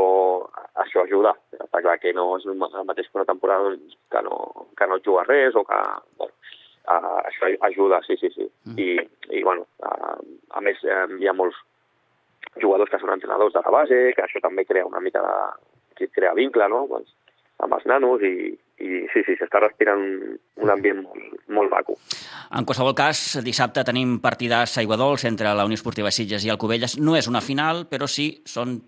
això 0.82 1.04
ajuda. 1.04 1.32
Està 1.56 1.80
clar 1.84 1.96
que 2.02 2.12
no 2.12 2.30
és 2.36 2.44
el 2.48 2.58
mateix 2.58 3.08
que 3.08 3.18
una 3.18 3.28
temporada 3.28 3.70
que 4.12 4.22
no, 4.26 4.36
que 4.76 4.88
no 4.90 5.00
juga 5.04 5.24
res 5.28 5.56
o 5.56 5.64
que... 5.68 5.78
Bueno, 6.18 6.34
uh, 6.88 7.16
això 7.28 7.48
ajuda, 7.70 8.02
sí, 8.06 8.18
sí, 8.20 8.30
sí. 8.34 8.48
Mm. 8.66 8.76
I, 8.82 9.38
i 9.38 9.44
bueno, 9.46 9.64
uh, 9.84 10.18
a 10.58 10.64
més, 10.64 10.82
uh, 10.84 11.06
hi 11.16 11.30
ha 11.30 11.36
molts 11.36 11.56
jugadors 12.60 12.90
que 12.90 13.00
són 13.00 13.14
entrenadors 13.14 13.54
de 13.54 13.62
la 13.64 13.72
base, 13.72 14.02
que 14.16 14.24
això 14.24 14.42
també 14.44 14.66
crea 14.68 14.88
una 14.88 15.00
mica 15.00 15.22
de... 15.24 15.38
que 15.98 16.10
crea 16.14 16.36
vincle, 16.36 16.68
no?, 16.70 16.84
doncs, 16.90 17.14
amb 17.64 17.74
els 17.74 17.86
nanos 17.90 18.22
i, 18.22 18.34
i 18.84 19.00
sí, 19.12 19.22
sí, 19.26 19.34
s'està 19.38 19.62
respirant 19.62 20.04
un 20.62 20.70
ambient 20.70 21.02
molt, 21.02 21.40
molt 21.54 21.72
maco. 21.72 21.96
En 22.54 22.66
qualsevol 22.68 22.94
cas, 22.98 23.40
dissabte 23.44 23.84
tenim 23.86 24.18
partidars 24.22 24.76
a 24.78 24.84
Iguadols 24.86 25.26
entre 25.30 25.54
la 25.54 25.66
Unió 25.66 25.78
Esportiva 25.78 26.12
Sitges 26.14 26.46
i 26.46 26.52
el 26.54 26.60
Cubelles. 26.60 26.98
No 27.02 27.16
és 27.18 27.28
una 27.30 27.42
final, 27.44 27.86
però 27.90 28.06
sí 28.10 28.30
són 28.46 28.78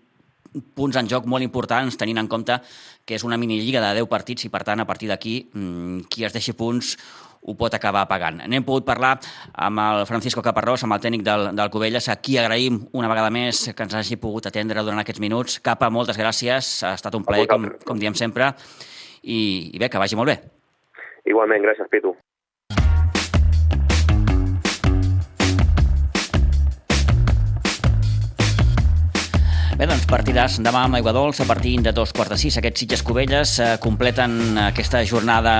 punts 0.75 0.99
en 1.01 1.09
joc 1.11 1.27
molt 1.31 1.45
importants, 1.47 1.97
tenint 2.01 2.21
en 2.23 2.29
compte 2.29 2.59
que 3.07 3.17
és 3.17 3.25
una 3.27 3.39
minilliga 3.41 3.83
de 3.83 3.95
10 4.01 4.09
partits 4.11 4.47
i, 4.47 4.53
per 4.53 4.63
tant, 4.67 4.81
a 4.81 4.87
partir 4.87 5.09
d'aquí, 5.11 5.51
mm, 5.55 6.07
qui 6.11 6.25
es 6.25 6.33
deixi 6.33 6.53
punts 6.53 6.97
ho 7.41 7.55
pot 7.57 7.73
acabar 7.75 8.05
pagant. 8.09 8.43
N'hem 8.53 8.65
pogut 8.65 8.85
parlar 8.85 9.15
amb 9.55 9.81
el 9.81 10.05
Francisco 10.07 10.43
Caparrós, 10.45 10.85
amb 10.85 10.97
el 10.97 11.01
tècnic 11.01 11.25
del, 11.25 11.49
del 11.57 11.71
Cubelles, 11.73 12.09
a 12.13 12.19
qui 12.21 12.37
agraïm 12.37 12.83
una 12.93 13.09
vegada 13.09 13.31
més 13.33 13.71
que 13.75 13.87
ens 13.87 13.97
hagi 13.97 14.21
pogut 14.21 14.51
atendre 14.51 14.85
durant 14.85 15.01
aquests 15.01 15.25
minuts. 15.25 15.59
Capa, 15.65 15.89
moltes 15.91 16.21
gràcies, 16.21 16.73
ha 16.85 16.95
estat 16.99 17.17
un 17.17 17.25
plaer, 17.25 17.49
com, 17.49 17.71
com 17.87 18.01
diem 18.01 18.15
sempre, 18.15 18.53
i, 19.23 19.71
i 19.73 19.79
bé, 19.81 19.89
que 19.89 20.03
vagi 20.03 20.21
molt 20.21 20.35
bé. 20.35 20.41
Igualment, 21.25 21.65
gràcies, 21.65 21.89
Pitu. 21.93 22.15
Partidars 30.11 30.57
demà 30.59 30.81
amb 30.88 30.96
Aigua 30.99 31.12
Dols 31.14 31.38
a 31.38 31.44
partir 31.46 31.77
de 31.85 31.92
dos 31.94 32.11
quarts 32.11 32.33
de 32.33 32.38
sis. 32.40 32.57
Aquests 32.59 32.83
Sitges 32.83 33.03
Cubelles 33.07 33.53
eh, 33.62 33.68
completen 33.79 34.59
aquesta 34.59 35.05
jornada 35.07 35.53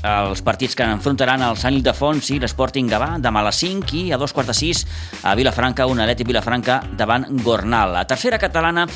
els 0.00 0.40
partits 0.46 0.72
que 0.78 0.86
enfrontaran 0.88 1.44
el 1.44 1.58
Sant 1.60 1.76
Ildefons 1.76 2.30
i 2.32 2.38
l'Sporting 2.40 2.88
Gavà 2.88 3.10
demà 3.20 3.42
a 3.44 3.48
les 3.50 3.60
5 3.60 3.92
i 3.98 4.02
a 4.16 4.18
dos 4.20 4.32
quarts 4.32 4.48
de 4.54 4.56
sis 4.56 4.80
a 5.20 5.34
Vilafranca, 5.36 5.84
un 5.92 6.00
Aleti 6.00 6.24
Vilafranca 6.24 6.80
davant 6.96 7.28
Gornal. 7.44 7.92
La 7.98 8.06
tercera 8.08 8.40
catalana 8.40 8.86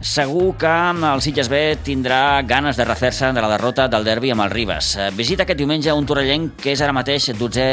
segur 0.00 0.56
que 0.58 0.74
el 1.12 1.22
Sitges 1.22 1.48
B 1.48 1.62
tindrà 1.86 2.42
ganes 2.42 2.76
de 2.76 2.88
refer-se 2.90 3.30
de 3.32 3.44
la 3.46 3.52
derrota 3.54 3.86
del 3.86 4.04
derbi 4.04 4.34
amb 4.34 4.48
el 4.48 4.50
Ribes. 4.50 4.96
Eh, 4.96 5.12
visita 5.14 5.46
aquest 5.46 5.62
diumenge 5.62 5.94
un 5.94 6.10
torrellenc 6.10 6.58
que 6.58 6.74
és 6.74 6.82
ara 6.82 6.96
mateix 6.96 7.30
12 7.38 7.70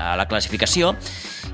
a 0.00 0.16
la 0.16 0.28
classificació 0.32 0.94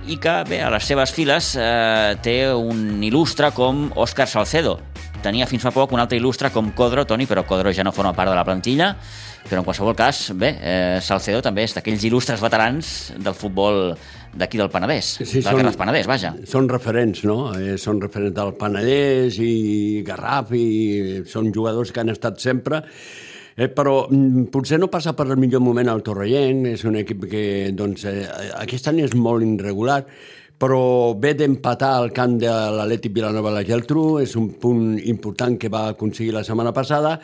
i 0.08 0.16
que, 0.16 0.32
bé, 0.48 0.62
a 0.64 0.70
les 0.72 0.86
seves 0.88 1.12
files 1.12 1.50
eh, 1.60 2.16
té 2.24 2.38
un 2.56 3.02
il·lustre 3.04 3.50
com 3.56 3.88
Òscar 4.00 4.24
Salcedo. 4.30 4.78
Tenia 5.20 5.48
fins 5.50 5.64
fa 5.66 5.72
poc 5.74 5.92
un 5.92 6.00
altre 6.00 6.16
il·lustre 6.16 6.48
com 6.54 6.70
Codro, 6.76 7.04
Toni, 7.04 7.26
però 7.28 7.44
Codro 7.44 7.72
ja 7.74 7.84
no 7.84 7.92
forma 7.92 8.14
part 8.16 8.30
de 8.32 8.36
la 8.38 8.44
plantilla, 8.46 8.94
però 9.48 9.60
en 9.60 9.66
qualsevol 9.66 9.96
cas, 9.98 10.28
bé, 10.38 10.54
eh, 10.56 10.98
Salcedo 11.04 11.42
també 11.44 11.66
és 11.66 11.76
d'aquells 11.76 12.06
il·lustres 12.08 12.40
veterans 12.40 12.94
del 13.18 13.36
futbol 13.36 13.92
d'aquí 14.38 14.60
del 14.60 14.70
Penedès, 14.72 15.18
sí, 15.20 15.42
del 15.42 15.60
són, 15.60 15.72
Penedès, 15.76 16.08
vaja. 16.08 16.32
Són 16.48 16.68
referents, 16.72 17.24
no? 17.28 17.38
Eh, 17.58 17.76
són 17.80 18.00
referents 18.00 18.36
del 18.36 18.54
Penedès 18.60 19.40
i 19.44 20.04
Garraf 20.06 20.54
i 20.56 21.24
són 21.28 21.52
jugadors 21.52 21.92
que 21.92 22.04
han 22.04 22.14
estat 22.14 22.40
sempre 22.40 22.84
Eh, 23.58 23.66
però 23.74 24.06
mm, 24.06 24.52
potser 24.54 24.78
no 24.78 24.86
passa 24.86 25.16
per 25.18 25.26
el 25.26 25.40
millor 25.42 25.58
moment 25.64 25.90
al 25.90 26.04
Torrellent, 26.06 26.62
és 26.70 26.84
un 26.86 26.94
equip 27.00 27.26
que 27.26 27.42
doncs, 27.74 28.04
eh, 28.06 28.22
aquest 28.62 28.86
any 28.92 29.02
és 29.02 29.16
molt 29.18 29.42
irregular, 29.42 30.04
però 30.58 31.18
ve 31.18 31.34
d'empatar 31.34 31.90
al 31.96 32.12
camp 32.14 32.38
de 32.38 32.50
l'Atlètic 32.50 33.16
Vilanova 33.18 33.50
la 33.56 33.66
Geltrú, 33.66 34.20
és 34.22 34.36
un 34.38 34.52
punt 34.62 34.98
important 35.02 35.58
que 35.58 35.70
va 35.74 35.88
aconseguir 35.90 36.36
la 36.36 36.44
setmana 36.46 36.70
passada, 36.74 37.16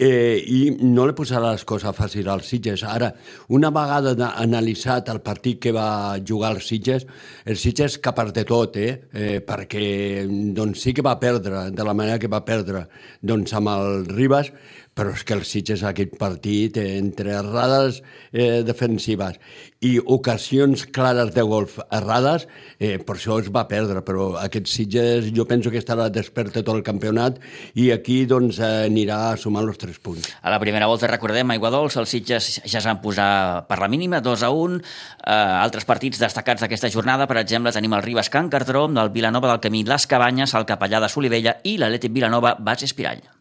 eh, 0.00 0.40
i 0.48 0.60
no 0.80 1.04
li 1.04 1.14
posarà 1.16 1.50
les 1.52 1.64
coses 1.68 1.96
fàcils 1.96 2.28
als 2.32 2.48
Sitges. 2.48 2.84
Ara, 2.88 3.10
una 3.52 3.68
vegada 3.72 4.30
analitzat 4.40 5.10
el 5.12 5.20
partit 5.20 5.60
que 5.60 5.74
va 5.76 6.16
jugar 6.26 6.54
els 6.56 6.68
Sitges, 6.68 7.04
el 7.44 7.60
Sitges 7.60 7.98
capar 8.00 8.30
de 8.32 8.44
tot, 8.48 8.76
eh? 8.80 9.08
eh 9.12 9.40
perquè 9.44 10.24
doncs, 10.56 10.80
sí 10.80 10.94
que 10.96 11.04
va 11.04 11.18
perdre, 11.20 11.68
de 11.70 11.84
la 11.84 11.94
manera 11.94 12.18
que 12.18 12.32
va 12.32 12.44
perdre 12.44 12.86
doncs, 13.20 13.52
amb 13.52 13.72
el 13.76 14.06
Ribas, 14.08 14.52
però 15.00 15.14
és 15.16 15.22
que 15.24 15.32
el 15.32 15.46
Sitges 15.48 15.80
aquest 15.88 16.12
partit, 16.20 16.76
eh, 16.76 16.98
entre 17.00 17.32
errades 17.38 18.02
eh, 18.32 18.60
defensives 18.68 19.38
i 19.80 19.94
ocasions 19.98 20.82
clares 20.92 21.32
de 21.32 21.40
golf 21.48 21.78
errades, 21.88 22.44
eh, 22.76 22.98
per 23.00 23.16
això 23.16 23.38
es 23.40 23.48
va 23.48 23.62
perdre, 23.70 24.02
però 24.04 24.34
aquest 24.42 24.68
Sitges 24.68 25.30
jo 25.32 25.46
penso 25.48 25.72
que 25.72 25.80
estarà 25.80 26.10
despert 26.12 26.52
tot 26.58 26.68
el 26.74 26.82
campionat 26.84 27.40
i 27.80 27.88
aquí 27.94 28.26
doncs 28.28 28.60
eh, 28.60 28.90
anirà 28.90 29.38
sumant 29.40 29.64
els 29.64 29.80
tres 29.80 29.96
punts. 30.04 30.28
A 30.42 30.52
la 30.52 30.60
primera 30.60 30.90
volta, 30.90 31.08
recordem, 31.08 31.56
Aigua 31.56 31.72
Dols, 31.72 31.96
els 31.96 32.12
Sitges 32.12 32.52
ja 32.60 32.82
es 32.82 32.92
van 32.92 33.00
posar 33.00 33.64
per 33.72 33.80
la 33.80 33.88
mínima, 33.88 34.20
2 34.20 34.44
a 34.44 34.52
1. 34.52 34.78
Eh, 34.84 35.32
altres 35.32 35.88
partits 35.88 36.20
destacats 36.20 36.60
d'aquesta 36.60 36.92
jornada, 36.92 37.24
per 37.30 37.40
exemple, 37.40 37.72
tenim 37.72 37.96
el 37.96 38.04
Ribas 38.04 38.28
Can 38.28 38.52
Cartró, 38.52 38.84
del 38.92 39.14
Vilanova 39.16 39.54
del 39.54 39.64
Camí 39.64 39.86
Les 39.88 40.04
Cabanyes, 40.06 40.52
el 40.52 40.68
Capellà 40.68 41.00
de 41.00 41.08
Solivella 41.08 41.56
i 41.64 41.78
l'Atlètic 41.80 42.12
Vilanova 42.12 42.58
Bas 42.60 42.84
Espirall. 42.84 43.39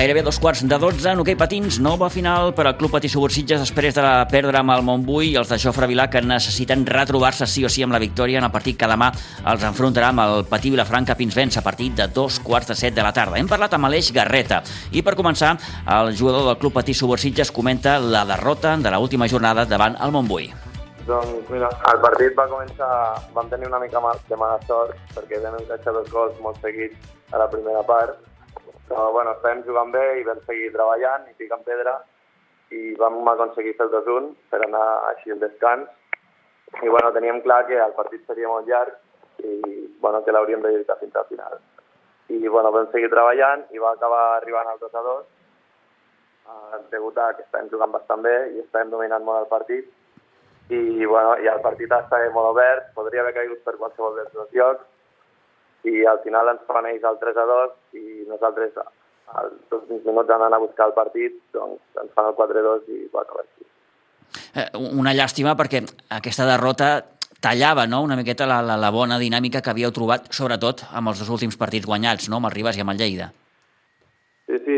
Gairebé 0.00 0.22
dos 0.22 0.40
quarts 0.40 0.62
de 0.64 0.76
12 0.80 1.10
en 1.10 1.18
hoquei 1.20 1.34
patins, 1.36 1.76
nova 1.76 2.06
final 2.08 2.54
per 2.56 2.64
al 2.64 2.78
Club 2.80 2.94
Patí 2.94 3.08
Subursitges 3.12 3.60
després 3.60 3.92
de 3.92 4.00
la 4.00 4.22
perdre 4.30 4.56
amb 4.56 4.72
el 4.72 4.80
Montbui 4.80 5.26
i 5.28 5.34
els 5.36 5.50
de 5.52 5.58
Jofre 5.60 5.84
Vilà 5.90 6.06
que 6.08 6.22
necessiten 6.24 6.86
retrobar-se 6.88 7.44
sí 7.44 7.66
o 7.68 7.68
sí 7.68 7.84
amb 7.84 7.92
la 7.92 8.00
victòria 8.00 8.40
en 8.40 8.46
el 8.46 8.54
partit 8.54 8.78
que 8.80 8.88
demà 8.88 9.10
els 9.52 9.66
enfrontarà 9.68 10.08
amb 10.08 10.22
el 10.22 10.46
Patí 10.48 10.72
Vilafranca 10.72 11.18
Pinsbens 11.18 11.60
a 11.60 11.64
partir 11.66 11.90
de 11.98 12.06
dos 12.16 12.38
quarts 12.40 12.72
de 12.72 12.78
set 12.80 12.96
de 12.96 13.04
la 13.04 13.12
tarda. 13.12 13.36
Hem 13.36 13.50
parlat 13.50 13.76
amb 13.76 13.90
Aleix 13.90 14.08
Garreta 14.16 14.62
i 14.96 15.04
per 15.04 15.18
començar 15.20 15.52
el 15.98 16.14
jugador 16.16 16.48
del 16.48 16.56
Club 16.64 16.78
Patí 16.80 16.96
Subursitges 16.96 17.52
comenta 17.52 17.98
la 18.00 18.24
derrota 18.24 18.78
de 18.80 18.94
l'última 18.96 19.28
jornada 19.28 19.66
davant 19.68 20.00
el 20.00 20.16
Montbui. 20.16 20.48
Doncs 21.12 21.52
mira, 21.52 21.68
el 21.92 22.00
partit 22.00 22.32
va 22.40 22.48
començar, 22.48 22.90
vam 23.36 23.52
tenir 23.52 23.68
una 23.68 23.84
mica 23.84 24.00
de 24.00 24.40
mala 24.40 24.56
sort 24.64 24.96
perquè 25.12 25.44
vam 25.44 25.60
encaixar 25.60 25.92
dos 25.92 26.08
gols 26.08 26.40
molt 26.40 26.56
seguits 26.64 26.96
a 27.36 27.44
la 27.44 27.52
primera 27.52 27.84
part 27.84 28.29
però 28.90 29.12
bueno, 29.14 29.36
estàvem 29.36 29.62
jugant 29.66 29.92
bé 29.94 30.04
i 30.18 30.24
vam 30.26 30.40
seguir 30.48 30.72
treballant 30.74 31.28
i 31.30 31.36
picant 31.38 31.62
pedra 31.62 31.94
i 32.74 32.96
vam 32.98 33.22
aconseguir 33.30 33.76
fer 33.78 33.86
el 33.86 33.92
2-1 33.94 34.26
per 34.50 34.60
anar 34.66 34.86
així 35.12 35.30
al 35.30 35.38
descans. 35.42 35.86
I 36.82 36.88
bueno, 36.88 37.12
teníem 37.14 37.40
clar 37.46 37.64
que 37.68 37.78
el 37.78 37.94
partit 37.94 38.26
seria 38.26 38.50
molt 38.50 38.66
llarg 38.66 38.98
i 39.46 39.54
bueno, 40.02 40.24
que 40.26 40.34
l'hauríem 40.34 40.62
de 40.62 40.74
lluitar 40.74 40.98
fins 40.98 41.14
al 41.16 41.28
final. 41.30 41.58
I 42.30 42.42
bueno, 42.48 42.74
vam 42.74 42.90
seguir 42.90 43.10
treballant 43.14 43.64
i 43.70 43.82
va 43.82 43.94
acabar 43.94 44.22
arribant 44.34 44.70
al 44.70 44.82
2-2 44.82 45.22
eh, 46.50 46.82
degut 46.90 47.18
a 47.18 47.32
que 47.38 47.46
estàvem 47.46 47.70
jugant 47.70 47.94
bastant 47.94 48.26
bé 48.26 48.36
i 48.56 48.62
estàvem 48.64 48.90
dominant 48.90 49.26
molt 49.26 49.44
el 49.44 49.50
partit 49.54 49.86
i, 50.70 51.06
bueno, 51.06 51.36
i 51.42 51.50
el 51.50 51.62
partit 51.62 51.90
estava 51.94 52.30
molt 52.34 52.56
obert, 52.56 52.90
podria 52.94 53.22
haver 53.22 53.38
caigut 53.38 53.62
per 53.66 53.78
qualsevol 53.78 54.18
dels 54.18 54.34
dos 54.34 54.50
llocs 54.54 54.89
i 55.88 56.04
al 56.06 56.20
final 56.24 56.50
ens 56.52 56.64
fan 56.68 56.88
ells 56.90 57.06
el 57.08 57.20
3 57.20 57.38
a 57.40 57.46
2 57.50 58.00
i 58.00 58.04
nosaltres 58.28 58.76
als 58.80 59.54
dos 59.70 59.86
minuts 59.88 60.34
anant 60.34 60.54
a 60.54 60.60
buscar 60.62 60.90
el 60.90 60.96
partit 60.96 61.38
doncs 61.54 62.02
ens 62.02 62.12
fan 62.16 62.28
el 62.30 62.36
4 62.38 62.60
a 62.60 62.66
2 62.68 62.90
i 62.90 63.00
va 63.14 63.22
acabar 63.22 63.44
així. 63.46 63.66
Eh, 64.54 64.68
una 65.00 65.14
llàstima 65.16 65.56
perquè 65.58 65.82
aquesta 66.18 66.46
derrota 66.48 66.90
tallava 67.40 67.86
no? 67.86 68.02
una 68.04 68.16
miqueta 68.16 68.46
la, 68.46 68.60
la, 68.62 68.76
la 68.76 68.90
bona 68.94 69.18
dinàmica 69.18 69.62
que 69.64 69.72
havíeu 69.72 69.92
trobat, 69.96 70.28
sobretot 70.36 70.84
amb 70.92 71.12
els 71.12 71.22
dos 71.22 71.30
últims 71.32 71.56
partits 71.56 71.88
guanyats, 71.88 72.28
no? 72.28 72.38
amb 72.38 72.50
el 72.50 72.56
Ribas 72.56 72.76
i 72.76 72.84
amb 72.84 72.92
el 72.92 73.00
Lleida. 73.00 73.30
Sí, 74.50 74.58
sí, 74.66 74.76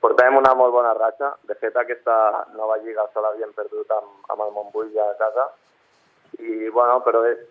portàvem 0.00 0.38
una 0.40 0.54
molt 0.56 0.72
bona 0.72 0.94
ratxa. 0.96 1.34
De 1.50 1.56
fet, 1.58 1.76
aquesta 1.76 2.16
nova 2.56 2.78
lliga 2.84 3.04
se 3.12 3.22
l'havíem 3.22 3.52
perdut 3.56 3.92
amb, 3.98 4.10
amb 4.32 4.46
el 4.46 4.54
Montbui 4.56 4.92
ja 4.94 5.04
a 5.10 5.18
casa. 5.20 5.48
I, 6.38 6.70
bueno, 6.70 7.00
però 7.04 7.24
és, 7.28 7.42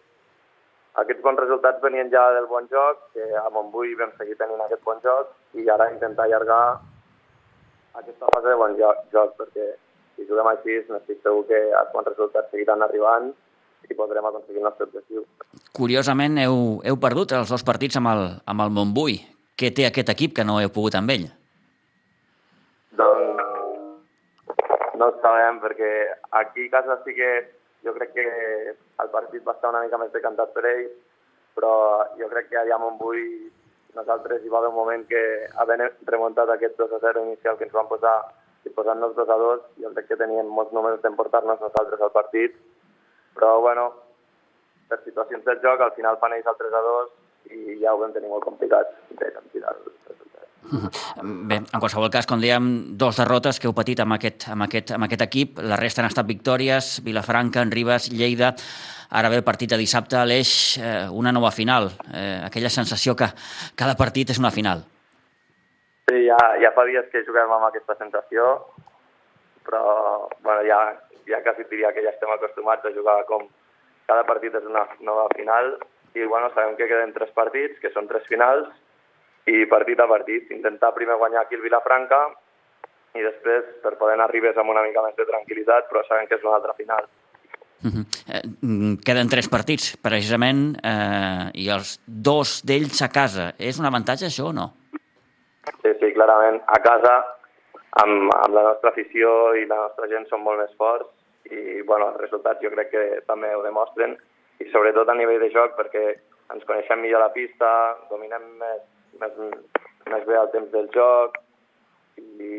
aquests 1.01 1.23
bons 1.23 1.39
resultats 1.43 1.81
venien 1.83 2.09
ja 2.13 2.23
del 2.33 2.47
bon 2.49 2.67
joc, 2.71 3.01
que 3.13 3.25
a 3.37 3.47
Montbui 3.53 3.95
vam 3.99 4.13
seguir 4.17 4.37
tenint 4.39 4.61
aquest 4.65 4.83
bon 4.85 5.01
joc, 5.03 5.33
i 5.53 5.67
ara 5.69 5.91
intentar 5.93 6.25
allargar 6.25 6.61
aquesta 8.01 8.29
fase 8.33 8.49
de 8.49 8.57
bon 8.57 8.77
joc, 8.79 9.03
joc 9.13 9.35
perquè 9.37 9.67
si 10.15 10.25
juguem 10.29 10.49
així 10.51 10.79
n'estic 10.89 11.21
segur 11.21 11.45
que 11.49 11.59
els 11.69 11.91
bons 11.93 12.09
resultats 12.09 12.49
seguiran 12.53 12.85
arribant 12.85 13.31
i 13.87 13.97
podrem 13.97 14.25
aconseguir 14.25 14.61
el 14.61 14.67
nostre 14.67 14.87
objectiu. 14.89 15.25
Curiosament, 15.77 16.39
heu, 16.41 16.57
heu 16.83 16.97
perdut 17.01 17.35
els 17.37 17.51
dos 17.53 17.65
partits 17.65 17.99
amb 18.01 18.11
el, 18.13 18.23
amb 18.49 18.65
el 18.65 18.73
Montbui. 18.73 19.19
Què 19.57 19.71
té 19.73 19.85
aquest 19.87 20.09
equip 20.13 20.33
que 20.37 20.45
no 20.45 20.57
heu 20.61 20.73
pogut 20.73 20.97
amb 20.97 21.13
ell? 21.13 21.27
Doncs 22.97 23.45
no 24.97 25.11
ho 25.11 25.13
sabem, 25.21 25.61
perquè 25.61 25.91
aquí 26.41 26.65
a 26.67 26.73
casa 26.73 26.97
sí 27.05 27.13
que 27.17 27.31
jo 27.87 27.93
crec 27.95 28.13
que 28.13 28.25
el 29.03 29.11
partit 29.13 29.45
va 29.47 29.55
estar 29.55 29.71
una 29.71 29.83
mica 29.85 29.99
més 30.01 30.11
decantat 30.13 30.51
per 30.55 30.65
ells, 30.69 30.97
però 31.57 31.73
jo 32.19 32.27
crec 32.33 32.51
que 32.51 32.59
allà 32.61 32.75
a 32.77 32.81
Montbui 32.83 33.23
nosaltres 33.97 34.43
hi 34.43 34.51
va 34.53 34.59
haver 34.59 34.71
un 34.73 34.77
moment 34.77 35.05
que 35.09 35.21
havent 35.63 35.85
remuntat 36.11 36.51
aquest 36.53 36.77
2 36.81 36.97
a 36.97 36.99
0 37.05 37.23
inicial 37.29 37.57
que 37.57 37.65
ens 37.67 37.77
van 37.77 37.89
posar 37.89 38.17
i 38.67 38.73
posant-nos 38.75 39.15
2 39.17 39.31
a 39.33 39.37
2, 39.43 39.63
jo 39.83 39.93
crec 39.95 40.11
que 40.11 40.19
teníem 40.19 40.51
molts 40.59 40.75
números 40.75 41.01
d'emportar-nos 41.01 41.63
nosaltres 41.63 42.03
al 42.03 42.13
partit, 42.19 42.59
però 43.37 43.55
bueno, 43.63 43.87
per 44.89 44.99
situacions 45.05 45.45
del 45.47 45.63
joc 45.63 45.81
al 45.81 45.95
final 45.97 46.19
fan 46.21 46.37
ells 46.37 46.51
el 46.51 46.61
3 46.61 46.79
a 46.81 46.85
2 46.89 47.15
i 47.57 47.79
ja 47.81 47.93
ho 47.93 48.01
vam 48.03 48.13
tenir 48.13 48.31
molt 48.33 48.45
complicat 48.45 48.91
de 49.21 49.31
capgirar 49.39 49.75
el 49.75 50.26
Bé, 50.71 51.61
en 51.61 51.79
qualsevol 51.79 52.09
cas, 52.11 52.27
com 52.27 52.41
dèiem, 52.41 52.67
dos 52.99 53.19
derrotes 53.21 53.59
que 53.59 53.69
heu 53.69 53.75
patit 53.77 54.01
amb 54.03 54.17
aquest, 54.17 54.49
amb 54.51 54.65
aquest, 54.67 54.91
amb 54.97 55.07
aquest 55.07 55.23
equip. 55.27 55.61
La 55.63 55.79
resta 55.79 56.03
han 56.03 56.09
estat 56.09 56.27
victòries, 56.27 56.97
Vilafranca, 57.05 57.63
en 57.63 57.71
Ribes, 57.71 58.09
Lleida. 58.11 58.53
Ara 59.17 59.31
ve 59.31 59.39
el 59.39 59.45
partit 59.47 59.71
de 59.71 59.79
dissabte 59.79 60.19
l'Eix, 60.27 60.51
eh, 60.77 61.07
una 61.11 61.31
nova 61.31 61.51
final. 61.55 61.91
Eh, 62.11 62.41
aquella 62.49 62.69
sensació 62.73 63.15
que 63.15 63.29
cada 63.75 63.95
partit 63.95 64.35
és 64.35 64.39
una 64.39 64.51
final. 64.51 64.83
Sí, 66.07 66.25
ja, 66.27 66.39
ja 66.63 66.71
fa 66.75 66.85
dies 66.87 67.07
que 67.11 67.23
juguem 67.27 67.51
amb 67.51 67.67
aquesta 67.67 67.95
sensació, 67.99 68.49
però 69.67 70.27
bueno, 70.43 70.63
ja, 70.67 70.79
ja 71.27 71.41
quasi 71.43 71.67
diria 71.71 71.93
que 71.95 72.03
ja 72.03 72.13
estem 72.13 72.31
acostumats 72.31 72.85
a 72.87 72.93
jugar 72.95 73.21
com 73.27 73.47
cada 74.07 74.23
partit 74.27 74.55
és 74.55 74.67
una 74.67 74.85
nova 75.03 75.27
final 75.35 75.73
i 76.15 76.23
bueno, 76.25 76.49
sabem 76.55 76.77
que 76.77 76.87
queden 76.87 77.11
tres 77.13 77.31
partits, 77.35 77.79
que 77.83 77.91
són 77.91 78.07
tres 78.07 78.23
finals, 78.31 78.69
i 79.47 79.65
partit 79.71 79.99
a 79.99 80.07
partit, 80.09 80.51
intentar 80.51 80.93
primer 80.95 81.15
guanyar 81.19 81.45
aquí 81.45 81.55
el 81.55 81.63
Vilafranca 81.63 82.19
i 83.15 83.23
després 83.23 83.77
per 83.83 83.95
poder 83.95 84.17
anar 84.17 84.27
a 84.27 84.31
Ribes 84.31 84.57
amb 84.59 84.73
una 84.73 84.83
mica 84.85 85.03
més 85.05 85.15
de 85.17 85.25
tranquil·litat, 85.29 85.87
però 85.89 86.03
sabem 86.07 86.27
que 86.27 86.35
és 86.35 86.43
una 86.43 86.57
altra 86.59 86.75
final. 86.77 87.07
Uh 87.85 87.91
-huh. 87.93 88.03
eh, 88.33 88.43
queden 89.05 89.29
tres 89.29 89.47
partits, 89.47 89.95
precisament, 89.97 90.75
eh, 90.83 91.49
i 91.53 91.69
els 91.69 91.99
dos 92.05 92.61
d'ells 92.65 93.01
a 93.01 93.09
casa. 93.09 93.53
És 93.57 93.79
un 93.79 93.85
avantatge, 93.85 94.25
això, 94.25 94.49
o 94.49 94.53
no? 94.53 94.73
Sí, 95.81 95.91
sí, 95.99 96.13
clarament. 96.13 96.61
A 96.65 96.79
casa, 96.81 97.37
amb, 98.03 98.31
amb 98.33 98.53
la 98.53 98.63
nostra 98.63 98.89
afició 98.89 99.55
i 99.55 99.65
la 99.65 99.75
nostra 99.75 100.07
gent 100.07 100.27
som 100.27 100.41
molt 100.41 100.59
més 100.59 100.73
forts 100.77 101.07
i, 101.51 101.81
bueno, 101.83 102.09
els 102.09 102.21
resultats 102.21 102.61
jo 102.61 102.69
crec 102.69 102.91
que 102.91 103.21
també 103.27 103.53
ho 103.55 103.63
demostren 103.63 104.17
i 104.59 104.69
sobretot 104.71 105.09
a 105.09 105.15
nivell 105.15 105.39
de 105.39 105.51
joc 105.53 105.77
perquè 105.77 106.05
ens 106.53 106.65
coneixem 106.65 107.01
millor 107.01 107.21
la 107.21 107.31
pista, 107.31 107.69
dominem 108.09 108.43
més 108.59 108.81
més, 109.21 109.41
més 110.11 110.25
bé 110.27 110.37
el 110.39 110.51
temps 110.53 110.71
del 110.73 110.87
joc 110.93 111.37
i, 112.17 112.51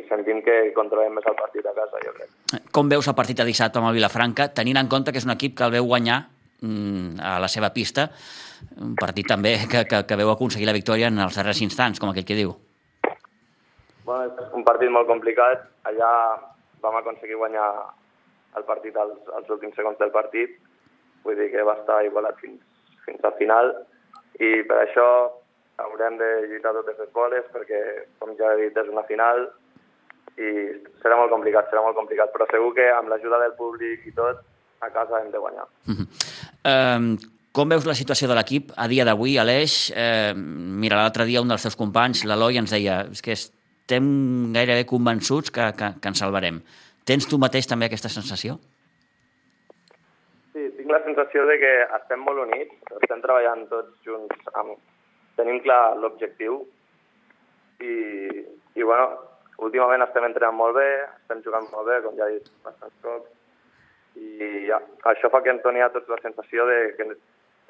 i 0.00 0.06
sentim 0.08 0.42
que 0.46 0.58
controlem 0.76 1.16
més 1.18 1.26
el 1.30 1.38
partit 1.38 1.66
a 1.66 1.74
casa, 1.76 2.02
jo 2.04 2.14
crec. 2.16 2.62
Com 2.74 2.90
veus 2.92 3.08
el 3.10 3.16
partit 3.18 3.40
de 3.40 3.48
dissabte 3.48 3.80
amb 3.80 3.90
el 3.90 3.98
Vilafranca, 3.98 4.50
tenint 4.54 4.80
en 4.80 4.90
compte 4.92 5.12
que 5.12 5.22
és 5.22 5.28
un 5.28 5.34
equip 5.36 5.56
que 5.58 5.66
el 5.68 5.76
veu 5.78 5.88
guanyar 5.90 6.22
mm, 6.62 7.20
a 7.32 7.38
la 7.42 7.50
seva 7.52 7.72
pista, 7.74 8.08
un 8.80 8.96
partit 8.98 9.28
també 9.28 9.56
que, 9.70 9.84
que, 9.88 10.02
que 10.06 10.20
veu 10.20 10.32
aconseguir 10.32 10.68
la 10.68 10.76
victòria 10.76 11.08
en 11.08 11.18
els 11.24 11.38
darrers 11.38 11.62
instants, 11.64 12.00
com 12.00 12.12
aquell 12.12 12.28
que 12.28 12.38
diu. 12.38 12.54
Bueno, 14.04 14.34
és 14.42 14.56
un 14.56 14.64
partit 14.66 14.90
molt 14.90 15.08
complicat. 15.08 15.66
Allà 15.88 16.10
vam 16.82 16.96
aconseguir 16.98 17.38
guanyar 17.40 17.68
el 18.58 18.64
partit 18.68 18.96
als, 18.98 19.16
als 19.36 19.50
últims 19.52 19.76
segons 19.78 19.98
del 20.00 20.12
partit, 20.14 20.56
vull 21.24 21.38
dir 21.38 21.50
que 21.52 21.64
va 21.66 21.76
estar 21.78 22.00
igualat 22.04 22.38
fins, 22.42 22.60
fins 23.04 23.24
al 23.24 23.36
final, 23.38 23.70
i 24.40 24.50
per 24.68 24.80
això 24.82 25.06
haurem 25.84 26.18
de 26.20 26.30
lluitar 26.50 26.74
totes 26.76 26.98
les 26.98 27.10
boles 27.16 27.48
perquè, 27.54 27.80
com 28.18 28.36
ja 28.38 28.52
he 28.54 28.62
dit, 28.66 28.76
és 28.76 28.92
una 28.92 29.06
final 29.08 29.48
i 30.40 30.52
serà 31.02 31.18
molt 31.18 31.32
complicat, 31.32 31.68
serà 31.68 31.82
molt 31.84 31.98
complicat, 31.98 32.32
però 32.32 32.46
segur 32.50 32.72
que 32.78 32.86
amb 32.94 33.10
l'ajuda 33.12 33.42
del 33.42 33.58
públic 33.58 34.06
i 34.06 34.14
tot, 34.16 34.40
a 34.80 34.88
casa 34.94 35.20
hem 35.20 35.30
de 35.30 35.38
guanyar. 35.38 35.66
Uh 35.86 35.98
-huh. 35.98 36.06
um, 36.72 37.16
Com 37.50 37.72
veus 37.72 37.82
la 37.82 37.96
situació 37.98 38.28
de 38.30 38.34
l'equip 38.38 38.68
a 38.78 38.86
dia 38.86 39.04
d'avui, 39.04 39.32
Aleix? 39.42 39.90
Eh, 39.90 40.34
mira, 40.36 41.00
l'altre 41.00 41.24
dia 41.26 41.40
un 41.42 41.48
dels 41.50 41.64
teus 41.66 41.74
companys, 41.74 42.22
l'Eloi, 42.22 42.60
ens 42.60 42.70
deia 42.70 43.00
és 43.10 43.22
que 43.26 43.34
estem 43.34 44.04
gairebé 44.54 44.84
convençuts 44.86 45.50
que, 45.50 45.66
que, 45.74 45.88
que 45.98 46.12
ens 46.12 46.22
salvarem. 46.22 46.60
Tens 47.02 47.26
tu 47.26 47.40
mateix 47.42 47.66
també 47.66 47.88
aquesta 47.88 48.12
sensació? 48.12 48.54
Sí, 50.52 50.62
tinc 50.78 50.94
la 50.94 51.02
sensació 51.02 51.42
de 51.50 51.58
que 51.58 51.72
estem 51.98 52.22
molt 52.22 52.44
units, 52.46 52.76
estem 53.00 53.26
treballant 53.26 53.66
tots 53.72 53.98
junts, 54.06 54.46
amb... 54.54 54.78
tenim 55.40 55.60
clar 55.64 55.96
l'objectiu 55.98 56.60
i, 57.80 57.94
i 58.76 58.84
bueno, 58.84 59.08
últimament 59.64 60.04
estem 60.04 60.26
entrenant 60.28 60.56
molt 60.56 60.76
bé, 60.76 60.88
estem 61.22 61.42
jugant 61.44 61.68
molt 61.72 61.88
bé, 61.88 62.00
com 62.04 62.16
ja 62.18 62.28
he 62.28 62.38
dit 62.38 62.52
bastants 62.64 62.96
cops, 63.04 63.28
i 64.20 64.66
ja, 64.68 64.80
això 65.12 65.30
fa 65.32 65.42
que 65.44 65.52
ens 65.52 65.64
doni 65.64 65.82
a 65.84 65.90
tots 65.94 66.08
la 66.10 66.20
sensació 66.22 66.66
de 66.68 66.78
que 66.98 67.08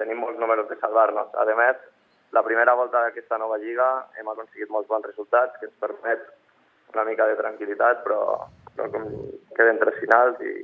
tenim 0.01 0.21
molts 0.23 0.39
números 0.41 0.69
de 0.69 0.77
salvar-nos. 0.81 1.33
A 1.37 1.45
més, 1.57 1.81
la 2.35 2.43
primera 2.43 2.73
volta 2.79 3.03
d'aquesta 3.03 3.37
nova 3.37 3.59
lliga 3.61 3.89
hem 4.19 4.29
aconseguit 4.31 4.71
molts 4.73 4.89
bons 4.89 5.05
resultats 5.09 5.59
que 5.59 5.67
ens 5.69 5.81
permet 5.83 6.23
una 6.93 7.05
mica 7.07 7.27
de 7.27 7.37
tranquil·litat, 7.39 8.01
però, 8.05 8.21
però 8.75 8.87
com 8.95 9.05
queden 9.57 9.79
tres 9.83 9.99
finals 10.01 10.41
i, 10.43 10.55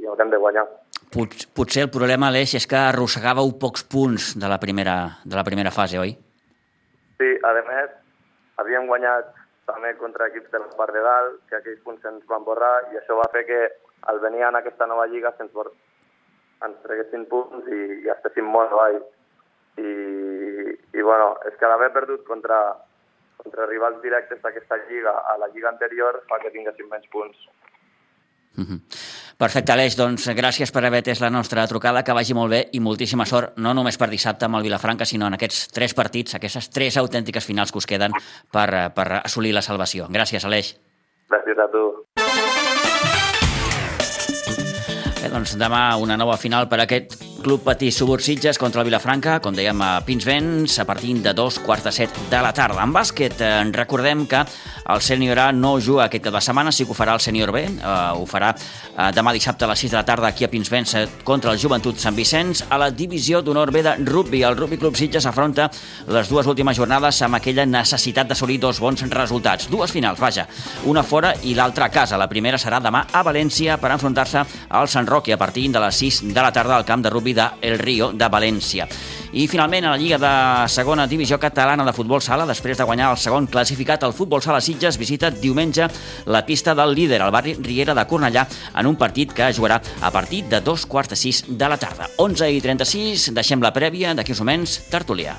i 0.00 0.08
haurem 0.08 0.30
de 0.32 0.40
guanyar. 0.40 0.66
Pot, 1.10 1.34
potser 1.56 1.84
el 1.86 1.92
problema, 1.92 2.28
Aleix, 2.30 2.54
és 2.58 2.66
que 2.70 2.78
arrossegàveu 2.78 3.52
pocs 3.60 3.84
punts 3.92 4.32
de 4.38 4.48
la 4.50 4.60
primera, 4.62 4.96
de 5.24 5.36
la 5.36 5.44
primera 5.46 5.72
fase, 5.74 5.98
oi? 5.98 6.14
Sí, 7.20 7.30
a 7.44 7.52
més, 7.66 7.94
havíem 8.62 8.86
guanyat 8.88 9.32
també 9.70 9.92
contra 9.98 10.28
equips 10.30 10.50
de 10.52 10.60
la 10.62 10.70
part 10.78 10.94
de 10.94 11.02
dalt, 11.04 11.38
que 11.50 11.58
aquells 11.58 11.82
punts 11.86 12.02
se'ns 12.06 12.26
van 12.30 12.46
borrar, 12.46 12.74
i 12.92 13.00
això 13.00 13.18
va 13.18 13.28
fer 13.34 13.44
que 13.48 13.60
al 14.10 14.20
venir 14.22 14.46
en 14.46 14.58
aquesta 14.58 14.88
nova 14.90 15.06
lliga 15.10 15.34
se'ns 15.36 15.52
bor... 15.56 15.72
ens 16.64 16.76
treguessin 16.84 17.22
punts 17.28 17.68
i, 17.72 17.80
i 18.04 18.10
estéssim 18.12 18.48
molt 18.54 18.72
avall. 18.74 18.98
I, 19.80 19.92
i 20.92 21.04
bueno, 21.06 21.30
és 21.48 21.54
que 21.56 21.68
l'haver 21.70 21.88
perdut 21.94 22.26
contra, 22.26 22.58
contra 23.40 23.68
rivals 23.70 24.02
directes 24.02 24.42
d'aquesta 24.42 24.76
lliga 24.82 25.14
a 25.32 25.38
la 25.40 25.48
lliga 25.54 25.70
anterior 25.70 26.20
fa 26.28 26.40
que 26.42 26.52
tinguéssim 26.52 26.90
menys 26.90 27.08
punts. 27.14 27.48
Mm 28.58 28.66
-hmm. 28.66 28.80
Perfecte, 29.40 29.72
Aleix, 29.72 29.94
doncs 29.96 30.26
gràcies 30.36 30.68
per 30.68 30.82
haver 30.84 30.98
atès 31.00 31.22
la 31.22 31.30
nostra 31.32 31.62
trucada, 31.68 32.02
que 32.04 32.12
vagi 32.12 32.34
molt 32.36 32.52
bé 32.52 32.58
i 32.76 32.80
moltíssima 32.84 33.24
sort, 33.24 33.54
no 33.56 33.72
només 33.72 33.96
per 33.96 34.10
dissabte 34.12 34.44
amb 34.44 34.58
el 34.58 34.66
Vilafranca, 34.68 35.08
sinó 35.08 35.30
en 35.30 35.38
aquests 35.38 35.70
tres 35.72 35.96
partits, 35.96 36.36
aquestes 36.36 36.68
tres 36.68 37.00
autèntiques 37.00 37.48
finals 37.48 37.72
que 37.72 37.80
us 37.80 37.88
queden 37.88 38.12
per, 38.52 38.68
per 38.92 39.08
assolir 39.22 39.56
la 39.56 39.64
salvació. 39.64 40.12
Gràcies, 40.12 40.44
Aleix. 40.44 40.74
Gràcies 41.32 41.64
a 41.64 41.70
tu. 41.72 42.89
Bé, 45.20 45.28
doncs 45.28 45.52
demà 45.60 45.98
una 46.00 46.16
nova 46.16 46.38
final 46.40 46.64
per 46.70 46.78
aquest 46.80 47.18
Club 47.40 47.62
Patí 47.64 47.90
Subursitges 47.92 48.58
contra 48.60 48.80
el 48.82 48.86
Vilafranca, 48.88 49.38
com 49.40 49.54
dèiem 49.56 49.80
a 49.80 49.90
Pinsbens, 50.04 50.78
a 50.80 50.84
partir 50.88 51.14
de 51.24 51.32
dos 51.36 51.58
quarts 51.60 51.84
de 51.84 51.92
set 51.92 52.18
de 52.30 52.40
la 52.40 52.52
tarda. 52.56 52.84
En 52.84 52.92
bàsquet, 52.92 53.40
eh, 53.40 53.64
recordem 53.72 54.26
que 54.26 54.44
el 54.90 55.00
sènior 55.00 55.38
A 55.38 55.52
no 55.52 55.78
juga 55.80 56.04
aquest 56.04 56.24
cap 56.24 56.34
de 56.34 56.40
setmana, 56.40 56.72
sí 56.72 56.84
que 56.84 56.92
ho 56.92 56.94
farà 56.94 57.14
el 57.14 57.20
sènior 57.20 57.52
B, 57.52 57.64
eh, 57.64 58.12
ho 58.14 58.26
farà 58.26 58.54
eh, 58.54 59.10
demà 59.12 59.32
dissabte 59.32 59.64
a 59.64 59.68
les 59.68 59.78
6 59.78 59.90
de 59.90 59.96
la 59.96 60.04
tarda 60.04 60.28
aquí 60.28 60.44
a 60.44 60.50
Pinsbens 60.50 60.94
eh, 60.94 61.06
contra 61.24 61.52
el 61.52 61.58
Joventut 61.58 61.98
Sant 61.98 62.16
Vicenç. 62.16 62.64
A 62.68 62.78
la 62.78 62.90
divisió 62.90 63.40
d'honor 63.42 63.70
B 63.72 63.82
de 63.82 63.96
rugby, 64.04 64.42
el 64.42 64.56
Rugby 64.56 64.78
Club 64.78 64.96
Sitges 64.96 65.26
afronta 65.26 65.70
les 66.08 66.28
dues 66.28 66.46
últimes 66.46 66.76
jornades 66.76 67.22
amb 67.22 67.36
aquella 67.36 67.66
necessitat 67.66 68.28
d'assolir 68.28 68.58
dos 68.60 68.80
bons 68.80 69.02
resultats. 69.08 69.68
Dues 69.70 69.92
finals, 69.92 70.20
vaja, 70.20 70.46
una 70.84 71.02
fora 71.02 71.34
i 71.44 71.54
l'altra 71.54 71.86
a 71.86 71.90
casa. 71.90 72.18
La 72.18 72.28
primera 72.28 72.58
serà 72.58 72.80
demà 72.80 73.06
a 73.12 73.24
València 73.24 73.78
per 73.80 73.92
enfrontar-se 73.92 74.44
al 74.68 74.88
Sant 74.88 75.08
Roque 75.10 75.32
a 75.32 75.36
partir 75.36 75.66
de 75.72 75.80
les 75.82 75.96
6 75.96 76.20
de 76.30 76.40
la 76.40 76.52
tarda 76.54 76.76
al 76.76 76.84
camp 76.86 77.02
de 77.02 77.10
rugby 77.10 77.32
de 77.34 77.48
El 77.60 77.80
Río 77.80 78.12
de 78.14 78.28
València. 78.30 78.86
I 79.34 79.48
finalment 79.50 79.84
a 79.84 79.90
la 79.90 79.98
Lliga 79.98 80.18
de 80.22 80.68
Segona 80.70 81.08
Divisió 81.10 81.38
Catalana 81.42 81.84
de 81.86 81.94
Futbol 81.94 82.22
Sala, 82.22 82.46
després 82.46 82.78
de 82.78 82.86
guanyar 82.86 83.10
el 83.10 83.18
segon 83.18 83.48
classificat, 83.50 84.06
el 84.06 84.14
Futbol 84.14 84.42
Sala 84.42 84.62
Sitges 84.62 84.98
visita 84.98 85.32
diumenge 85.34 85.88
la 86.26 86.44
pista 86.46 86.74
del 86.78 86.94
líder, 86.94 87.22
al 87.22 87.34
barri 87.34 87.56
Riera 87.58 87.94
de 87.94 88.06
Cornellà, 88.06 88.46
en 88.78 88.90
un 88.90 88.98
partit 88.98 89.34
que 89.34 89.52
jugarà 89.54 89.80
a 90.00 90.10
partir 90.14 90.44
de 90.50 90.60
dos 90.60 90.86
quarts 90.86 91.10
de 91.10 91.18
sis 91.18 91.44
de 91.46 91.68
la 91.68 91.78
tarda. 91.78 92.10
11 92.18 92.50
i 92.54 92.62
36, 92.62 93.30
deixem 93.34 93.62
la 93.62 93.74
prèvia, 93.74 94.14
d'aquí 94.14 94.34
uns 94.34 94.44
moments, 94.46 94.80
tertulià. 94.90 95.38